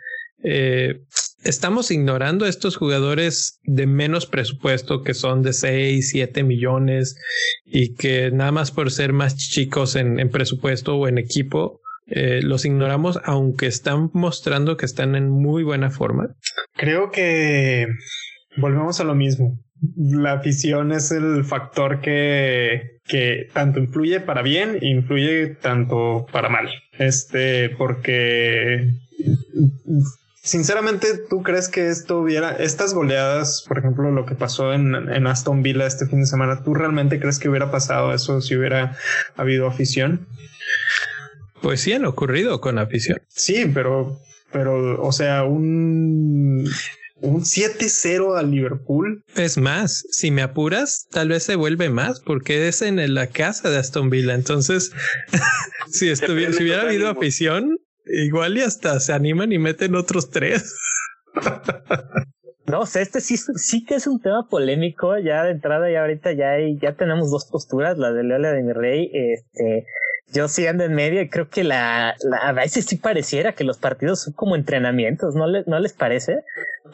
Eh, 0.45 1.01
estamos 1.45 1.91
ignorando 1.91 2.45
a 2.45 2.49
estos 2.49 2.77
jugadores 2.77 3.61
de 3.63 3.87
menos 3.87 4.27
presupuesto 4.27 5.03
que 5.03 5.15
son 5.15 5.43
de 5.43 5.53
6, 5.53 6.09
7 6.11 6.43
millones 6.43 7.17
y 7.65 7.95
que 7.95 8.31
nada 8.33 8.53
más 8.53 8.71
por 8.71 8.91
ser 8.91 9.13
más 9.13 9.37
chicos 9.37 9.97
en, 9.97 10.29
presupuesto 10.31 10.97
o 10.97 11.09
en 11.09 11.19
equipo, 11.19 11.81
eh, 12.07 12.41
los 12.43 12.65
ignoramos 12.65 13.21
aunque 13.25 13.67
están 13.67 14.11
mostrando 14.13 14.77
que 14.77 14.87
están 14.87 15.15
en 15.15 15.29
muy 15.29 15.63
buena 15.63 15.91
forma. 15.91 16.35
Creo 16.75 17.11
que 17.11 17.87
volvemos 18.57 19.01
a 19.01 19.05
lo 19.05 19.15
mismo. 19.15 19.59
La 19.97 20.35
afición 20.35 20.93
es 20.93 21.11
el 21.11 21.45
factor 21.45 22.01
que, 22.01 23.01
que 23.07 23.49
tanto 23.53 23.81
influye 23.81 24.21
para 24.21 24.43
bien 24.43 24.79
influye 24.81 25.49
tanto 25.49 26.27
para 26.31 26.49
mal. 26.49 26.69
Este, 26.99 27.71
porque 27.71 28.93
Sinceramente, 30.45 31.07
¿tú 31.31 31.45
crees 31.45 31.69
que 31.69 31.89
esto 31.89 32.19
hubiera, 32.19 32.51
estas 32.51 32.95
goleadas, 32.95 33.65
por 33.69 33.79
ejemplo, 33.79 34.11
lo 34.11 34.27
que 34.27 34.35
pasó 34.35 34.73
en, 34.73 34.93
en, 34.95 35.29
Aston 35.29 35.63
Villa 35.63 35.87
este 35.87 36.07
fin 36.07 36.19
de 36.19 36.27
semana, 36.27 36.65
¿tú 36.65 36.75
realmente 36.75 37.21
crees 37.21 37.39
que 37.39 37.49
hubiera 37.49 37.71
pasado 37.71 38.13
eso 38.13 38.41
si 38.41 38.57
hubiera 38.57 38.97
habido 39.37 39.69
afición? 39.69 40.27
Pues 41.61 41.81
sí 41.81 41.93
han 41.93 42.05
ocurrido 42.07 42.61
con 42.61 42.81
afición. 42.81 43.23
Sí, 43.29 43.71
pero, 43.73 44.19
pero, 44.51 45.01
o 45.01 45.13
sea, 45.13 45.45
un, 45.45 46.69
un 47.23 47.43
7-0 47.43 48.39
al 48.39 48.51
Liverpool. 48.51 49.25
Es 49.37 49.57
más, 49.57 50.05
si 50.11 50.31
me 50.31 50.43
apuras, 50.43 51.07
tal 51.11 51.29
vez 51.29 51.45
se 51.45 51.57
vuelve 51.57 51.89
más 51.89 52.21
porque 52.21 52.69
es 52.69 52.83
en 52.83 53.15
la 53.15 53.29
casa 53.29 53.71
de 53.71 53.79
Aston 53.79 54.11
Villa. 54.11 54.35
Entonces, 54.35 54.93
si, 55.91 56.11
estuviera, 56.11 56.53
si 56.53 56.63
hubiera 56.63 56.83
habido 56.83 57.09
afición, 57.09 57.79
Igual 58.07 58.59
y 58.59 58.63
hasta 58.63 58.99
se 59.01 59.13
animan 59.13 59.53
y 59.53 59.59
meten 59.59 59.95
otros 59.95 60.31
tres. 60.31 60.77
No, 62.65 62.83
o 62.83 62.87
sea, 62.87 63.03
este 63.03 63.21
sí, 63.21 63.37
sí 63.37 63.85
que 63.85 63.97
es 63.97 64.07
un 64.07 64.21
tema 64.21 64.47
polémico, 64.49 65.19
ya 65.19 65.43
de 65.43 65.51
entrada 65.51 65.91
y 65.91 65.97
ahorita 65.97 66.33
ya 66.33 66.53
hay, 66.53 66.79
ya 66.79 66.95
tenemos 66.95 67.29
dos 67.31 67.45
posturas, 67.51 67.99
la 67.99 68.13
de 68.13 68.23
Leola 68.23 68.53
de 68.53 68.63
mi 68.63 68.73
rey, 68.73 69.11
este, 69.13 69.85
yo 70.33 70.49
sí 70.49 70.67
ando 70.67 70.85
en 70.85 70.95
medio 70.95 71.21
y 71.21 71.29
creo 71.29 71.49
que 71.49 71.65
la, 71.65 72.15
la, 72.23 72.39
a 72.39 72.53
veces 72.53 72.87
sí 72.87 72.97
pareciera 72.97 73.53
que 73.53 73.65
los 73.65 73.79
partidos 73.79 74.23
son 74.23 74.33
como 74.33 74.57
entrenamientos, 74.57 75.35
¿no, 75.35 75.47
le, 75.47 75.65
no 75.67 75.79
les 75.79 75.93
parece? 75.93 76.43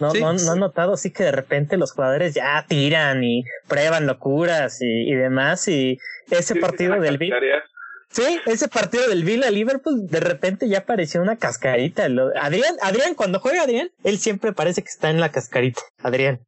No, 0.00 0.12
no, 0.12 0.32
no 0.32 0.52
han 0.52 0.58
notado 0.58 0.96
sí 0.96 1.10
que 1.10 1.24
de 1.24 1.32
repente 1.32 1.76
los 1.76 1.92
jugadores 1.92 2.34
ya 2.34 2.64
tiran 2.68 3.24
y 3.24 3.44
prueban 3.66 4.06
locuras 4.06 4.80
y, 4.82 5.10
y 5.10 5.14
demás 5.14 5.66
y 5.68 5.98
ese 6.30 6.56
partido 6.56 7.00
del 7.00 7.18
Sí, 8.10 8.40
ese 8.46 8.68
partido 8.68 9.06
del 9.08 9.22
Villa 9.22 9.50
Liverpool 9.50 10.06
de 10.06 10.20
repente 10.20 10.68
ya 10.68 10.86
pareció 10.86 11.20
una 11.20 11.36
cascarita. 11.36 12.04
Adrián, 12.04 12.74
Adrián, 12.82 13.14
cuando 13.14 13.38
juega 13.38 13.62
Adrián, 13.62 13.90
él 14.02 14.18
siempre 14.18 14.52
parece 14.52 14.82
que 14.82 14.88
está 14.88 15.10
en 15.10 15.20
la 15.20 15.30
cascarita. 15.30 15.82
Adrián, 16.02 16.40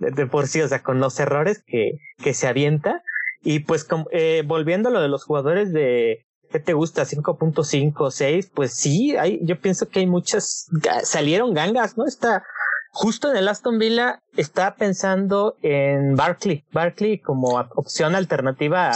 de, 0.00 0.26
por 0.26 0.48
sí, 0.48 0.60
o 0.60 0.68
sea, 0.68 0.82
con 0.82 0.98
los 0.98 1.18
errores 1.20 1.62
que, 1.66 1.98
que 2.22 2.34
se 2.34 2.48
avienta. 2.48 3.02
Y 3.42 3.60
pues 3.60 3.86
eh, 4.10 4.42
volviendo 4.44 4.88
a 4.88 4.92
lo 4.92 5.00
de 5.00 5.08
los 5.08 5.22
jugadores 5.22 5.72
de, 5.72 6.23
¿qué 6.54 6.60
te 6.60 6.72
gusta? 6.72 7.02
5.5, 7.02 8.10
6, 8.12 8.50
pues 8.54 8.72
sí, 8.74 9.16
hay, 9.16 9.40
yo 9.42 9.58
pienso 9.58 9.88
que 9.88 9.98
hay 9.98 10.06
muchas, 10.06 10.68
salieron 11.02 11.52
gangas, 11.52 11.98
¿no? 11.98 12.06
Está, 12.06 12.44
justo 12.92 13.32
en 13.32 13.38
el 13.38 13.48
Aston 13.48 13.80
Villa 13.80 14.20
está 14.36 14.76
pensando 14.76 15.56
en 15.62 16.14
Barkley, 16.14 16.64
Barkley 16.70 17.18
como 17.18 17.58
opción 17.74 18.14
alternativa 18.14 18.90
a, 18.90 18.92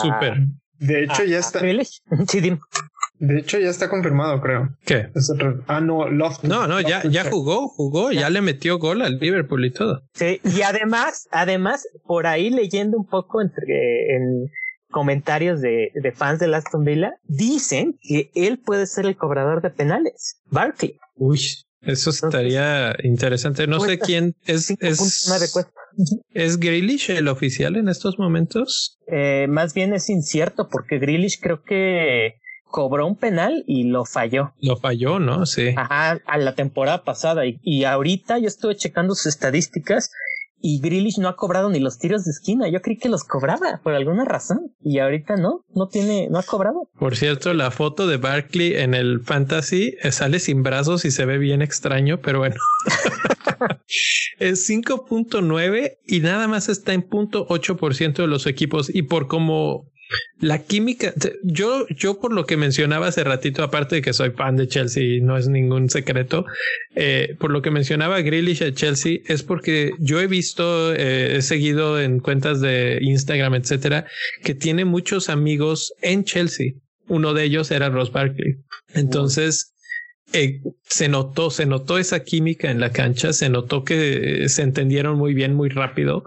Super. 0.00 0.38
De 0.78 1.04
hecho, 1.04 1.24
ya 1.24 1.38
está. 1.38 1.60
De 3.18 3.38
hecho, 3.38 3.58
ya 3.58 3.68
está 3.68 3.88
confirmado, 3.88 4.40
creo. 4.40 4.70
¿Qué? 4.84 5.10
Ah, 5.68 5.80
no, 5.80 6.08
Loft. 6.08 6.42
No, 6.42 6.66
no, 6.66 6.80
ya, 6.80 7.02
ya 7.04 7.30
jugó, 7.30 7.68
jugó, 7.68 8.10
ya. 8.10 8.30
le 8.30 8.40
metió 8.40 8.78
gol 8.78 9.02
al 9.02 9.18
Liverpool 9.18 9.64
y 9.66 9.70
todo. 9.70 10.02
Sí, 10.14 10.40
y 10.42 10.62
además, 10.62 11.28
además, 11.30 11.86
por 12.04 12.26
ahí 12.26 12.50
leyendo 12.50 12.96
un 12.96 13.06
poco 13.06 13.42
entre 13.42 14.16
en 14.16 14.50
comentarios 14.92 15.60
de, 15.60 15.90
de 15.94 16.12
fans 16.12 16.38
de 16.38 16.54
Aston 16.54 16.84
Villa, 16.84 17.14
dicen 17.24 17.98
que 18.00 18.30
él 18.36 18.58
puede 18.58 18.86
ser 18.86 19.06
el 19.06 19.16
cobrador 19.16 19.60
de 19.60 19.70
penales. 19.70 20.36
Barkley. 20.46 21.00
Uy, 21.16 21.40
eso 21.80 22.10
estaría 22.10 22.94
interesante. 23.02 23.66
No 23.66 23.80
sé 23.80 23.98
quién 23.98 24.36
es. 24.44 24.70
es... 24.78 25.28
¿Es 26.32 26.58
Grealish 26.58 27.10
el 27.10 27.28
oficial 27.28 27.76
en 27.76 27.88
estos 27.88 28.18
momentos? 28.18 28.98
Eh, 29.08 29.46
más 29.48 29.74
bien 29.74 29.92
es 29.92 30.08
incierto 30.08 30.68
porque 30.70 30.98
Grealish 30.98 31.38
creo 31.40 31.62
que 31.62 32.36
cobró 32.64 33.06
un 33.06 33.16
penal 33.16 33.62
y 33.66 33.84
lo 33.84 34.06
falló. 34.06 34.54
Lo 34.60 34.78
falló, 34.78 35.18
¿no? 35.18 35.44
Sí. 35.44 35.74
Ajá, 35.76 36.20
a 36.24 36.38
la 36.38 36.54
temporada 36.54 37.04
pasada. 37.04 37.44
Y, 37.46 37.60
y 37.62 37.84
ahorita 37.84 38.38
yo 38.38 38.46
estuve 38.46 38.76
checando 38.76 39.14
sus 39.14 39.26
estadísticas 39.26 40.10
y 40.62 40.80
Grealish 40.80 41.18
no 41.18 41.28
ha 41.28 41.36
cobrado 41.36 41.68
ni 41.68 41.80
los 41.80 41.98
tiros 41.98 42.24
de 42.24 42.30
esquina. 42.30 42.68
Yo 42.68 42.80
creí 42.80 42.96
que 42.96 43.08
los 43.08 43.24
cobraba 43.24 43.80
por 43.82 43.94
alguna 43.94 44.24
razón 44.24 44.72
y 44.80 45.00
ahorita 45.00 45.36
no, 45.36 45.64
no 45.74 45.88
tiene, 45.88 46.28
no 46.30 46.38
ha 46.38 46.42
cobrado. 46.42 46.88
Por 46.98 47.16
cierto, 47.16 47.52
la 47.52 47.70
foto 47.70 48.06
de 48.06 48.16
Barkley 48.16 48.76
en 48.76 48.94
el 48.94 49.20
Fantasy 49.20 49.96
eh, 50.02 50.12
sale 50.12 50.38
sin 50.38 50.62
brazos 50.62 51.04
y 51.04 51.10
se 51.10 51.26
ve 51.26 51.38
bien 51.38 51.62
extraño, 51.62 52.20
pero 52.20 52.38
bueno. 52.38 52.56
es 54.38 54.68
5.9 54.70 55.98
y 56.06 56.20
nada 56.20 56.48
más 56.48 56.68
está 56.68 56.92
en 56.92 57.02
punto 57.02 57.46
8% 57.48 58.14
de 58.14 58.26
los 58.26 58.46
equipos 58.46 58.94
y 58.94 59.02
por 59.02 59.26
como 59.26 59.91
la 60.40 60.58
química, 60.58 61.12
yo, 61.42 61.86
yo 61.88 62.20
por 62.20 62.32
lo 62.32 62.46
que 62.46 62.56
mencionaba 62.56 63.08
hace 63.08 63.24
ratito, 63.24 63.62
aparte 63.62 63.96
de 63.96 64.02
que 64.02 64.12
soy 64.12 64.30
fan 64.30 64.56
de 64.56 64.68
Chelsea, 64.68 65.20
no 65.22 65.36
es 65.36 65.48
ningún 65.48 65.88
secreto, 65.88 66.44
eh, 66.94 67.36
por 67.38 67.50
lo 67.50 67.62
que 67.62 67.70
mencionaba 67.70 68.20
Grealish 68.20 68.62
a 68.62 68.72
Chelsea, 68.72 69.18
es 69.26 69.42
porque 69.42 69.92
yo 69.98 70.20
he 70.20 70.26
visto, 70.26 70.92
eh, 70.94 71.36
he 71.36 71.42
seguido 71.42 72.00
en 72.00 72.20
cuentas 72.20 72.60
de 72.60 72.98
Instagram, 73.00 73.54
etcétera, 73.54 74.06
que 74.42 74.54
tiene 74.54 74.84
muchos 74.84 75.28
amigos 75.28 75.92
en 76.02 76.24
Chelsea. 76.24 76.72
Uno 77.08 77.34
de 77.34 77.44
ellos 77.44 77.70
era 77.70 77.88
Ross 77.88 78.12
Barkley. 78.12 78.56
Entonces, 78.94 79.71
eh, 80.32 80.60
se 80.82 81.08
notó, 81.08 81.50
se 81.50 81.66
notó 81.66 81.98
esa 81.98 82.22
química 82.24 82.70
en 82.70 82.80
la 82.80 82.92
cancha, 82.92 83.32
se 83.32 83.48
notó 83.48 83.84
que 83.84 84.48
se 84.48 84.62
entendieron 84.62 85.16
muy 85.16 85.34
bien, 85.34 85.54
muy 85.54 85.68
rápido. 85.68 86.24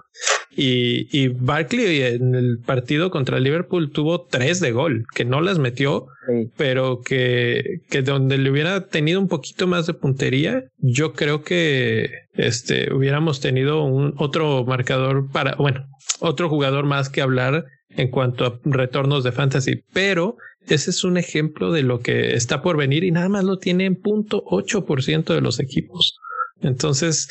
Y, 0.58 1.08
y 1.12 1.28
Barkley 1.28 2.02
en 2.02 2.34
el 2.34 2.60
partido 2.60 3.12
contra 3.12 3.40
Liverpool 3.40 3.92
tuvo 3.92 4.22
tres 4.22 4.62
de 4.62 4.72
gol, 4.72 5.06
que 5.14 5.26
no 5.26 5.42
las 5.42 5.60
metió, 5.60 6.08
pero 6.56 7.02
que, 7.02 7.82
que 7.90 8.02
donde 8.02 8.38
le 8.38 8.50
hubiera 8.50 8.88
tenido 8.88 9.20
un 9.20 9.28
poquito 9.28 9.68
más 9.68 9.86
de 9.86 9.94
puntería, 9.94 10.64
yo 10.78 11.14
creo 11.14 11.44
que 11.44 12.10
este 12.34 12.94
hubiéramos 12.94 13.42
tenido 13.42 13.84
un 13.84 14.14
otro 14.18 14.64
marcador 14.66 15.30
para, 15.30 15.56
bueno, 15.56 15.86
otro 16.20 16.48
jugador 16.48 16.86
más 16.86 17.10
que 17.10 17.22
hablar 17.22 17.66
en 17.90 18.10
cuanto 18.10 18.46
a 18.46 18.60
retornos 18.64 19.24
de 19.24 19.32
fantasy, 19.32 19.84
pero 19.94 20.38
ese 20.68 20.90
es 20.92 21.04
un 21.04 21.18
ejemplo 21.18 21.72
de 21.72 21.84
lo 21.84 22.00
que 22.00 22.34
está 22.36 22.62
por 22.62 22.78
venir 22.78 23.04
y 23.04 23.12
nada 23.12 23.30
más 23.30 23.44
lo 23.44 23.58
tiene 23.58 23.86
en 23.86 23.96
punto 23.96 24.44
8% 24.46 25.34
de 25.34 25.42
los 25.42 25.60
equipos. 25.60 26.20
Entonces, 26.62 27.28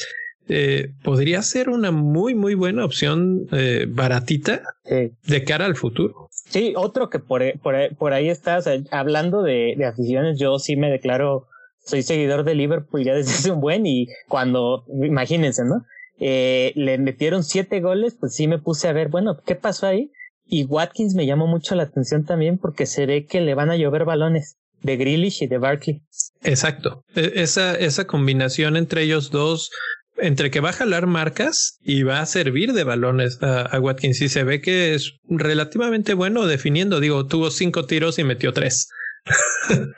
eh, 0.48 0.90
podría 1.02 1.42
ser 1.42 1.70
una 1.70 1.90
muy, 1.90 2.34
muy 2.34 2.54
buena 2.54 2.84
opción 2.84 3.46
eh, 3.52 3.86
baratita 3.88 4.62
de 4.84 5.44
cara 5.44 5.64
al 5.64 5.76
futuro. 5.76 6.28
Sí, 6.30 6.74
otro 6.76 7.08
que 7.08 7.18
por, 7.18 7.42
por, 7.60 7.74
por 7.96 8.12
ahí 8.12 8.28
estás 8.28 8.68
hablando 8.90 9.42
de, 9.42 9.74
de 9.76 9.86
aficiones, 9.86 10.38
yo 10.38 10.58
sí 10.58 10.76
me 10.76 10.90
declaro, 10.90 11.48
soy 11.84 12.02
seguidor 12.02 12.44
de 12.44 12.54
Liverpool 12.54 13.04
ya 13.04 13.14
desde 13.14 13.30
hace 13.32 13.50
un 13.50 13.60
buen 13.60 13.86
y 13.86 14.08
cuando, 14.28 14.84
imagínense, 15.02 15.64
¿no? 15.64 15.84
Eh, 16.20 16.72
le 16.76 16.98
metieron 16.98 17.42
siete 17.42 17.80
goles, 17.80 18.16
pues 18.18 18.34
sí 18.34 18.46
me 18.46 18.58
puse 18.58 18.88
a 18.88 18.92
ver, 18.92 19.08
bueno, 19.08 19.40
¿qué 19.44 19.56
pasó 19.56 19.86
ahí? 19.86 20.12
Y 20.46 20.64
Watkins 20.64 21.14
me 21.14 21.26
llamó 21.26 21.46
mucho 21.46 21.74
la 21.74 21.84
atención 21.84 22.24
también 22.24 22.58
porque 22.58 22.86
se 22.86 23.06
ve 23.06 23.26
que 23.26 23.40
le 23.40 23.54
van 23.54 23.70
a 23.70 23.76
llover 23.76 24.04
balones 24.04 24.56
de 24.82 24.96
Grealish 24.96 25.42
y 25.42 25.46
de 25.46 25.58
Barkley. 25.58 26.02
Exacto. 26.42 27.02
E, 27.14 27.32
esa, 27.36 27.74
esa 27.74 28.06
combinación 28.06 28.76
entre 28.76 29.02
ellos 29.02 29.30
dos, 29.30 29.70
entre 30.16 30.50
que 30.50 30.60
va 30.60 30.70
a 30.70 30.74
jalar 30.74 31.06
marcas 31.06 31.78
y 31.82 32.02
va 32.02 32.20
a 32.20 32.26
servir 32.26 32.72
de 32.72 32.84
balones 32.84 33.38
a, 33.42 33.78
Watkins. 33.80 34.20
Y 34.20 34.28
se 34.28 34.44
ve 34.44 34.60
que 34.60 34.94
es 34.94 35.14
relativamente 35.28 36.14
bueno 36.14 36.46
definiendo. 36.46 37.00
Digo, 37.00 37.26
tuvo 37.26 37.50
cinco 37.50 37.86
tiros 37.86 38.18
y 38.18 38.24
metió 38.24 38.52
tres. 38.52 38.88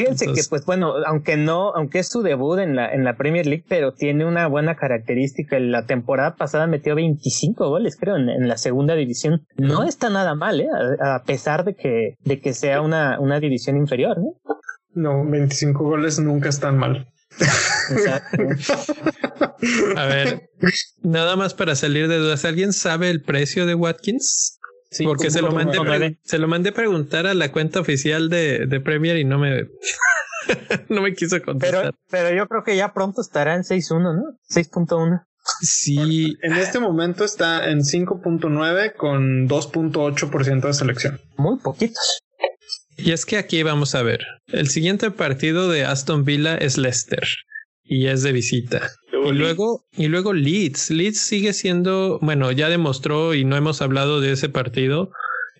Fíjense 0.00 0.26
que, 0.32 0.42
pues 0.48 0.64
bueno, 0.64 0.94
aunque 1.06 1.36
no, 1.36 1.72
aunque 1.74 2.00
es 2.00 2.08
su 2.08 2.22
debut 2.22 2.58
en 2.58 2.76
la, 2.76 2.92
en 2.92 3.04
la 3.04 3.16
Premier 3.16 3.46
League, 3.46 3.64
pero 3.68 3.92
tiene 3.92 4.24
una 4.24 4.46
buena 4.46 4.76
característica. 4.76 5.58
La 5.58 5.86
temporada 5.86 6.36
pasada 6.36 6.66
metió 6.66 6.94
25 6.94 7.68
goles, 7.68 7.96
creo, 7.98 8.16
en, 8.16 8.48
la 8.48 8.56
segunda 8.56 8.94
división. 8.94 9.46
No 9.56 9.84
está 9.84 10.10
nada 10.10 10.34
mal, 10.34 10.60
¿eh? 10.60 10.68
A, 11.00 11.22
pesar 11.24 11.64
de 11.64 11.74
que, 11.74 12.14
de 12.24 12.40
que 12.40 12.54
sea 12.54 12.80
una, 12.80 13.20
una 13.20 13.40
división 13.40 13.76
inferior, 13.76 14.18
¿no? 14.18 14.34
No, 14.92 15.24
25 15.28 15.84
goles 15.84 16.18
nunca 16.18 16.48
están 16.48 16.78
mal. 16.78 17.06
A 19.96 20.04
ver, 20.06 20.50
nada 21.02 21.36
más 21.36 21.54
para 21.54 21.74
salir 21.76 22.08
de 22.08 22.18
dudas, 22.18 22.44
¿alguien 22.44 22.72
sabe 22.72 23.10
el 23.10 23.22
precio 23.22 23.66
de 23.66 23.74
Watkins? 23.74 24.59
Sí, 24.90 25.04
Porque 25.04 25.30
se 25.30 25.40
lo, 25.40 25.52
mandé 25.52 26.18
se 26.24 26.38
lo 26.38 26.48
mandé 26.48 26.72
preguntar 26.72 27.26
a 27.26 27.34
la 27.34 27.52
cuenta 27.52 27.80
oficial 27.80 28.28
de, 28.28 28.66
de 28.66 28.80
Premier 28.80 29.16
y 29.18 29.24
no 29.24 29.38
me 29.38 29.68
no 30.88 31.02
me 31.02 31.14
quiso 31.14 31.40
contestar. 31.42 31.82
Pero, 31.82 31.98
pero 32.10 32.36
yo 32.36 32.48
creo 32.48 32.64
que 32.64 32.76
ya 32.76 32.92
pronto 32.92 33.20
estará 33.20 33.54
en 33.54 33.62
6.1, 33.62 34.00
¿no? 34.00 34.38
6.1. 34.48 35.24
Sí. 35.60 36.36
En 36.42 36.54
este 36.54 36.80
momento 36.80 37.24
está 37.24 37.70
en 37.70 37.80
5.9 37.80 38.94
con 38.94 39.48
2.8% 39.48 40.60
de 40.66 40.74
selección. 40.74 41.20
Muy 41.36 41.58
poquitos. 41.58 42.20
Y 42.96 43.12
es 43.12 43.24
que 43.24 43.38
aquí 43.38 43.62
vamos 43.62 43.94
a 43.94 44.02
ver. 44.02 44.20
El 44.48 44.68
siguiente 44.68 45.10
partido 45.10 45.68
de 45.68 45.84
Aston 45.84 46.24
Villa 46.24 46.56
es 46.56 46.76
Leicester 46.76 47.24
y 47.90 48.06
es 48.06 48.22
de 48.22 48.32
visita. 48.32 48.88
Y 49.12 49.32
luego, 49.32 49.82
y 49.96 50.06
luego 50.06 50.32
Leeds. 50.32 50.92
Leeds 50.92 51.20
sigue 51.20 51.52
siendo, 51.52 52.20
bueno, 52.22 52.52
ya 52.52 52.68
demostró 52.68 53.34
y 53.34 53.44
no 53.44 53.56
hemos 53.56 53.82
hablado 53.82 54.20
de 54.20 54.30
ese 54.30 54.48
partido 54.48 55.10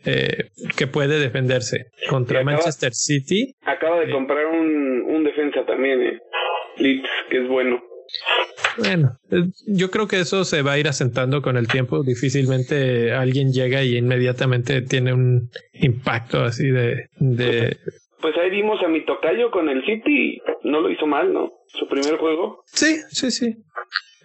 eh, 0.06 0.44
que 0.76 0.86
puede 0.86 1.18
defenderse 1.18 1.86
contra 2.08 2.44
Manchester 2.44 2.94
City. 2.94 3.56
Acaba 3.62 3.98
de 3.98 4.12
comprar 4.12 4.46
un, 4.46 5.02
un 5.08 5.24
defensa 5.24 5.66
también, 5.66 6.00
eh. 6.00 6.18
Leeds, 6.78 7.08
que 7.30 7.42
es 7.42 7.48
bueno. 7.48 7.82
Bueno, 8.78 9.18
eh, 9.32 9.50
yo 9.66 9.90
creo 9.90 10.06
que 10.06 10.20
eso 10.20 10.44
se 10.44 10.62
va 10.62 10.72
a 10.72 10.78
ir 10.78 10.86
asentando 10.86 11.42
con 11.42 11.56
el 11.56 11.66
tiempo. 11.66 12.04
Difícilmente 12.04 13.12
alguien 13.12 13.52
llega 13.52 13.82
y 13.82 13.96
inmediatamente 13.96 14.82
tiene 14.82 15.12
un 15.12 15.50
impacto 15.72 16.42
así 16.42 16.68
de, 16.70 17.08
de... 17.18 17.76
Pues 18.20 18.36
ahí 18.36 18.50
vimos 18.50 18.80
a 18.84 18.88
mi 18.88 19.04
tocayo 19.04 19.50
con 19.50 19.68
el 19.68 19.84
City, 19.84 20.40
no 20.62 20.80
lo 20.80 20.90
hizo 20.90 21.06
mal, 21.06 21.32
¿no? 21.32 21.59
Su 21.78 21.88
primer 21.88 22.16
juego. 22.16 22.64
Sí, 22.66 23.00
sí, 23.10 23.30
sí. 23.30 23.56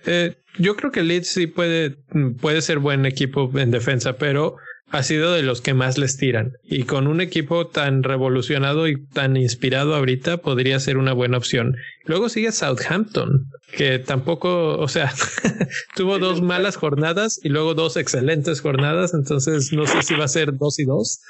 Eh, 0.06 0.36
yo 0.58 0.76
creo 0.76 0.91
que 0.91 1.04
Leeds 1.04 1.28
sí 1.28 1.48
puede, 1.48 1.98
puede 2.39 2.62
ser 2.62 2.80
buen 2.80 3.06
equipo 3.06 3.52
en 3.56 3.72
defensa, 3.72 4.18
pero 4.18 4.56
ha 4.91 5.04
sido 5.04 5.34
de 5.34 5.41
los 5.41 5.62
que 5.62 5.74
más 5.74 5.98
les 5.98 6.18
tiran. 6.18 6.54
Y 6.64 6.84
con 6.84 7.08
un 7.08 7.20
equipo 7.20 7.68
tan 7.68 8.04
revolucionado 8.04 8.88
y 8.88 9.04
tan 9.08 9.36
inspirado 9.36 9.96
ahorita 9.96 10.38
podría 10.38 10.80
ser 10.80 10.98
una 10.98 11.14
buena 11.14 11.38
opción. 11.38 11.76
Luego 12.06 12.30
sigue 12.30 12.52
Southampton, 12.52 13.48
que 13.76 14.00
tampoco, 14.00 14.78
o 14.78 14.88
sea, 14.88 15.12
tuvo 15.96 16.20
dos 16.20 16.41
malas 16.41 16.78
jornadas 16.78 17.39
y 17.43 17.50
luego 17.50 17.74
dos 17.74 17.98
excelentes 17.98 18.62
jornadas. 18.62 19.14
Entonces 19.14 19.74
no 19.74 19.88
sé 19.88 20.04
si 20.04 20.14
va 20.14 20.26
a 20.26 20.30
ser 20.30 20.56
dos 20.56 20.80
y 20.80 20.86
dos 20.86 21.22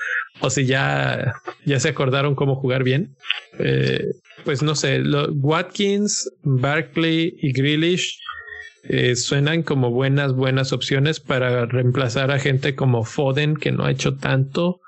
o 0.41 0.49
si 0.49 0.65
ya, 0.65 1.33
ya 1.65 1.79
se 1.79 1.89
acordaron 1.89 2.35
cómo 2.35 2.55
jugar 2.55 2.83
bien. 2.83 3.15
Eh, 3.57 4.05
pues 4.45 4.63
no 4.63 4.75
sé, 4.75 5.01
Watkins, 5.33 6.31
Barkley 6.43 7.35
y 7.41 7.51
Grealish 7.51 8.19
eh, 8.87 9.15
suenan 9.15 9.63
como 9.63 9.89
buenas, 9.89 10.33
buenas 10.33 10.71
opciones 10.71 11.19
para 11.19 11.65
reemplazar 11.65 12.29
a 12.31 12.39
gente 12.39 12.75
como 12.75 13.03
Foden, 13.03 13.57
que 13.57 13.71
no 13.71 13.83
ha 13.83 13.91
hecho 13.91 14.15
tanto, 14.15 14.79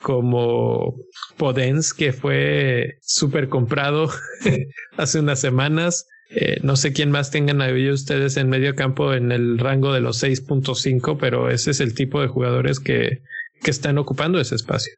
como 0.00 0.96
Podens, 1.36 1.92
que 1.92 2.12
fue 2.12 2.98
súper 3.02 3.48
comprado 3.48 4.10
hace 4.96 5.20
unas 5.20 5.40
semanas. 5.40 6.06
Eh, 6.30 6.58
no 6.62 6.76
sé 6.76 6.92
quién 6.92 7.10
más 7.10 7.30
tengan 7.30 7.60
ahí 7.60 7.90
ustedes 7.90 8.36
en 8.36 8.48
medio 8.48 8.74
campo 8.74 9.12
en 9.12 9.30
el 9.30 9.58
rango 9.58 9.92
de 9.92 10.00
los 10.00 10.22
6.5, 10.22 11.18
pero 11.20 11.50
ese 11.50 11.70
es 11.70 11.80
el 11.80 11.94
tipo 11.94 12.20
de 12.20 12.28
jugadores 12.28 12.80
que, 12.80 13.20
que 13.62 13.70
están 13.70 13.98
ocupando 13.98 14.40
ese 14.40 14.54
espacio. 14.54 14.94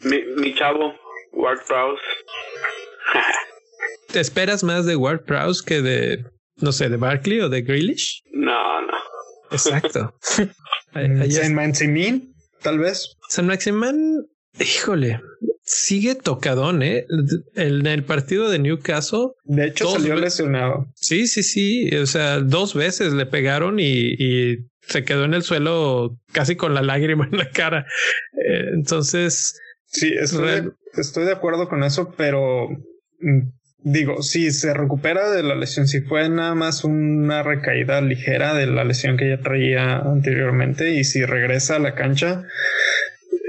Mi, 0.00 0.22
mi 0.36 0.54
chavo, 0.54 0.94
Ward 1.32 1.60
Prowse. 1.66 2.02
¿Te 4.12 4.20
esperas 4.20 4.62
más 4.62 4.84
de 4.86 4.96
Ward 4.96 5.24
Prowse 5.24 5.62
que 5.64 5.80
de 5.80 6.24
no 6.62 6.72
sé, 6.72 6.88
de 6.88 6.96
Barkley 6.96 7.40
o 7.40 7.48
de 7.48 7.62
Grealish. 7.62 8.22
No, 8.32 8.82
no. 8.82 8.94
Exacto. 9.50 10.14
San 11.30 11.54
Maximin, 11.54 12.34
tal 12.62 12.78
vez. 12.78 13.16
San 13.28 13.46
Maximin, 13.46 14.26
híjole, 14.58 15.20
sigue 15.62 16.14
tocadón, 16.14 16.82
¿eh? 16.82 17.06
En 17.54 17.86
el 17.86 18.04
partido 18.04 18.50
de 18.50 18.58
Newcastle. 18.58 19.30
De 19.44 19.66
hecho, 19.66 19.90
salió 19.90 20.16
lesionado. 20.16 20.86
Sí, 20.94 21.26
sí, 21.26 21.42
sí. 21.42 21.94
O 21.96 22.06
sea, 22.06 22.40
dos 22.40 22.74
veces 22.74 23.12
le 23.12 23.26
pegaron 23.26 23.80
y, 23.80 24.14
y 24.18 24.58
se 24.82 25.04
quedó 25.04 25.24
en 25.24 25.34
el 25.34 25.42
suelo 25.42 26.18
casi 26.32 26.56
con 26.56 26.74
la 26.74 26.82
lágrima 26.82 27.26
en 27.30 27.38
la 27.38 27.50
cara. 27.50 27.86
Eh, 28.34 28.70
entonces. 28.74 29.58
Sí, 29.86 30.12
estoy, 30.18 30.70
estoy 30.94 31.24
de 31.24 31.32
acuerdo 31.32 31.68
con 31.68 31.84
eso, 31.84 32.14
pero 32.16 32.68
digo, 33.84 34.22
si 34.22 34.50
se 34.50 34.74
recupera 34.74 35.30
de 35.30 35.42
la 35.42 35.54
lesión, 35.54 35.88
si 35.88 36.00
fue 36.00 36.28
nada 36.28 36.54
más 36.54 36.84
una 36.84 37.42
recaída 37.42 38.00
ligera 38.00 38.54
de 38.54 38.66
la 38.66 38.84
lesión 38.84 39.16
que 39.16 39.28
ya 39.28 39.38
traía 39.38 39.96
anteriormente 39.96 40.94
y 40.94 41.04
si 41.04 41.24
regresa 41.24 41.76
a 41.76 41.80
la 41.80 41.94
cancha, 41.94 42.44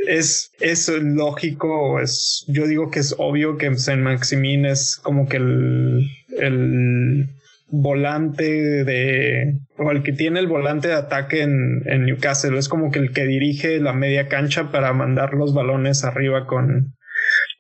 es, 0.07 0.51
es 0.59 0.89
lógico, 0.89 1.99
es, 1.99 2.45
yo 2.47 2.67
digo 2.67 2.91
que 2.91 2.99
es 2.99 3.15
obvio 3.17 3.57
que 3.57 3.73
Saint 3.75 4.01
Maximin 4.01 4.65
es 4.65 4.97
como 5.01 5.27
que 5.27 5.37
el, 5.37 6.09
el 6.39 7.29
volante 7.69 8.83
de, 8.83 9.59
o 9.77 9.91
el 9.91 10.03
que 10.03 10.11
tiene 10.11 10.39
el 10.39 10.47
volante 10.47 10.89
de 10.89 10.95
ataque 10.95 11.41
en 11.41 12.05
Newcastle, 12.05 12.57
es 12.57 12.67
como 12.67 12.91
que 12.91 12.99
el 12.99 13.11
que 13.13 13.25
dirige 13.25 13.79
la 13.79 13.93
media 13.93 14.27
cancha 14.27 14.71
para 14.71 14.93
mandar 14.93 15.33
los 15.33 15.53
balones 15.53 16.03
arriba 16.03 16.45
con, 16.45 16.95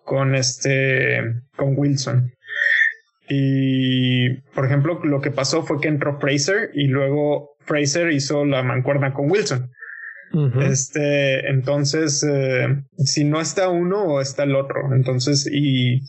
con 0.03 0.35
este, 0.35 1.21
con 1.55 1.77
Wilson. 1.77 2.31
Y, 3.29 4.29
por 4.53 4.65
ejemplo, 4.65 4.99
lo 5.03 5.21
que 5.21 5.31
pasó 5.31 5.63
fue 5.63 5.79
que 5.79 5.87
entró 5.87 6.19
Fraser 6.19 6.71
y 6.73 6.87
luego 6.87 7.55
Fraser 7.65 8.11
hizo 8.11 8.45
la 8.45 8.63
mancuerna 8.63 9.13
con 9.13 9.31
Wilson. 9.31 9.71
Este, 10.61 11.47
entonces, 11.47 12.25
eh, 12.27 12.67
si 12.97 13.23
no 13.23 13.39
está 13.39 13.69
uno 13.69 14.03
o 14.03 14.21
está 14.21 14.43
el 14.43 14.55
otro. 14.55 14.93
Entonces, 14.95 15.47
y 15.51 16.01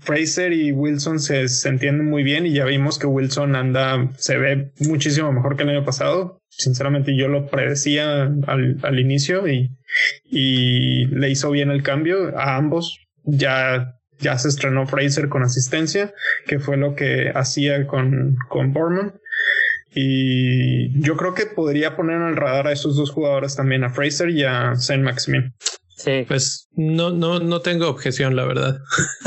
Fraser 0.00 0.52
y 0.52 0.70
Wilson 0.70 1.18
se, 1.18 1.48
se, 1.48 1.68
entienden 1.68 2.08
muy 2.08 2.22
bien 2.22 2.46
y 2.46 2.52
ya 2.52 2.64
vimos 2.64 2.98
que 2.98 3.08
Wilson 3.08 3.56
anda, 3.56 4.08
se 4.16 4.38
ve 4.38 4.70
muchísimo 4.78 5.32
mejor 5.32 5.56
que 5.56 5.64
el 5.64 5.70
año 5.70 5.84
pasado. 5.84 6.40
Sinceramente, 6.48 7.16
yo 7.16 7.26
lo 7.26 7.46
predecía 7.46 8.22
al, 8.46 8.78
al 8.82 9.00
inicio 9.00 9.48
y, 9.48 9.70
y 10.24 11.06
le 11.06 11.30
hizo 11.30 11.50
bien 11.50 11.70
el 11.70 11.82
cambio 11.82 12.38
a 12.38 12.56
ambos. 12.56 13.05
Ya 13.26 13.96
ya 14.18 14.38
se 14.38 14.48
estrenó 14.48 14.86
Fraser 14.86 15.28
con 15.28 15.42
asistencia, 15.42 16.14
que 16.46 16.58
fue 16.58 16.76
lo 16.76 16.94
que 16.94 17.30
hacía 17.34 17.86
con, 17.86 18.36
con 18.48 18.72
Borman. 18.72 19.20
Y 19.94 21.00
yo 21.00 21.16
creo 21.16 21.34
que 21.34 21.46
podría 21.46 21.96
poner 21.96 22.16
en 22.16 22.28
el 22.28 22.36
radar 22.36 22.66
a 22.66 22.72
esos 22.72 22.96
dos 22.96 23.10
jugadores 23.10 23.56
también, 23.56 23.84
a 23.84 23.90
Fraser 23.90 24.30
y 24.30 24.44
a 24.44 24.74
Saint 24.76 25.02
Maximin. 25.02 25.54
Sí. 25.96 26.24
Pues 26.28 26.68
no, 26.72 27.10
no, 27.10 27.38
no 27.38 27.60
tengo 27.60 27.88
objeción, 27.88 28.36
la 28.36 28.44
verdad. 28.44 28.78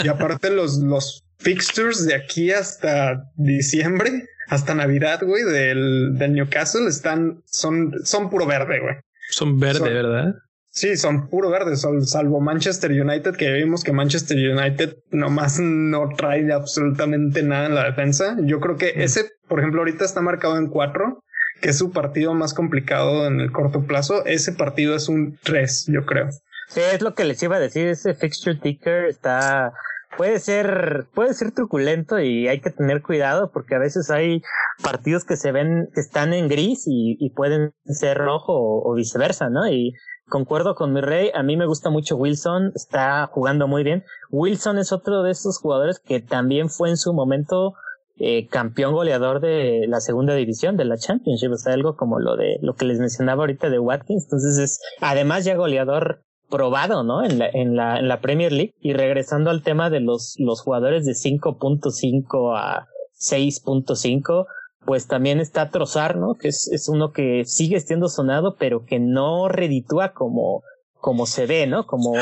Y 0.03 0.07
aparte 0.07 0.51
los, 0.51 0.77
los 0.77 1.23
fixtures 1.39 2.05
de 2.05 2.13
aquí 2.13 2.51
hasta 2.51 3.23
diciembre, 3.35 4.27
hasta 4.47 4.75
Navidad, 4.75 5.21
güey, 5.23 5.43
del, 5.43 6.17
del 6.17 6.33
Newcastle 6.33 6.87
están, 6.87 7.41
son, 7.45 7.93
son 8.03 8.29
puro 8.29 8.45
verde, 8.45 8.79
güey. 8.79 8.95
Son 9.31 9.59
verde, 9.59 9.91
¿verdad? 9.91 10.35
Sí, 10.79 10.95
son 10.95 11.27
puro 11.27 11.49
verdes, 11.49 11.85
salvo 12.05 12.39
Manchester 12.39 12.89
United, 12.89 13.35
que 13.35 13.51
vimos 13.51 13.83
que 13.83 13.91
Manchester 13.91 14.37
United 14.37 14.95
nomás 15.11 15.59
no 15.59 16.07
trae 16.15 16.49
absolutamente 16.53 17.43
nada 17.43 17.65
en 17.65 17.75
la 17.75 17.83
defensa. 17.83 18.37
Yo 18.43 18.61
creo 18.61 18.77
que 18.77 18.93
ese, 18.95 19.29
por 19.49 19.59
ejemplo, 19.59 19.81
ahorita 19.81 20.05
está 20.05 20.21
marcado 20.21 20.57
en 20.57 20.69
cuatro, 20.69 21.25
que 21.59 21.71
es 21.71 21.77
su 21.77 21.91
partido 21.91 22.33
más 22.33 22.53
complicado 22.53 23.27
en 23.27 23.41
el 23.41 23.51
corto 23.51 23.83
plazo. 23.87 24.23
Ese 24.25 24.53
partido 24.53 24.95
es 24.95 25.09
un 25.09 25.37
tres, 25.43 25.85
yo 25.89 26.05
creo. 26.05 26.29
Sí, 26.69 26.79
es 26.79 27.01
lo 27.01 27.13
que 27.13 27.25
les 27.25 27.43
iba 27.43 27.57
a 27.57 27.59
decir. 27.59 27.89
Ese 27.89 28.13
fixture 28.13 28.57
ticker 28.57 29.03
está 29.03 29.73
puede 30.17 30.39
ser, 30.39 31.07
puede 31.13 31.33
ser 31.33 31.51
truculento 31.51 32.19
y 32.19 32.47
hay 32.47 32.59
que 32.59 32.71
tener 32.71 33.01
cuidado 33.01 33.51
porque 33.51 33.75
a 33.75 33.79
veces 33.79 34.09
hay 34.09 34.41
partidos 34.83 35.23
que 35.23 35.37
se 35.37 35.51
ven, 35.51 35.87
que 35.93 36.01
están 36.01 36.33
en 36.33 36.47
gris 36.47 36.83
y, 36.87 37.15
y 37.19 37.29
pueden 37.31 37.73
ser 37.85 38.17
rojo 38.17 38.53
o, 38.53 38.91
o, 38.91 38.95
viceversa, 38.95 39.49
¿no? 39.49 39.67
Y 39.69 39.93
concuerdo 40.29 40.75
con 40.75 40.93
mi 40.93 41.01
rey, 41.01 41.31
a 41.33 41.43
mí 41.43 41.57
me 41.57 41.65
gusta 41.65 41.89
mucho 41.89 42.15
Wilson, 42.15 42.71
está 42.75 43.27
jugando 43.27 43.67
muy 43.67 43.83
bien. 43.83 44.03
Wilson 44.31 44.77
es 44.77 44.91
otro 44.91 45.23
de 45.23 45.31
esos 45.31 45.57
jugadores 45.57 45.99
que 45.99 46.21
también 46.21 46.69
fue 46.69 46.89
en 46.89 46.97
su 46.97 47.13
momento 47.13 47.73
eh, 48.17 48.47
campeón 48.47 48.93
goleador 48.93 49.39
de 49.39 49.85
la 49.87 49.99
segunda 50.01 50.33
división 50.35 50.77
de 50.77 50.85
la 50.85 50.97
Championship, 50.97 51.51
o 51.51 51.57
sea, 51.57 51.73
algo 51.73 51.95
como 51.95 52.19
lo 52.19 52.35
de 52.35 52.57
lo 52.61 52.75
que 52.75 52.85
les 52.85 52.99
mencionaba 52.99 53.43
ahorita 53.43 53.69
de 53.69 53.79
Watkins, 53.79 54.25
entonces 54.25 54.57
es 54.57 54.81
además 55.01 55.45
ya 55.45 55.55
goleador 55.55 56.23
probado, 56.49 57.03
¿no? 57.03 57.23
En 57.23 57.39
la, 57.39 57.47
en 57.47 57.75
la, 57.75 57.99
en 57.99 58.07
la 58.07 58.19
Premier 58.21 58.51
League 58.51 58.73
y 58.81 58.93
regresando 58.93 59.49
al 59.49 59.63
tema 59.63 59.89
de 59.89 59.99
los, 59.99 60.35
los 60.37 60.61
jugadores 60.61 61.05
de 61.05 61.13
5.5 61.13 62.57
a 62.57 62.87
6.5, 63.19 64.45
pues 64.85 65.07
también 65.07 65.39
está 65.39 65.69
Trozar, 65.69 66.17
¿no? 66.17 66.35
Que 66.35 66.49
es, 66.49 66.69
es 66.71 66.89
uno 66.89 67.11
que 67.11 67.43
sigue 67.45 67.79
siendo 67.79 68.07
sonado, 68.07 68.55
pero 68.57 68.85
que 68.85 68.99
no 68.99 69.47
reditúa 69.49 70.13
como, 70.13 70.63
como 70.99 71.25
se 71.25 71.45
ve, 71.45 71.67
¿no? 71.67 71.85
Como, 71.85 72.13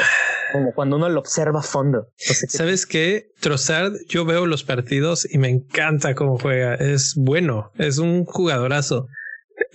como 0.52 0.74
cuando 0.74 0.96
uno 0.96 1.10
lo 1.10 1.20
observa 1.20 1.60
a 1.60 1.64
fondo. 1.64 2.08
¿Sabes 2.18 2.86
qué? 2.86 3.28
Trossard, 3.40 3.94
yo 4.08 4.26
veo 4.26 4.46
los 4.46 4.64
partidos 4.64 5.28
y 5.32 5.38
me 5.38 5.50
encanta 5.50 6.16
cómo 6.16 6.38
juega. 6.38 6.76
Es 6.76 7.14
bueno, 7.16 7.72
es 7.78 7.98
un 7.98 8.26
jugadorazo. 8.26 9.08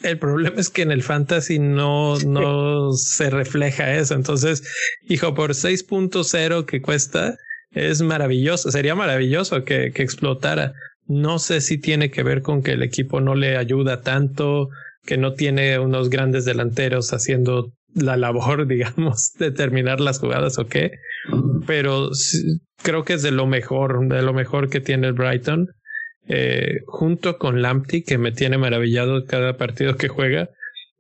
El 0.03 0.19
problema 0.19 0.61
es 0.61 0.71
que 0.71 0.83
en 0.83 0.93
el 0.93 1.03
fantasy 1.03 1.59
no, 1.59 2.19
no 2.21 2.93
se 2.93 3.31
refleja 3.31 3.95
eso. 3.95 4.15
Entonces, 4.15 4.63
hijo, 5.09 5.35
por 5.35 5.53
6.0 5.53 6.65
que 6.67 6.81
cuesta, 6.81 7.37
es 7.73 8.03
maravilloso. 8.03 8.71
Sería 8.71 8.95
maravilloso 8.95 9.65
que, 9.65 9.93
que 9.93 10.03
explotara. 10.03 10.75
No 11.07 11.39
sé 11.39 11.61
si 11.61 11.79
tiene 11.79 12.11
que 12.11 12.23
ver 12.23 12.43
con 12.43 12.63
que 12.63 12.73
el 12.73 12.83
equipo 12.83 13.21
no 13.21 13.35
le 13.35 13.57
ayuda 13.57 14.03
tanto, 14.03 14.69
que 15.05 15.17
no 15.17 15.35
tiene 15.35 15.79
unos 15.79 16.11
grandes 16.11 16.45
delanteros 16.45 17.13
haciendo 17.13 17.73
la 17.95 18.17
labor, 18.17 18.67
digamos, 18.69 19.33
de 19.39 19.51
terminar 19.51 20.01
las 20.01 20.19
jugadas 20.19 20.59
o 20.59 20.67
qué. 20.67 20.93
Pero 21.67 22.11
creo 22.83 23.05
que 23.05 23.15
es 23.15 23.23
de 23.23 23.33
lo 23.33 23.47
mejor, 23.47 24.09
de 24.09 24.23
lo 24.23 24.33
mejor 24.33 24.69
que 24.69 24.81
tiene 24.81 25.09
el 25.09 25.13
Brighton. 25.13 25.69
Eh, 26.29 26.83
junto 26.87 27.37
con 27.37 27.63
Lamptey, 27.63 28.03
que 28.05 28.17
me 28.17 28.31
tiene 28.31 28.57
maravillado 28.57 29.27
cada 29.27 29.57
partido 29.57 29.97
que 29.97 30.09
juega. 30.09 30.51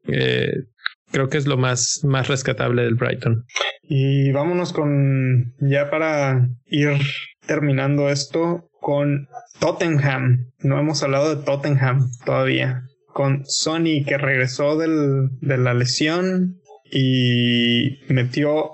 Eh, 0.09 0.64
creo 1.12 1.28
que 1.28 1.38
es 1.38 1.46
lo 1.46 1.57
más, 1.57 2.00
más 2.03 2.26
rescatable 2.26 2.82
del 2.82 2.96
Brighton. 2.96 3.44
Y 3.82 4.32
vámonos 4.32 4.72
con, 4.72 5.55
ya 5.61 5.90
para 5.90 6.48
ir 6.66 6.98
terminando 7.46 8.09
esto, 8.09 8.68
con 8.83 9.28
Tottenham. 9.61 10.51
No 10.59 10.78
hemos 10.78 11.03
hablado 11.03 11.35
de 11.35 11.43
Tottenham 11.43 12.11
todavía. 12.26 12.83
Con 13.14 13.45
Sony 13.47 14.05
que 14.07 14.18
regresó 14.18 14.76
del, 14.76 15.30
de 15.41 15.57
la 15.57 15.72
lesión 15.72 16.61
y 16.91 18.01
metió 18.09 18.72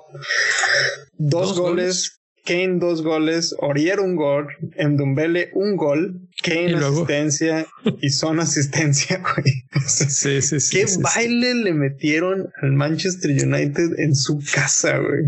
dos, 1.19 1.59
goles 1.59 2.19
Kane 2.49 2.79
dos 2.79 3.03
goles, 3.03 3.55
Orier 3.59 4.01
un 4.01 4.17
gol, 4.17 4.49
Endumbele 4.77 5.51
un 5.53 5.77
gol, 5.77 6.29
Kane 6.43 6.75
asistencia 6.77 7.67
y 8.01 8.09
Son 8.09 8.41
asistencia, 8.41 9.19
güey. 9.19 9.65
sí, 9.87 10.41
sí, 10.41 10.59
sí. 10.59 10.79
¿Qué 10.79 10.87
baile 11.03 11.55
le 11.55 11.75
metieron 11.75 12.49
al 12.63 12.73
Manchester 12.73 13.31
United 13.33 13.99
en 13.99 14.15
su 14.15 14.43
casa, 14.55 14.97
güey? 14.97 15.27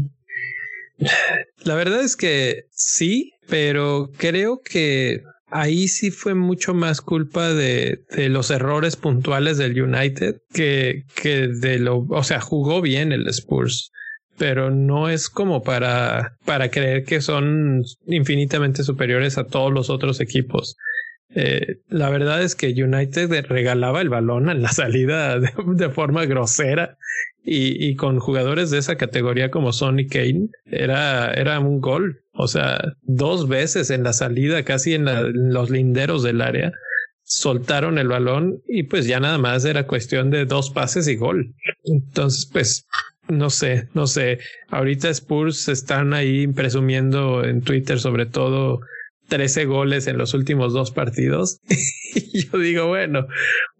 La 1.59 1.75
verdad 1.75 2.03
es 2.03 2.17
que 2.17 2.65
sí, 2.71 3.35
pero 3.51 4.11
creo 4.17 4.63
que 4.63 5.23
ahí 5.51 5.89
sí 5.89 6.11
fue 6.11 6.35
mucho 6.35 6.73
más 6.73 7.01
culpa 7.01 7.53
de, 7.53 8.01
los 8.29 8.51
errores 8.51 8.97
puntuales 8.97 9.59
del 9.59 9.83
United 9.83 10.37
que, 10.55 11.03
que 11.15 11.49
de 11.49 11.79
lo, 11.79 12.07
o 12.09 12.23
sea, 12.23 12.41
jugó 12.41 12.81
bien 12.81 13.13
el 13.13 13.27
Spurs 13.29 13.91
pero 14.41 14.71
no 14.71 15.11
es 15.11 15.29
como 15.29 15.63
para, 15.63 16.39
para 16.47 16.71
creer 16.71 17.05
que 17.05 17.21
son 17.21 17.83
infinitamente 18.07 18.85
superiores 18.85 19.37
a 19.37 19.45
todos 19.45 19.71
los 19.71 19.91
otros 19.91 20.19
equipos. 20.19 20.79
Eh, 21.35 21.77
la 21.89 22.09
verdad 22.09 22.43
es 22.43 22.55
que 22.55 22.69
United 22.69 23.45
regalaba 23.49 24.01
el 24.01 24.09
balón 24.09 24.49
en 24.49 24.63
la 24.63 24.73
salida 24.73 25.39
de, 25.39 25.91
forma 25.91 26.25
grosera 26.25 26.97
y, 27.45 27.89
y, 27.89 27.97
con 27.97 28.19
jugadores 28.19 28.71
de 28.71 28.79
esa 28.79 28.97
categoría 28.97 29.51
como 29.51 29.73
Sonny 29.73 30.07
Kane 30.07 30.49
era, 30.67 31.33
era 31.33 31.59
un 31.59 31.81
gol. 31.81 32.23
O 32.33 32.49
sea, 32.49 32.81
dos 33.03 33.49
veces 33.49 33.91
en 33.91 34.03
la 34.03 34.13
salida, 34.13 34.63
casi 34.65 34.95
en, 34.95 35.09
en 35.09 35.53
los 35.53 35.71
linderos 35.71 36.23
del 36.23 36.43
área, 36.43 36.73
soltaron 37.25 37.99
el 37.99 38.09
balón 38.09 38.61
y 38.69 38.83
pues 38.85 39.07
ya 39.07 39.21
nada 39.21 39.39
más 39.39 39.65
era 39.65 39.87
cuestión 39.87 40.31
de 40.31 40.45
dos 40.45 40.71
pases 40.71 41.09
y 41.09 41.17
gol. 41.17 41.55
Entonces, 41.85 42.49
pues 42.53 42.87
no 43.29 43.51
sé, 43.51 43.89
no 43.95 44.07
sé. 44.07 44.41
Ahorita 44.69 45.09
Spurs 45.11 45.69
están 45.69 46.13
ahí 46.13 46.47
presumiendo 46.49 47.45
en 47.45 47.63
Twitter 47.63 48.01
sobre 48.01 48.27
todo 48.27 48.81
13 49.31 49.65
goles 49.65 50.07
en 50.07 50.19
los 50.19 50.35
últimos 50.35 50.75
dos 50.75 50.91
partidos. 50.91 51.61
y 52.15 52.47
yo 52.47 52.59
digo, 52.59 52.89
bueno, 52.89 53.27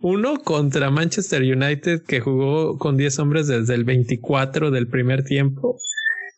uno 0.01 0.39
contra 0.39 0.91
Manchester 0.91 1.43
United 1.43 2.05
que 2.07 2.21
jugó 2.21 2.79
con 2.79 2.97
10 2.97 3.19
hombres 3.19 3.49
desde 3.49 3.75
el 3.75 3.85
24 3.85 4.71
del 4.71 4.89
primer 4.89 5.25
tiempo 5.25 5.77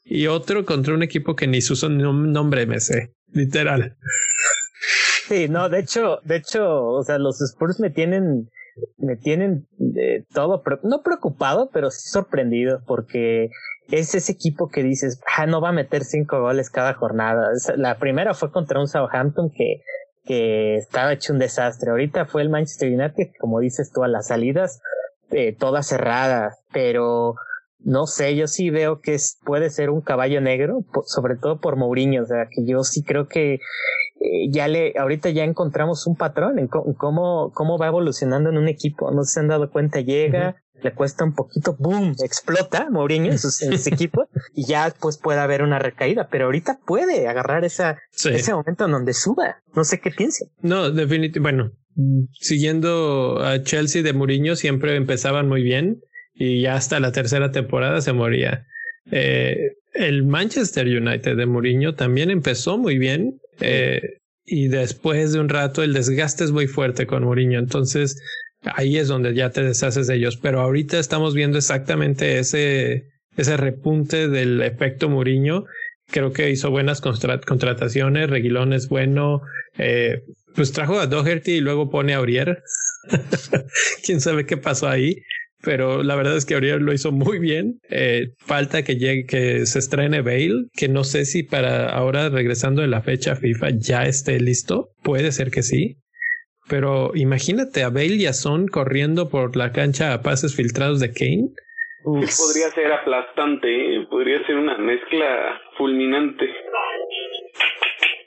y 0.05 0.27
otro 0.27 0.65
contra 0.65 0.95
un 0.95 1.05
equipo 1.05 1.37
que 1.37 1.47
ni 1.47 1.61
su 1.61 1.89
nombre 1.89 2.67
me 2.67 2.81
sé, 2.81 3.15
literal. 3.33 3.97
Sí, 5.29 5.49
no, 5.49 5.69
de 5.69 5.79
hecho, 5.79 6.19
de 6.25 6.37
hecho, 6.37 6.85
o 6.85 7.05
sea, 7.05 7.19
los 7.19 7.41
Spurs 7.41 7.79
me 7.79 7.91
tienen 7.91 8.49
me 8.97 9.17
tienen 9.17 9.67
de 9.77 10.25
todo, 10.33 10.63
no 10.83 11.03
preocupado, 11.03 11.71
pero 11.73 11.91
sorprendido 11.91 12.83
porque 12.87 13.51
es 13.93 14.15
ese 14.15 14.33
equipo 14.33 14.69
que 14.69 14.83
dices, 14.83 15.21
ah, 15.37 15.47
no 15.47 15.61
va 15.61 15.69
a 15.69 15.73
meter 15.73 16.05
cinco 16.05 16.41
goles 16.41 16.71
cada 16.71 16.95
jornada. 16.95 17.51
La 17.77 17.99
primera 17.99 18.33
fue 18.33 18.51
contra 18.51 18.81
un 18.81 18.89
Southampton 18.89 19.51
que, 19.55 19.83
que 20.25 20.77
estaba 20.77 21.13
hecho 21.13 21.35
un 21.35 21.39
desastre. 21.39 21.91
Ahorita 21.91 22.25
fue 22.25 22.43
el 22.43 22.49
Manchester 22.49 22.89
United, 22.89 23.33
como 23.39 23.61
dices 23.61 23.93
tú, 23.93 24.03
a 24.03 24.09
las 24.09 24.29
salidas, 24.29 24.81
eh, 25.31 25.55
todas 25.55 25.87
cerradas, 25.87 26.59
pero 26.73 27.35
no 27.85 28.07
sé, 28.07 28.35
yo 28.35 28.47
sí 28.47 28.71
veo 28.71 29.01
que 29.01 29.17
puede 29.45 29.69
ser 29.69 29.91
un 29.91 30.01
caballo 30.01 30.41
negro, 30.41 30.85
sobre 31.05 31.37
todo 31.37 31.61
por 31.61 31.77
Mourinho, 31.77 32.23
o 32.23 32.27
sea, 32.27 32.47
que 32.51 32.65
yo 32.65 32.85
sí 32.85 33.03
creo 33.03 33.29
que 33.29 33.55
eh, 33.55 34.49
ya 34.51 34.69
le, 34.69 34.95
ahorita 34.97 35.31
ya 35.31 35.45
encontramos 35.45 36.07
un 36.07 36.17
patrón 36.17 36.59
en 36.59 36.69
cómo, 36.69 37.51
cómo 37.53 37.79
va 37.79 37.89
evolucionando 37.89 38.51
en 38.51 38.59
un 38.59 38.69
equipo. 38.69 39.11
No 39.11 39.25
se 39.25 39.41
han 39.41 39.49
dado 39.49 39.71
cuenta, 39.71 40.01
llega, 40.01 40.62
le 40.83 40.93
cuesta 40.93 41.25
un 41.25 41.35
poquito, 41.35 41.77
boom, 41.79 42.15
explota 42.25 42.89
Mourinho 42.91 43.31
en 43.31 43.39
sus, 43.39 43.63
equipos 43.87 44.27
y 44.55 44.67
ya 44.67 44.93
pues 45.01 45.19
puede 45.19 45.41
haber 45.41 45.63
una 45.63 45.79
recaída, 45.79 46.29
pero 46.31 46.47
ahorita 46.47 46.81
puede 46.87 47.29
agarrar 47.29 47.65
esa, 47.65 47.99
ese 48.13 48.55
momento 48.55 48.85
en 48.85 48.93
donde 48.93 49.15
suba. 49.15 49.63
No 49.75 49.85
sé 49.85 50.01
qué 50.01 50.11
piensa. 50.11 50.45
No, 50.61 50.91
definitivamente, 50.91 51.41
bueno, 51.41 51.73
siguiendo 52.41 53.41
a 53.43 53.63
Chelsea 53.63 54.03
de 54.03 54.13
Mourinho 54.13 54.57
siempre 54.57 54.97
empezaban 54.97 55.49
muy 55.49 55.63
bien 55.63 56.01
y 56.35 56.63
ya 56.63 56.75
hasta 56.75 57.01
la 57.01 57.13
tercera 57.13 57.53
temporada 57.53 58.01
se 58.01 58.13
moría. 58.13 58.67
Eh, 59.11 59.57
el 59.95 60.25
Manchester 60.25 60.87
United 60.87 61.37
de 61.37 61.47
Mourinho 61.47 61.95
también 61.95 62.31
empezó 62.31 62.79
muy 62.79 62.99
bien, 62.99 63.41
eh, 63.61 64.01
y 64.45 64.69
después 64.69 65.33
de 65.33 65.41
un 65.41 65.49
rato 65.49 65.83
el 65.83 65.93
desgaste 65.93 66.45
es 66.45 66.51
muy 66.51 66.67
fuerte 66.67 67.07
con 67.07 67.25
Mourinho. 67.25 67.59
Entonces 67.59 68.21
ahí 68.65 68.97
es 68.97 69.09
donde 69.09 69.35
ya 69.35 69.51
te 69.51 69.63
deshaces 69.63 70.07
de 70.07 70.17
ellos. 70.17 70.37
Pero 70.37 70.61
ahorita 70.61 70.99
estamos 70.99 71.35
viendo 71.35 71.59
exactamente 71.59 72.39
ese, 72.39 73.09
ese 73.37 73.57
repunte 73.57 74.29
del 74.29 74.63
efecto 74.63 75.09
Mourinho. 75.09 75.65
Creo 76.11 76.33
que 76.33 76.51
hizo 76.51 76.71
buenas 76.71 77.01
contrataciones. 77.01 78.31
Reguilón 78.31 78.73
es 78.73 78.89
bueno. 78.89 79.43
Eh, 79.79 80.23
pues 80.55 80.73
trajo 80.73 81.01
a 81.01 81.07
Doherty 81.07 81.53
y 81.53 81.61
luego 81.61 81.91
pone 81.91 82.15
a 82.15 82.19
Aurier. 82.19 82.63
Quién 84.05 84.21
sabe 84.21 84.47
qué 84.47 84.57
pasó 84.57 84.89
ahí 84.89 85.17
pero 85.63 86.03
la 86.03 86.17
verdad 86.17 86.37
es 86.37 86.45
que 86.45 86.55
Aurier 86.55 86.83
lo 86.83 86.93
hizo 86.93 87.13
muy 87.13 87.39
bien. 87.39 87.79
Eh, 87.89 88.33
falta 88.39 88.83
que 88.83 88.97
llegue, 88.97 89.25
que 89.25 89.67
se 89.67 89.79
estrene 89.79 90.21
Bale, 90.21 90.67
que 90.75 90.89
no 90.89 91.05
sé 91.05 91.25
si 91.25 91.45
para 91.45 91.89
ahora 91.89 92.29
regresando 92.29 92.83
de 92.83 92.89
la 92.89 93.03
fecha 93.03 93.37
FIFA 93.37 93.71
ya 93.79 94.03
esté 94.05 94.39
listo. 94.41 94.91
Puede 95.03 95.33
ser 95.33 95.51
que 95.51 95.63
sí. 95.63 95.97
Pero 96.69 97.13
imagínate 97.15 97.83
a 97.83 97.91
Bale 97.91 98.17
y 98.17 98.27
a 98.27 98.33
Son 98.33 98.69
corriendo 98.69 99.29
por 99.29 99.57
la 99.57 99.73
cancha 99.73 100.13
a 100.13 100.23
pases 100.23 100.55
filtrados 100.55 101.01
de 101.01 101.13
Kane. 101.13 101.49
Podría 102.05 102.71
ser 102.75 102.93
aplastante, 102.93 103.69
¿eh? 103.69 104.07
podría 104.11 104.45
ser 104.47 104.57
una 104.57 104.77
mezcla 104.79 105.61
fulminante. 105.77 106.47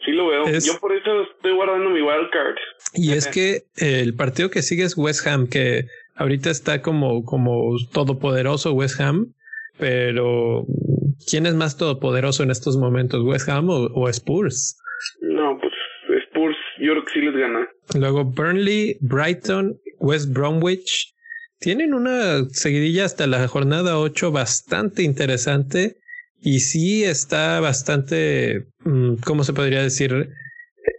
Sí 0.06 0.12
lo 0.12 0.28
veo. 0.28 0.46
Yo 0.46 0.80
por 0.80 0.96
eso 0.96 1.24
estoy 1.24 1.54
guardando 1.54 1.90
mi 1.90 2.02
wildcard. 2.02 2.56
Y 2.94 3.14
es 3.14 3.28
que 3.28 3.64
el 3.78 4.16
partido 4.16 4.50
que 4.50 4.62
sigue 4.62 4.84
es 4.84 4.98
West 4.98 5.28
Ham, 5.28 5.48
que 5.48 5.86
ahorita 6.16 6.50
está 6.50 6.82
como, 6.82 7.26
como 7.26 7.76
todopoderoso 7.92 8.74
West 8.74 9.02
Ham, 9.02 9.34
pero 9.78 10.66
¿quién 11.30 11.46
es 11.46 11.56
más 11.56 11.78
todopoderoso 11.78 12.44
en 12.44 12.52
estos 12.52 12.78
momentos, 12.78 13.24
West 13.24 13.50
Ham 13.50 13.70
o, 13.70 14.10
Spurs? 14.10 14.78
No, 15.22 15.58
pues 15.60 15.65
yo 16.86 16.94
sí 17.14 17.22
les 17.22 17.36
gana. 17.36 17.68
Luego 17.94 18.24
Burnley, 18.24 18.98
Brighton, 19.02 19.80
West 20.00 20.32
Bromwich. 20.32 21.14
Tienen 21.60 21.94
una 21.94 22.48
seguidilla 22.52 23.06
hasta 23.06 23.28
la 23.28 23.48
jornada 23.48 23.98
8 23.98 24.32
bastante 24.32 25.04
interesante 25.04 25.98
y 26.42 26.60
sí 26.60 27.04
está 27.04 27.60
bastante, 27.60 28.68
mm, 28.84 29.16
¿cómo 29.26 29.44
se 29.44 29.54
podría 29.54 29.82
decir? 29.82 30.30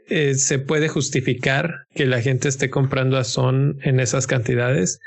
Eh, 0.08 0.34
se 0.34 0.58
puede 0.58 0.88
justificar 0.88 1.86
que 1.94 2.06
la 2.06 2.20
gente 2.20 2.48
esté 2.48 2.70
comprando 2.70 3.16
a 3.16 3.24
Son 3.24 3.78
en 3.82 4.00
esas 4.00 4.26
cantidades, 4.26 5.00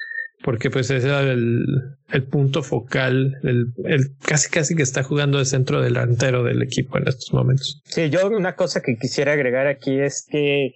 porque 0.43 0.69
pues 0.69 0.89
ese 0.89 1.07
es 1.07 1.13
el, 1.27 1.65
el 2.11 2.23
punto 2.27 2.63
focal, 2.63 3.37
el, 3.43 3.73
el, 3.85 4.15
casi 4.25 4.49
casi 4.49 4.75
que 4.75 4.83
está 4.83 5.03
jugando 5.03 5.37
de 5.37 5.45
centro 5.45 5.81
delantero 5.81 6.43
del 6.43 6.61
equipo 6.61 6.97
en 6.97 7.07
estos 7.07 7.33
momentos. 7.33 7.81
Sí, 7.85 8.09
yo 8.09 8.27
una 8.27 8.55
cosa 8.55 8.81
que 8.81 8.95
quisiera 8.97 9.33
agregar 9.33 9.67
aquí 9.67 9.99
es 9.99 10.25
que 10.29 10.75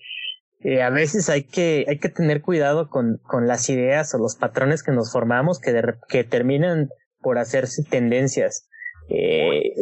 eh, 0.63 0.81
a 0.81 0.89
veces 0.89 1.29
hay 1.29 1.43
que, 1.43 1.85
hay 1.87 1.99
que 1.99 2.09
tener 2.09 2.41
cuidado 2.41 2.89
con, 2.89 3.19
con 3.23 3.47
las 3.47 3.69
ideas 3.69 4.13
o 4.13 4.17
los 4.17 4.35
patrones 4.35 4.83
que 4.83 4.91
nos 4.91 5.11
formamos 5.11 5.59
que, 5.59 5.81
que 6.07 6.23
terminan 6.23 6.89
por 7.19 7.37
hacerse 7.37 7.83
tendencias. 7.83 8.67
Eh, 9.09 9.73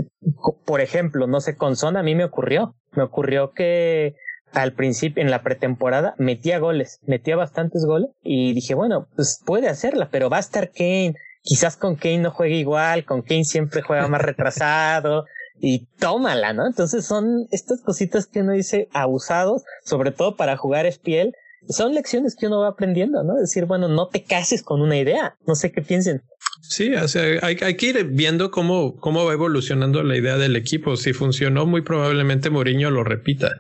por 0.66 0.82
ejemplo, 0.82 1.28
no 1.28 1.40
sé, 1.42 1.56
con 1.56 1.76
Son 1.76 1.98
a 1.98 2.04
mí 2.04 2.16
me 2.16 2.24
ocurrió, 2.24 2.76
me 2.94 3.04
ocurrió 3.04 3.52
que 3.52 4.16
al 4.54 4.74
principio, 4.74 5.24
en 5.24 5.32
la 5.32 5.44
pretemporada, 5.44 6.16
metía 6.18 6.60
goles, 6.60 7.00
metía 7.06 7.36
bastantes 7.36 7.86
goles 7.86 8.10
y 8.24 8.54
dije, 8.54 8.74
bueno, 8.74 9.08
pues 9.16 9.42
puede 9.46 9.70
hacerla, 9.70 10.10
pero 10.12 10.30
va 10.30 10.38
a 10.38 10.42
estar 10.42 10.72
Kane. 10.72 11.16
Quizás 11.44 11.76
con 11.76 11.96
Kane 11.96 12.20
no 12.20 12.32
juegue 12.32 12.56
igual, 12.56 13.06
con 13.06 13.22
Kane 13.24 13.46
siempre 13.46 13.82
juega 13.82 14.08
más 14.08 14.22
retrasado 14.22 15.26
y 15.60 15.88
tómala, 16.00 16.54
¿no? 16.54 16.68
Entonces 16.68 17.06
son 17.06 17.48
estas 17.52 17.82
cositas 17.82 18.28
que 18.28 18.42
uno 18.42 18.52
dice 18.52 18.90
abusados, 18.94 19.64
sobre 19.84 20.12
todo 20.12 20.36
para 20.36 20.58
jugar 20.58 20.86
espiel. 20.86 21.34
Son 21.70 21.94
lecciones 21.94 22.36
que 22.36 22.48
uno 22.48 22.60
va 22.60 22.70
aprendiendo, 22.70 23.24
¿no? 23.24 23.36
Decir, 23.36 23.66
bueno, 23.66 23.88
no 23.88 24.08
te 24.08 24.24
cases 24.24 24.64
con 24.64 24.82
una 24.82 24.98
idea. 24.98 25.36
No 25.46 25.54
sé 25.54 25.72
qué 25.72 25.82
piensen. 25.82 26.24
Sí, 26.62 26.94
o 26.96 27.08
sea, 27.08 27.24
hay, 27.44 27.58
hay, 27.62 27.76
que 27.76 27.88
ir 27.88 28.04
viendo 28.06 28.50
cómo, 28.50 28.96
cómo 28.98 29.26
va 29.26 29.34
evolucionando 29.34 30.04
la 30.04 30.18
idea 30.18 30.38
del 30.38 30.56
equipo. 30.56 30.96
Si 30.96 31.14
funcionó, 31.14 31.66
muy 31.66 31.82
probablemente 31.82 32.50
Mourinho 32.50 32.90
lo 32.90 33.04
repita. 33.04 33.52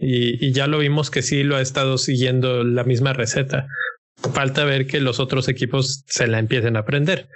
Y, 0.00 0.44
y, 0.44 0.52
ya 0.52 0.66
lo 0.66 0.78
vimos 0.78 1.10
que 1.10 1.22
sí 1.22 1.42
lo 1.42 1.56
ha 1.56 1.60
estado 1.60 1.98
siguiendo 1.98 2.62
la 2.62 2.84
misma 2.84 3.12
receta. 3.12 3.66
Falta 4.32 4.64
ver 4.64 4.86
que 4.86 5.00
los 5.00 5.20
otros 5.20 5.48
equipos 5.48 6.04
se 6.06 6.26
la 6.28 6.38
empiecen 6.38 6.76
a 6.76 6.80
aprender. 6.80 7.28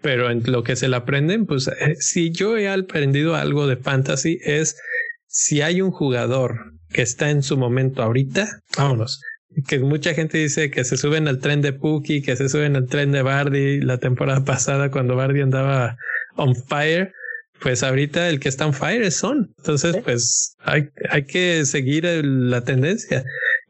Pero 0.00 0.30
en 0.30 0.42
lo 0.46 0.62
que 0.62 0.76
se 0.76 0.88
la 0.88 0.98
aprenden, 0.98 1.46
pues 1.46 1.68
eh, 1.68 1.96
si 1.98 2.30
yo 2.30 2.56
he 2.56 2.68
aprendido 2.68 3.34
algo 3.34 3.66
de 3.66 3.76
fantasy 3.76 4.38
es 4.44 4.76
si 5.26 5.60
hay 5.60 5.80
un 5.80 5.90
jugador 5.90 6.72
que 6.90 7.02
está 7.02 7.30
en 7.30 7.42
su 7.42 7.56
momento 7.56 8.02
ahorita, 8.02 8.60
vámonos. 8.76 9.20
Que 9.66 9.78
mucha 9.80 10.14
gente 10.14 10.38
dice 10.38 10.70
que 10.70 10.84
se 10.84 10.96
suben 10.96 11.26
al 11.26 11.40
tren 11.40 11.62
de 11.62 11.72
Pookie, 11.72 12.22
que 12.22 12.36
se 12.36 12.48
suben 12.48 12.76
al 12.76 12.86
tren 12.86 13.12
de 13.12 13.22
Bardi 13.22 13.80
la 13.80 13.98
temporada 13.98 14.44
pasada 14.44 14.90
cuando 14.90 15.16
Bardi 15.16 15.40
andaba 15.40 15.96
on 16.36 16.54
fire 16.54 17.12
pues 17.60 17.82
ahorita 17.82 18.28
el 18.28 18.40
que 18.40 18.48
está 18.48 18.64
en 18.64 18.74
fire 18.74 19.02
es 19.02 19.16
Son. 19.16 19.52
Entonces, 19.58 19.96
pues 20.04 20.56
hay, 20.60 20.88
hay 21.10 21.24
que 21.24 21.64
seguir 21.64 22.04
la 22.04 22.62
tendencia. 22.62 23.24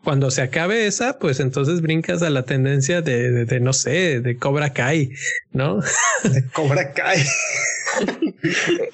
Cuando 0.04 0.30
se 0.30 0.42
acabe 0.42 0.86
esa, 0.86 1.18
pues 1.18 1.40
entonces 1.40 1.82
brincas 1.82 2.22
a 2.22 2.30
la 2.30 2.44
tendencia 2.44 3.02
de, 3.02 3.44
de, 3.44 3.60
no 3.60 3.72
sé, 3.72 4.20
de 4.20 4.36
Cobra 4.36 4.72
Kai, 4.72 5.10
¿no? 5.52 5.80
De 6.22 6.46
Cobra 6.52 6.92
Kai. 6.92 7.22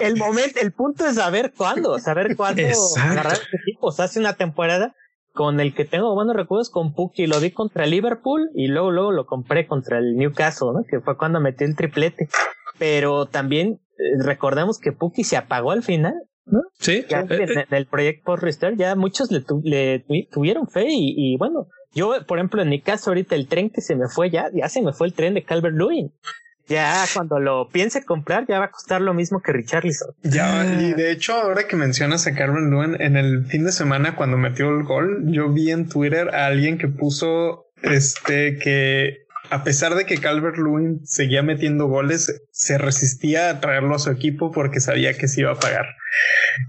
el 0.01 0.17
momento, 0.17 0.61
el 0.61 0.73
punto 0.73 1.07
es 1.07 1.17
saber 1.17 1.53
cuándo, 1.57 1.99
saber 1.99 2.35
cuándo 2.37 2.63
agarrar 3.01 3.35
este 3.35 3.57
equipo. 3.63 3.89
O 3.89 3.93
sea, 3.93 4.07
hace 4.07 4.19
una 4.19 4.35
temporada 4.35 4.95
con 5.33 5.61
el 5.61 5.75
que 5.75 5.85
tengo 5.85 6.15
buenos 6.15 6.37
recuerdos 6.37 6.71
con 6.71 6.95
Puki, 6.95 7.27
lo 7.27 7.41
vi 7.41 7.51
contra 7.51 7.87
Liverpool 7.87 8.51
y 8.55 8.69
luego, 8.69 8.93
luego 8.93 9.13
lo 9.13 9.27
compré 9.27 9.67
contra 9.67 9.99
el 9.99 10.17
Newcastle, 10.17 10.69
¿no? 10.73 10.85
Que 10.89 11.01
fue 11.01 11.17
cuando 11.17 11.41
metí 11.41 11.65
el 11.65 11.77
triplete. 11.77 12.29
Pero 12.79 13.27
también 13.27 13.81
recordemos 14.19 14.79
que 14.79 14.93
Puki 14.93 15.25
se 15.25 15.37
apagó 15.37 15.73
al 15.73 15.83
final, 15.83 16.15
¿no? 16.47 16.61
Sí. 16.79 17.05
Ya 17.09 17.21
eh, 17.21 17.47
en, 17.69 17.75
el 17.75 17.87
proyecto 17.87 18.37
Restart 18.37 18.77
ya 18.77 18.95
muchos 18.95 19.31
le, 19.31 19.45
le 19.63 20.05
tuvieron 20.31 20.69
fe 20.69 20.87
y, 20.89 21.15
y, 21.17 21.37
bueno, 21.37 21.69
yo, 21.93 22.15
por 22.27 22.39
ejemplo, 22.39 22.63
en 22.63 22.69
mi 22.69 22.81
caso 22.81 23.11
ahorita 23.11 23.35
el 23.35 23.49
tren 23.49 23.71
que 23.71 23.81
se 23.81 23.97
me 23.97 24.09
fue 24.09 24.31
ya, 24.31 24.51
ya 24.53 24.69
se 24.69 24.83
me 24.83 24.93
fue 24.93 25.07
el 25.07 25.15
tren 25.15 25.35
de 25.35 25.45
Calvert 25.45 25.77
Lewin. 25.77 26.13
Ya 26.67 27.05
cuando 27.13 27.39
lo 27.39 27.69
piense 27.69 28.05
comprar 28.05 28.47
ya 28.49 28.59
va 28.59 28.67
a 28.67 28.71
costar 28.71 29.03
lo 29.03 29.13
mismo 29.13 29.41
que 29.41 29.53
Richarlison. 29.53 30.15
Ya, 30.23 30.65
y 30.81 30.95
de 30.95 31.13
hecho 31.13 31.35
ahora 31.35 31.67
que 31.69 31.77
mencionas 31.77 32.27
a 32.27 32.35
Calvert 32.35 32.71
Lewin, 32.71 33.01
en 33.01 33.17
el 33.17 33.45
fin 33.47 33.65
de 33.65 33.73
semana 33.73 34.17
cuando 34.17 34.39
metió 34.39 34.71
el 34.71 34.85
gol, 34.85 35.25
yo 35.27 35.51
vi 35.53 35.71
en 35.71 35.89
Twitter 35.89 36.35
a 36.35 36.47
alguien 36.47 36.79
que 36.79 36.89
puso 36.89 37.67
este 37.83 38.59
que 38.59 39.24
a 39.51 39.65
pesar 39.65 39.95
de 39.95 40.07
que 40.07 40.19
Calvert 40.19 40.57
Lewin 40.57 41.07
seguía 41.07 41.43
metiendo 41.43 41.87
goles, 41.87 42.43
se 42.51 42.79
resistía 42.79 43.51
a 43.51 43.61
traerlo 43.61 43.95
a 43.95 43.99
su 43.99 44.11
equipo 44.11 44.51
porque 44.53 44.81
sabía 44.81 45.17
que 45.17 45.29
se 45.29 45.43
iba 45.43 45.53
a 45.53 45.59
pagar. 45.59 45.87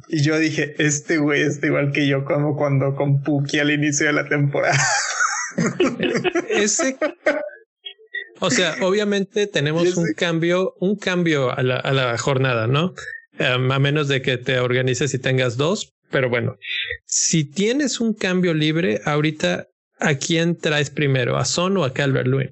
Y 0.07 0.23
yo 0.23 0.37
dije, 0.37 0.75
este 0.77 1.17
güey 1.17 1.41
está 1.41 1.67
igual 1.67 1.91
que 1.91 2.07
yo 2.07 2.25
como 2.25 2.55
cuando 2.55 2.95
con 2.95 3.21
Puki 3.21 3.59
al 3.59 3.71
inicio 3.71 4.07
de 4.07 4.13
la 4.13 4.27
temporada. 4.27 4.77
Ese 6.49 6.97
o 8.39 8.51
sea, 8.51 8.75
obviamente 8.81 9.47
tenemos 9.47 9.95
un 9.97 10.13
cambio, 10.13 10.75
un 10.79 10.95
cambio 10.95 11.51
a 11.57 11.63
la, 11.63 11.77
a 11.77 11.93
la 11.93 12.17
jornada, 12.17 12.67
¿no? 12.67 12.93
Um, 13.39 13.71
a 13.71 13.79
menos 13.79 14.07
de 14.07 14.21
que 14.21 14.37
te 14.37 14.59
organices 14.59 15.13
y 15.13 15.19
tengas 15.19 15.57
dos. 15.57 15.93
Pero 16.11 16.29
bueno, 16.29 16.57
si 17.05 17.43
tienes 17.43 17.99
un 17.99 18.13
cambio 18.13 18.53
libre, 18.53 19.01
ahorita, 19.05 19.67
¿a 19.99 20.15
quién 20.15 20.57
traes 20.57 20.89
primero? 20.89 21.37
¿A 21.37 21.45
Son 21.45 21.77
o 21.77 21.83
a 21.83 21.93
Calvert 21.93 22.27
Lewin? 22.27 22.51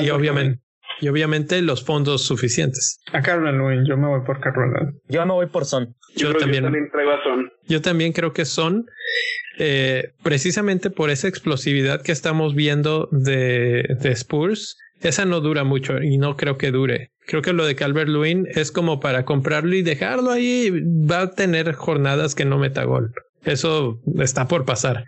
Y 0.00 0.10
obviamente, 0.10 0.60
y 1.00 1.08
obviamente 1.08 1.60
los 1.62 1.84
fondos 1.84 2.22
suficientes. 2.22 2.98
A 3.12 3.22
Carolyn 3.22 3.58
Lewin, 3.58 3.86
yo 3.86 3.96
me 3.96 4.08
voy 4.08 4.20
por 4.24 4.40
Carolyn. 4.40 4.98
Yo 5.08 5.24
me 5.26 5.32
voy 5.32 5.46
por 5.46 5.64
Son. 5.64 5.94
Yo, 6.14 6.32
yo 6.32 6.38
también, 6.38 6.64
también 6.64 6.90
traigo 6.90 7.12
a 7.12 7.22
Son. 7.22 7.50
Yo 7.66 7.82
también 7.82 8.12
creo 8.12 8.32
que 8.32 8.44
Son, 8.44 8.86
eh, 9.58 10.12
precisamente 10.22 10.90
por 10.90 11.10
esa 11.10 11.28
explosividad 11.28 12.02
que 12.02 12.12
estamos 12.12 12.54
viendo 12.54 13.08
de, 13.12 13.96
de 14.00 14.10
Spurs, 14.12 14.76
esa 15.02 15.24
no 15.24 15.40
dura 15.40 15.64
mucho 15.64 16.02
y 16.02 16.18
no 16.18 16.36
creo 16.36 16.56
que 16.56 16.70
dure. 16.70 17.10
Creo 17.26 17.42
que 17.42 17.52
lo 17.52 17.66
de 17.66 17.74
Calvert 17.74 18.08
Lewin 18.08 18.46
es 18.54 18.70
como 18.70 19.00
para 19.00 19.24
comprarlo 19.24 19.74
y 19.74 19.82
dejarlo 19.82 20.30
ahí. 20.30 20.70
Va 20.70 21.22
a 21.22 21.30
tener 21.32 21.72
jornadas 21.72 22.34
que 22.34 22.44
no 22.44 22.58
meta 22.58 22.84
gol. 22.84 23.12
Eso 23.44 24.00
está 24.18 24.46
por 24.48 24.64
pasar. 24.64 25.04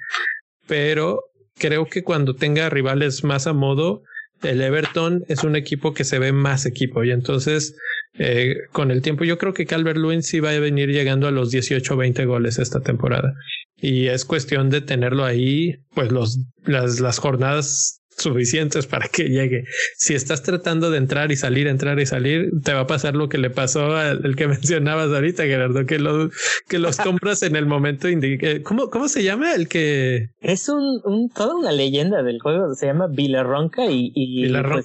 Pero 0.67 1.23
creo 1.57 1.87
que 1.87 2.03
cuando 2.03 2.35
tenga 2.35 2.69
rivales 2.71 3.25
más 3.25 3.47
a 3.47 3.53
modo, 3.53 4.03
el 4.43 4.61
Everton 4.61 5.25
es 5.29 5.45
un 5.45 5.57
equipo 5.57 5.95
que 5.95 6.05
se 6.05 6.19
ve 6.19 6.33
más 6.33 6.67
equipo 6.67 7.05
y 7.05 7.11
entonces 7.11 7.75
eh, 8.19 8.57
con 8.73 8.91
el 8.91 9.03
tiempo 9.03 9.25
yo 9.25 9.39
creo 9.39 9.53
que 9.53 9.67
Calvert 9.67 9.99
Lewin 9.99 10.23
sí 10.23 10.41
va 10.41 10.51
a 10.51 10.59
venir 10.59 10.91
llegando 10.91 11.29
a 11.29 11.31
los 11.31 11.51
18 11.51 11.95
o 11.95 11.97
20 11.97 12.25
goles 12.25 12.59
esta 12.59 12.81
temporada. 12.81 13.35
Y 13.81 14.07
es 14.07 14.25
cuestión 14.25 14.71
de 14.71 14.81
tenerlo 14.81 15.25
ahí 15.25 15.77
pues 15.95 16.11
los 16.11 16.41
las, 16.65 17.01
las 17.01 17.19
jornadas 17.19 17.98
suficientes 18.23 18.87
para 18.87 19.09
que 19.09 19.25
llegue. 19.25 19.65
Si 19.97 20.15
estás 20.15 20.43
tratando 20.43 20.91
de 20.91 20.99
entrar 20.99 21.33
y 21.33 21.37
salir, 21.37 21.67
entrar 21.67 21.99
y 22.01 22.07
salir, 22.07 22.51
te 22.63 22.73
va 22.73 22.81
a 22.81 22.87
pasar 22.87 23.15
lo 23.15 23.29
que 23.29 23.39
le 23.39 23.51
pasó 23.51 23.97
al 23.97 24.37
que 24.37 24.49
mencionabas 24.49 25.11
ahorita, 25.11 25.45
Gerardo, 25.45 25.87
que, 25.87 25.99
lo, 25.99 26.31
que 26.69 26.79
los 26.79 26.97
compras 26.97 27.43
en 27.43 27.57
el 27.57 27.67
momento 27.67 28.09
indicado. 28.09 28.63
¿Cómo, 28.65 28.91
¿Cómo 28.91 29.09
se 29.09 29.23
llama 29.23 29.55
el 29.55 29.69
que...? 29.69 30.31
Es 30.41 30.69
un, 30.69 31.01
un, 31.05 31.31
toda 31.31 31.57
una 31.57 31.73
leyenda 31.73 32.23
del 32.23 32.41
juego, 32.41 32.75
se 32.75 32.87
llama 32.87 33.07
Villarronca 33.09 33.87
y... 33.87 34.13
y. 34.15 34.53
Pues, 34.53 34.85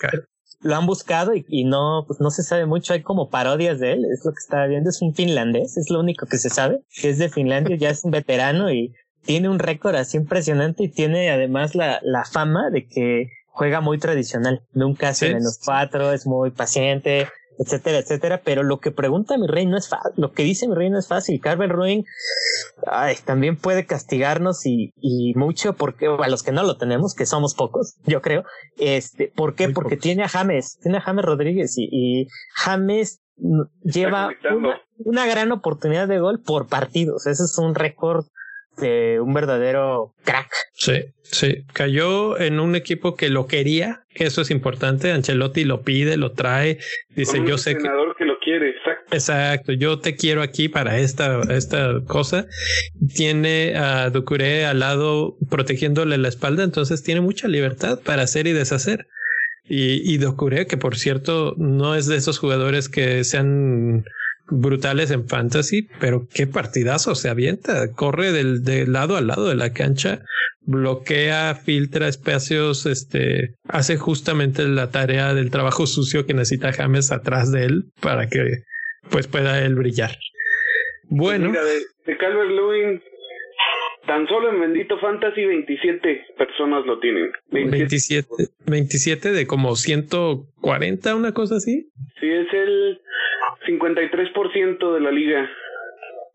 lo 0.63 0.75
han 0.75 0.85
buscado 0.85 1.35
y, 1.35 1.45
y, 1.49 1.65
no, 1.65 2.05
pues 2.07 2.21
no 2.21 2.31
se 2.31 2.41
sabe 2.41 2.65
mucho, 2.65 2.93
hay 2.93 3.01
como 3.01 3.29
parodias 3.29 3.79
de 3.79 3.93
él, 3.93 4.05
es 4.05 4.23
lo 4.23 4.31
que 4.31 4.39
estaba 4.39 4.65
viendo, 4.65 4.89
es 4.89 5.01
un 5.01 5.13
finlandés, 5.13 5.77
es 5.77 5.89
lo 5.89 5.99
único 5.99 6.25
que 6.25 6.37
se 6.37 6.49
sabe, 6.49 6.79
que 7.01 7.09
es 7.09 7.17
de 7.17 7.29
Finlandia, 7.29 7.75
ya 7.75 7.89
es 7.89 8.03
un 8.05 8.11
veterano 8.11 8.71
y 8.71 8.93
tiene 9.25 9.49
un 9.49 9.59
récord 9.59 9.95
así 9.95 10.17
impresionante 10.17 10.83
y 10.83 10.89
tiene 10.89 11.31
además 11.31 11.75
la, 11.75 11.99
la 12.03 12.25
fama 12.25 12.69
de 12.69 12.87
que 12.87 13.29
juega 13.47 13.81
muy 13.81 13.99
tradicional. 13.99 14.61
Nunca 14.73 15.09
hace 15.09 15.33
menos 15.33 15.59
cuatro, 15.63 16.11
es 16.11 16.25
muy 16.25 16.51
paciente, 16.51 17.27
etcétera, 17.59 17.99
etcétera. 17.99 18.41
Pero 18.43 18.63
lo 18.63 18.79
que 18.79 18.91
pregunta 18.91 19.37
mi 19.37 19.47
rey 19.47 19.65
no 19.65 19.77
es 19.77 19.87
fácil, 19.87 20.11
lo 20.17 20.31
que 20.31 20.43
dice 20.43 20.67
mi 20.67 20.75
rey 20.75 20.89
no 20.89 20.99
es 20.99 21.07
fácil. 21.07 21.39
Carver 21.39 21.69
Ruin 21.69 22.03
ay, 22.87 23.15
también 23.23 23.57
puede 23.57 23.85
castigarnos 23.85 24.65
y, 24.65 24.91
y 24.97 25.33
mucho 25.35 25.73
porque 25.73 26.07
a 26.07 26.29
los 26.29 26.43
que 26.43 26.51
no 26.51 26.63
lo 26.63 26.77
tenemos, 26.77 27.13
que 27.13 27.25
somos 27.25 27.53
pocos, 27.53 27.95
yo 28.05 28.21
creo. 28.21 28.43
Este, 28.77 29.31
¿por 29.35 29.55
qué? 29.55 29.69
porque 29.69 29.97
tiene 29.97 30.23
a 30.23 30.29
James, 30.29 30.79
tiene 30.81 30.97
a 30.97 31.01
James 31.01 31.25
Rodríguez 31.25 31.77
y, 31.77 31.87
y 31.91 32.27
James 32.55 33.21
lleva 33.83 34.29
una, 34.51 34.81
una 34.97 35.25
gran 35.25 35.51
oportunidad 35.51 36.07
de 36.07 36.19
gol 36.19 36.41
por 36.41 36.67
partidos. 36.67 37.27
Ese 37.27 37.43
es 37.43 37.57
un 37.57 37.75
récord 37.75 38.25
de 38.77 39.19
un 39.19 39.33
verdadero 39.33 40.13
crack. 40.23 40.49
Sí, 40.73 41.05
sí. 41.23 41.63
Cayó 41.73 42.39
en 42.39 42.59
un 42.59 42.75
equipo 42.75 43.15
que 43.15 43.29
lo 43.29 43.47
quería, 43.47 44.01
que 44.13 44.25
eso 44.25 44.41
es 44.41 44.51
importante. 44.51 45.11
Ancelotti 45.11 45.63
lo 45.63 45.81
pide, 45.81 46.17
lo 46.17 46.31
trae. 46.31 46.79
Dice, 47.09 47.41
yo 47.45 47.57
sé 47.57 47.75
que... 47.75 47.83
que 48.17 48.25
lo 48.25 48.39
quiere, 48.39 48.69
exacto. 48.69 49.15
Exacto, 49.15 49.71
yo 49.73 49.99
te 49.99 50.15
quiero 50.15 50.41
aquí 50.41 50.69
para 50.69 50.99
esta, 50.99 51.41
esta 51.49 52.01
cosa. 52.07 52.47
Tiene 53.15 53.75
a 53.75 54.09
Ducuré 54.09 54.65
al 54.65 54.79
lado 54.79 55.37
protegiéndole 55.49 56.17
la 56.17 56.29
espalda, 56.29 56.63
entonces 56.63 57.03
tiene 57.03 57.21
mucha 57.21 57.47
libertad 57.47 57.99
para 58.03 58.23
hacer 58.23 58.47
y 58.47 58.53
deshacer. 58.53 59.07
Y, 59.65 60.13
y 60.13 60.17
Ducuré, 60.17 60.67
que 60.67 60.77
por 60.77 60.97
cierto 60.97 61.53
no 61.57 61.95
es 61.95 62.07
de 62.07 62.17
esos 62.17 62.37
jugadores 62.37 62.89
que 62.89 63.23
sean 63.23 64.03
brutales 64.47 65.11
en 65.11 65.27
fantasy, 65.27 65.87
pero 65.99 66.27
qué 66.33 66.47
partidazo 66.47 67.15
se 67.15 67.29
avienta, 67.29 67.91
corre 67.93 68.31
del, 68.31 68.63
del, 68.63 68.91
lado 68.91 69.17
al 69.17 69.27
lado 69.27 69.47
de 69.47 69.55
la 69.55 69.73
cancha, 69.73 70.19
bloquea, 70.65 71.55
filtra 71.55 72.07
espacios, 72.07 72.85
este, 72.85 73.55
hace 73.67 73.97
justamente 73.97 74.63
la 74.63 74.91
tarea 74.91 75.33
del 75.33 75.51
trabajo 75.51 75.87
sucio 75.87 76.25
que 76.25 76.33
necesita 76.33 76.73
James 76.73 77.11
atrás 77.11 77.51
de 77.51 77.65
él 77.65 77.83
para 78.01 78.27
que 78.27 78.63
pues 79.09 79.27
pueda 79.27 79.63
él 79.63 79.75
brillar. 79.75 80.11
Bueno. 81.09 81.49
Mira, 81.49 81.63
de, 81.63 81.79
de 82.05 82.17
Calvert 82.17 82.49
Lewin, 82.49 83.01
tan 84.07 84.27
solo 84.27 84.49
en 84.49 84.59
Bendito 84.59 84.97
Fantasy 84.99 85.45
27 85.45 86.25
personas 86.37 86.85
lo 86.85 86.99
tienen. 86.99 87.31
27, 87.51 88.27
27 88.65 89.31
de 89.31 89.47
como 89.47 89.75
140, 89.75 91.15
una 91.15 91.33
cosa 91.33 91.55
así. 91.55 91.89
Sí, 92.19 92.29
es 92.29 92.53
el 92.53 93.01
53% 93.65 94.93
de 94.93 94.99
la 94.99 95.11
liga. 95.11 95.49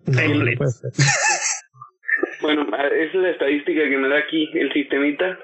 bueno, 2.41 2.67
es 2.93 3.15
la 3.15 3.31
estadística 3.31 3.89
que 3.89 3.97
me 3.97 4.09
da 4.09 4.19
aquí 4.19 4.49
el 4.55 4.73
sistemita. 4.73 5.39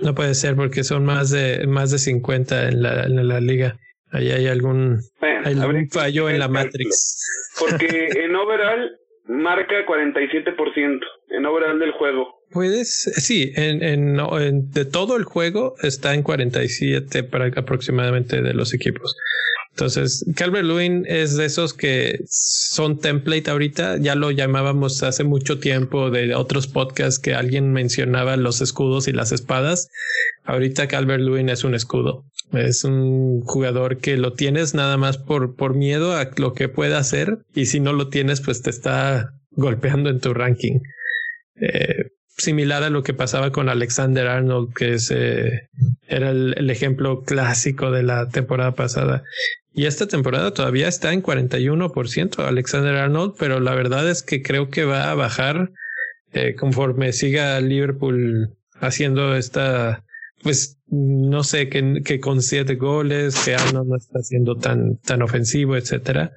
No 0.00 0.14
puede 0.14 0.34
ser 0.34 0.56
porque 0.56 0.82
son 0.82 1.04
más 1.04 1.30
de 1.30 1.66
más 1.66 1.90
de 1.90 1.98
50 1.98 2.68
en 2.68 2.82
la, 2.82 3.04
en 3.04 3.28
la 3.28 3.40
liga. 3.40 3.76
Ahí 4.12 4.30
hay 4.30 4.48
algún, 4.48 4.98
algún 5.44 5.88
fallo 5.90 6.28
en 6.28 6.38
la 6.38 6.48
Matrix. 6.48 7.54
Porque 7.58 8.08
en 8.16 8.34
overall 8.36 8.98
marca 9.26 9.86
47% 9.86 11.00
en 11.30 11.46
overall 11.46 11.78
del 11.78 11.92
juego. 11.92 12.39
Puedes, 12.50 13.10
sí, 13.16 13.52
en, 13.54 13.82
en, 13.82 14.70
de 14.70 14.84
todo 14.84 15.16
el 15.16 15.24
juego 15.24 15.76
está 15.82 16.14
en 16.14 16.22
47 16.22 17.22
para 17.22 17.46
aproximadamente 17.46 18.42
de 18.42 18.54
los 18.54 18.74
equipos. 18.74 19.16
Entonces, 19.70 20.26
Calvert 20.34 20.66
Lewin 20.66 21.06
es 21.08 21.36
de 21.36 21.44
esos 21.46 21.74
que 21.74 22.20
son 22.28 22.98
template 22.98 23.50
ahorita. 23.50 23.98
Ya 23.98 24.14
lo 24.14 24.30
llamábamos 24.30 25.02
hace 25.02 25.24
mucho 25.24 25.58
tiempo 25.58 26.10
de 26.10 26.34
otros 26.34 26.66
podcasts 26.66 27.18
que 27.20 27.34
alguien 27.34 27.72
mencionaba 27.72 28.36
los 28.36 28.60
escudos 28.60 29.06
y 29.06 29.12
las 29.12 29.32
espadas. 29.32 29.88
Ahorita 30.44 30.88
Calvert 30.88 31.22
Lewin 31.22 31.48
es 31.48 31.62
un 31.64 31.74
escudo. 31.74 32.24
Es 32.52 32.82
un 32.82 33.42
jugador 33.42 33.98
que 33.98 34.16
lo 34.16 34.32
tienes 34.32 34.74
nada 34.74 34.96
más 34.96 35.18
por, 35.18 35.54
por 35.54 35.76
miedo 35.76 36.16
a 36.16 36.30
lo 36.36 36.52
que 36.52 36.68
pueda 36.68 36.98
hacer. 36.98 37.38
Y 37.54 37.66
si 37.66 37.78
no 37.78 37.92
lo 37.92 38.08
tienes, 38.08 38.40
pues 38.40 38.60
te 38.62 38.70
está 38.70 39.30
golpeando 39.52 40.10
en 40.10 40.20
tu 40.20 40.34
ranking. 40.34 40.80
Eh, 41.60 42.10
similar 42.36 42.82
a 42.82 42.90
lo 42.90 43.02
que 43.02 43.14
pasaba 43.14 43.52
con 43.52 43.68
Alexander 43.68 44.26
Arnold, 44.26 44.72
que 44.74 44.94
es, 44.94 45.10
eh, 45.10 45.68
era 46.08 46.30
el, 46.30 46.70
ejemplo 46.70 47.22
clásico 47.22 47.90
de 47.90 48.02
la 48.02 48.28
temporada 48.28 48.74
pasada. 48.74 49.22
Y 49.72 49.86
esta 49.86 50.08
temporada 50.08 50.52
todavía 50.52 50.88
está 50.88 51.12
en 51.12 51.22
41% 51.22 52.38
Alexander 52.38 52.96
Arnold, 52.96 53.34
pero 53.38 53.60
la 53.60 53.74
verdad 53.74 54.08
es 54.08 54.22
que 54.22 54.42
creo 54.42 54.68
que 54.68 54.84
va 54.84 55.10
a 55.10 55.14
bajar 55.14 55.70
eh, 56.32 56.54
conforme 56.54 57.12
siga 57.12 57.60
Liverpool 57.60 58.56
haciendo 58.80 59.36
esta, 59.36 60.04
pues 60.42 60.78
no 60.88 61.44
sé, 61.44 61.68
que, 61.68 62.02
que 62.04 62.18
con 62.18 62.42
siete 62.42 62.76
goles, 62.76 63.36
que 63.44 63.54
Arnold 63.54 63.88
no 63.88 63.96
está 63.96 64.20
siendo 64.22 64.56
tan, 64.56 64.96
tan 64.98 65.22
ofensivo, 65.22 65.76
etcétera. 65.76 66.32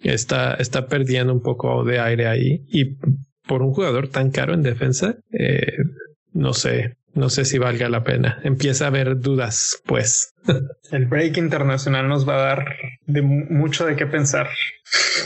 Está, 0.00 0.54
está 0.54 0.86
perdiendo 0.86 1.32
un 1.32 1.42
poco 1.42 1.84
de 1.84 1.98
aire 1.98 2.26
ahí. 2.26 2.64
Y 2.68 2.98
por 3.46 3.62
un 3.62 3.72
jugador 3.72 4.08
tan 4.08 4.30
caro 4.30 4.54
en 4.54 4.62
defensa, 4.62 5.16
eh, 5.32 5.76
no 6.32 6.52
sé, 6.52 6.96
no 7.14 7.30
sé 7.30 7.44
si 7.44 7.58
valga 7.58 7.88
la 7.88 8.02
pena. 8.02 8.40
Empieza 8.42 8.84
a 8.84 8.88
haber 8.88 9.20
dudas, 9.20 9.80
pues. 9.86 10.34
El 10.90 11.06
break 11.06 11.36
internacional 11.36 12.08
nos 12.08 12.28
va 12.28 12.34
a 12.34 12.46
dar 12.46 12.64
de 13.06 13.22
mucho 13.22 13.86
de 13.86 13.96
qué 13.96 14.06
pensar. 14.06 14.48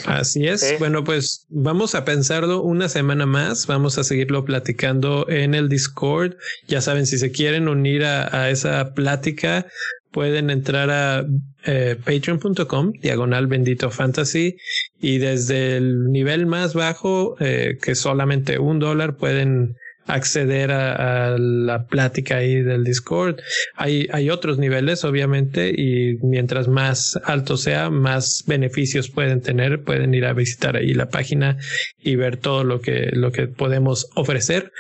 Así 0.05 0.47
es. 0.47 0.77
Bueno, 0.79 1.03
pues 1.05 1.47
vamos 1.49 1.95
a 1.95 2.05
pensarlo 2.05 2.63
una 2.63 2.89
semana 2.89 3.27
más. 3.27 3.67
Vamos 3.67 3.99
a 3.99 4.05
seguirlo 4.05 4.45
platicando 4.45 5.29
en 5.29 5.55
el 5.55 5.69
Discord. 5.69 6.37
Ya 6.67 6.81
saben, 6.81 7.07
si 7.07 7.19
se 7.19 7.31
quieren 7.31 7.69
unir 7.69 8.05
a, 8.05 8.51
esa 8.51 8.93
plática, 8.95 9.67
pueden 10.13 10.51
entrar 10.51 10.91
a 10.91 11.27
eh, 11.65 11.97
patreon.com, 12.05 12.93
diagonal 13.01 13.47
bendito 13.47 13.91
fantasy, 13.91 14.57
y 15.01 15.19
desde 15.19 15.77
el 15.77 16.11
nivel 16.11 16.47
más 16.47 16.75
bajo, 16.75 17.37
eh, 17.41 17.79
que 17.81 17.95
solamente 17.95 18.59
un 18.59 18.79
dólar, 18.79 19.17
pueden 19.17 19.77
acceder 20.09 20.73
a, 20.73 21.37
la 21.39 21.87
plática 21.87 22.39
ahí 22.39 22.63
del 22.63 22.83
Discord. 22.83 23.41
Hay, 23.77 24.09
hay 24.11 24.31
otros 24.31 24.59
niveles, 24.59 25.05
obviamente, 25.05 25.71
y 25.71 26.17
mientras 26.23 26.67
más 26.67 27.19
alto 27.25 27.57
sea, 27.57 27.91
más 27.91 28.43
beneficios 28.47 29.11
pueden 29.11 29.41
tener. 29.41 29.83
Pueden 29.83 30.15
ir 30.15 30.25
a 30.25 30.33
visitar 30.33 30.77
ahí 30.77 30.95
la 30.95 31.11
página 31.11 31.59
y 32.03 32.17
ver 32.17 32.39
todo 32.39 32.65
lo 32.65 32.81
que, 32.81 33.11
lo 33.13 33.31
que 33.31 33.47
podemos 33.47 34.09
ofrecer. 34.15 34.73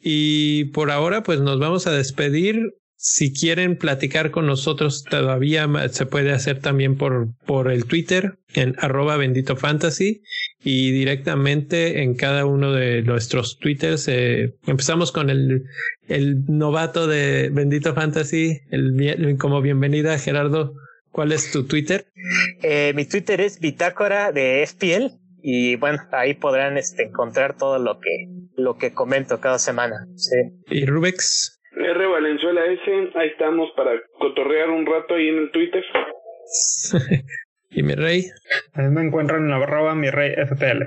Y 0.00 0.66
por 0.66 0.90
ahora, 0.90 1.22
pues 1.22 1.40
nos 1.40 1.58
vamos 1.58 1.86
a 1.86 1.92
despedir. 1.92 2.74
Si 2.98 3.32
quieren 3.32 3.76
platicar 3.76 4.30
con 4.30 4.46
nosotros 4.46 5.04
todavía 5.04 5.68
se 5.90 6.06
puede 6.06 6.32
hacer 6.32 6.60
también 6.60 6.96
por, 6.96 7.28
por 7.44 7.70
el 7.70 7.84
Twitter 7.84 8.38
en 8.54 8.74
arroba 8.78 9.18
bendito 9.18 9.54
fantasy 9.54 10.22
y 10.64 10.92
directamente 10.92 12.02
en 12.02 12.14
cada 12.14 12.46
uno 12.46 12.72
de 12.72 13.02
nuestros 13.02 13.58
Twitters. 13.58 14.08
Eh, 14.08 14.54
empezamos 14.66 15.12
con 15.12 15.28
el, 15.28 15.64
el 16.08 16.44
novato 16.46 17.06
de 17.06 17.50
bendito 17.50 17.94
fantasy, 17.94 18.62
el, 18.70 19.36
como 19.38 19.60
bienvenida 19.60 20.18
Gerardo. 20.18 20.72
¿Cuál 21.10 21.32
es 21.32 21.50
tu 21.50 21.64
Twitter? 21.66 22.06
Eh, 22.62 22.92
mi 22.94 23.04
Twitter 23.04 23.40
es 23.42 23.60
bitácora 23.60 24.32
de 24.32 24.66
FPL 24.66 25.18
y 25.42 25.76
bueno, 25.76 25.98
ahí 26.12 26.34
podrán 26.34 26.78
este, 26.78 27.04
encontrar 27.04 27.56
todo 27.56 27.78
lo 27.78 28.00
que, 28.00 28.28
lo 28.56 28.78
que 28.78 28.92
comento 28.92 29.38
cada 29.38 29.58
semana. 29.58 30.06
¿Y 30.68 30.86
Rubex? 30.86 31.60
R 31.78 32.06
Valenzuela 32.56 32.72
S, 32.72 33.10
ahí 33.18 33.28
estamos 33.28 33.70
para 33.76 33.92
cotorrear 34.18 34.70
un 34.70 34.86
rato 34.86 35.14
ahí 35.14 35.28
en 35.28 35.38
el 35.38 35.50
Twitter. 35.50 35.84
¿Y 37.70 37.82
mi 37.82 37.94
rey? 37.94 38.24
Ahí 38.74 38.88
me 38.88 39.02
encuentran 39.02 39.42
en 39.42 39.50
la 39.50 39.56
arroba 39.56 39.94
mi 39.94 40.08
rey 40.10 40.34
FPL. 40.34 40.84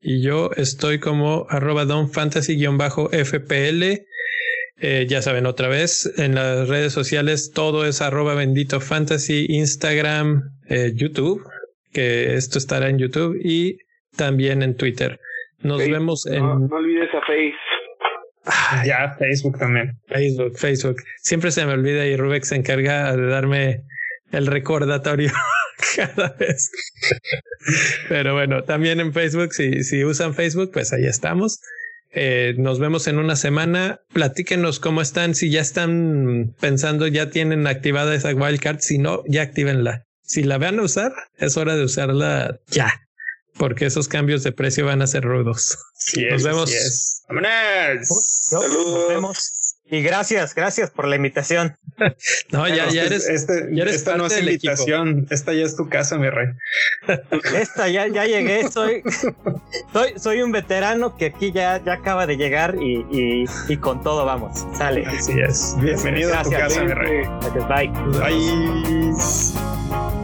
Y 0.00 0.22
yo 0.22 0.50
estoy 0.56 0.98
como 1.00 1.46
arroba 1.48 1.86
donfantasy-fpl. 1.86 4.04
Eh, 4.80 5.06
ya 5.08 5.22
saben, 5.22 5.46
otra 5.46 5.68
vez, 5.68 6.12
en 6.18 6.34
las 6.34 6.68
redes 6.68 6.92
sociales 6.92 7.52
todo 7.54 7.86
es 7.86 8.02
arroba 8.02 8.34
bendito 8.34 8.80
fantasy, 8.80 9.46
Instagram, 9.48 10.42
eh, 10.68 10.90
YouTube, 10.94 11.42
que 11.92 12.34
esto 12.34 12.58
estará 12.58 12.90
en 12.90 12.98
YouTube 12.98 13.40
y 13.42 13.78
también 14.16 14.62
en 14.62 14.76
Twitter. 14.76 15.18
Nos 15.62 15.78
vemos 15.78 16.26
en... 16.26 16.40
No, 16.40 16.76
olvides 16.76 17.08
a 17.14 17.20
Face. 17.20 17.54
Ah, 18.44 18.84
ya, 18.86 19.16
Facebook 19.18 19.58
también. 19.58 19.98
Facebook, 20.06 20.58
Facebook. 20.58 20.96
Siempre 21.22 21.50
se 21.50 21.64
me 21.64 21.72
olvida 21.72 22.06
y 22.06 22.16
Rubex 22.16 22.48
se 22.48 22.56
encarga 22.56 23.16
de 23.16 23.26
darme 23.26 23.84
el 24.32 24.46
recordatorio 24.46 25.32
cada 25.96 26.30
vez. 26.38 26.70
Pero 28.08 28.34
bueno, 28.34 28.64
también 28.64 29.00
en 29.00 29.12
Facebook, 29.12 29.52
si, 29.52 29.82
si 29.82 30.04
usan 30.04 30.34
Facebook, 30.34 30.70
pues 30.72 30.92
ahí 30.92 31.06
estamos. 31.06 31.60
Eh, 32.12 32.54
nos 32.58 32.78
vemos 32.78 33.08
en 33.08 33.18
una 33.18 33.36
semana. 33.36 34.00
Platíquenos 34.12 34.78
cómo 34.78 35.00
están, 35.00 35.34
si 35.34 35.50
ya 35.50 35.60
están 35.60 36.54
pensando, 36.60 37.06
ya 37.06 37.30
tienen 37.30 37.66
activada 37.66 38.14
esa 38.14 38.34
wildcard, 38.34 38.80
si 38.80 38.98
no, 38.98 39.22
ya 39.26 39.42
actívenla. 39.42 40.04
Si 40.22 40.42
la 40.42 40.58
van 40.58 40.78
a 40.78 40.82
usar, 40.82 41.12
es 41.38 41.56
hora 41.56 41.76
de 41.76 41.84
usarla 41.84 42.58
ya 42.68 43.03
porque 43.58 43.86
esos 43.86 44.08
cambios 44.08 44.42
de 44.42 44.52
precio 44.52 44.86
van 44.86 45.02
a 45.02 45.06
ser 45.06 45.24
rudos. 45.24 45.78
Nos 46.30 46.42
vemos. 46.42 46.70
¡Vámonos! 47.28 48.48
Nos 48.52 49.08
vemos. 49.08 49.60
Y 49.86 50.02
gracias, 50.02 50.54
gracias 50.54 50.90
por 50.90 51.06
la 51.06 51.16
invitación. 51.16 51.76
no, 52.52 52.66
ya, 52.66 52.88
ya 52.90 53.04
eres. 53.04 53.28
Este, 53.28 53.68
ya 53.72 53.82
eres 53.82 53.96
esta 53.96 54.16
no 54.16 54.26
es 54.26 54.38
invitación, 54.38 55.26
esta 55.30 55.52
ya 55.52 55.62
es 55.62 55.76
tu 55.76 55.88
casa, 55.88 56.16
mi 56.16 56.30
rey. 56.30 56.48
Esta 57.54 57.88
ya, 57.88 58.08
ya 58.08 58.24
llegué, 58.24 58.70
soy, 58.70 59.02
soy, 59.92 60.18
soy 60.18 60.42
un 60.42 60.52
veterano 60.52 61.16
que 61.16 61.26
aquí 61.26 61.52
ya, 61.52 61.82
ya 61.84 61.94
acaba 61.94 62.26
de 62.26 62.36
llegar 62.36 62.76
y, 62.80 63.06
y, 63.10 63.44
y 63.68 63.76
con 63.76 64.02
todo 64.02 64.24
vamos. 64.24 64.64
Sale. 64.76 65.04
Así 65.06 65.32
es. 65.38 65.74
Bienvenido 65.78 66.34
a 66.34 66.42
tu 66.42 66.50
casa, 66.50 66.82
mi 66.82 66.92
rey. 66.92 67.24
Bye. 67.68 67.88
Bye. 68.18 70.23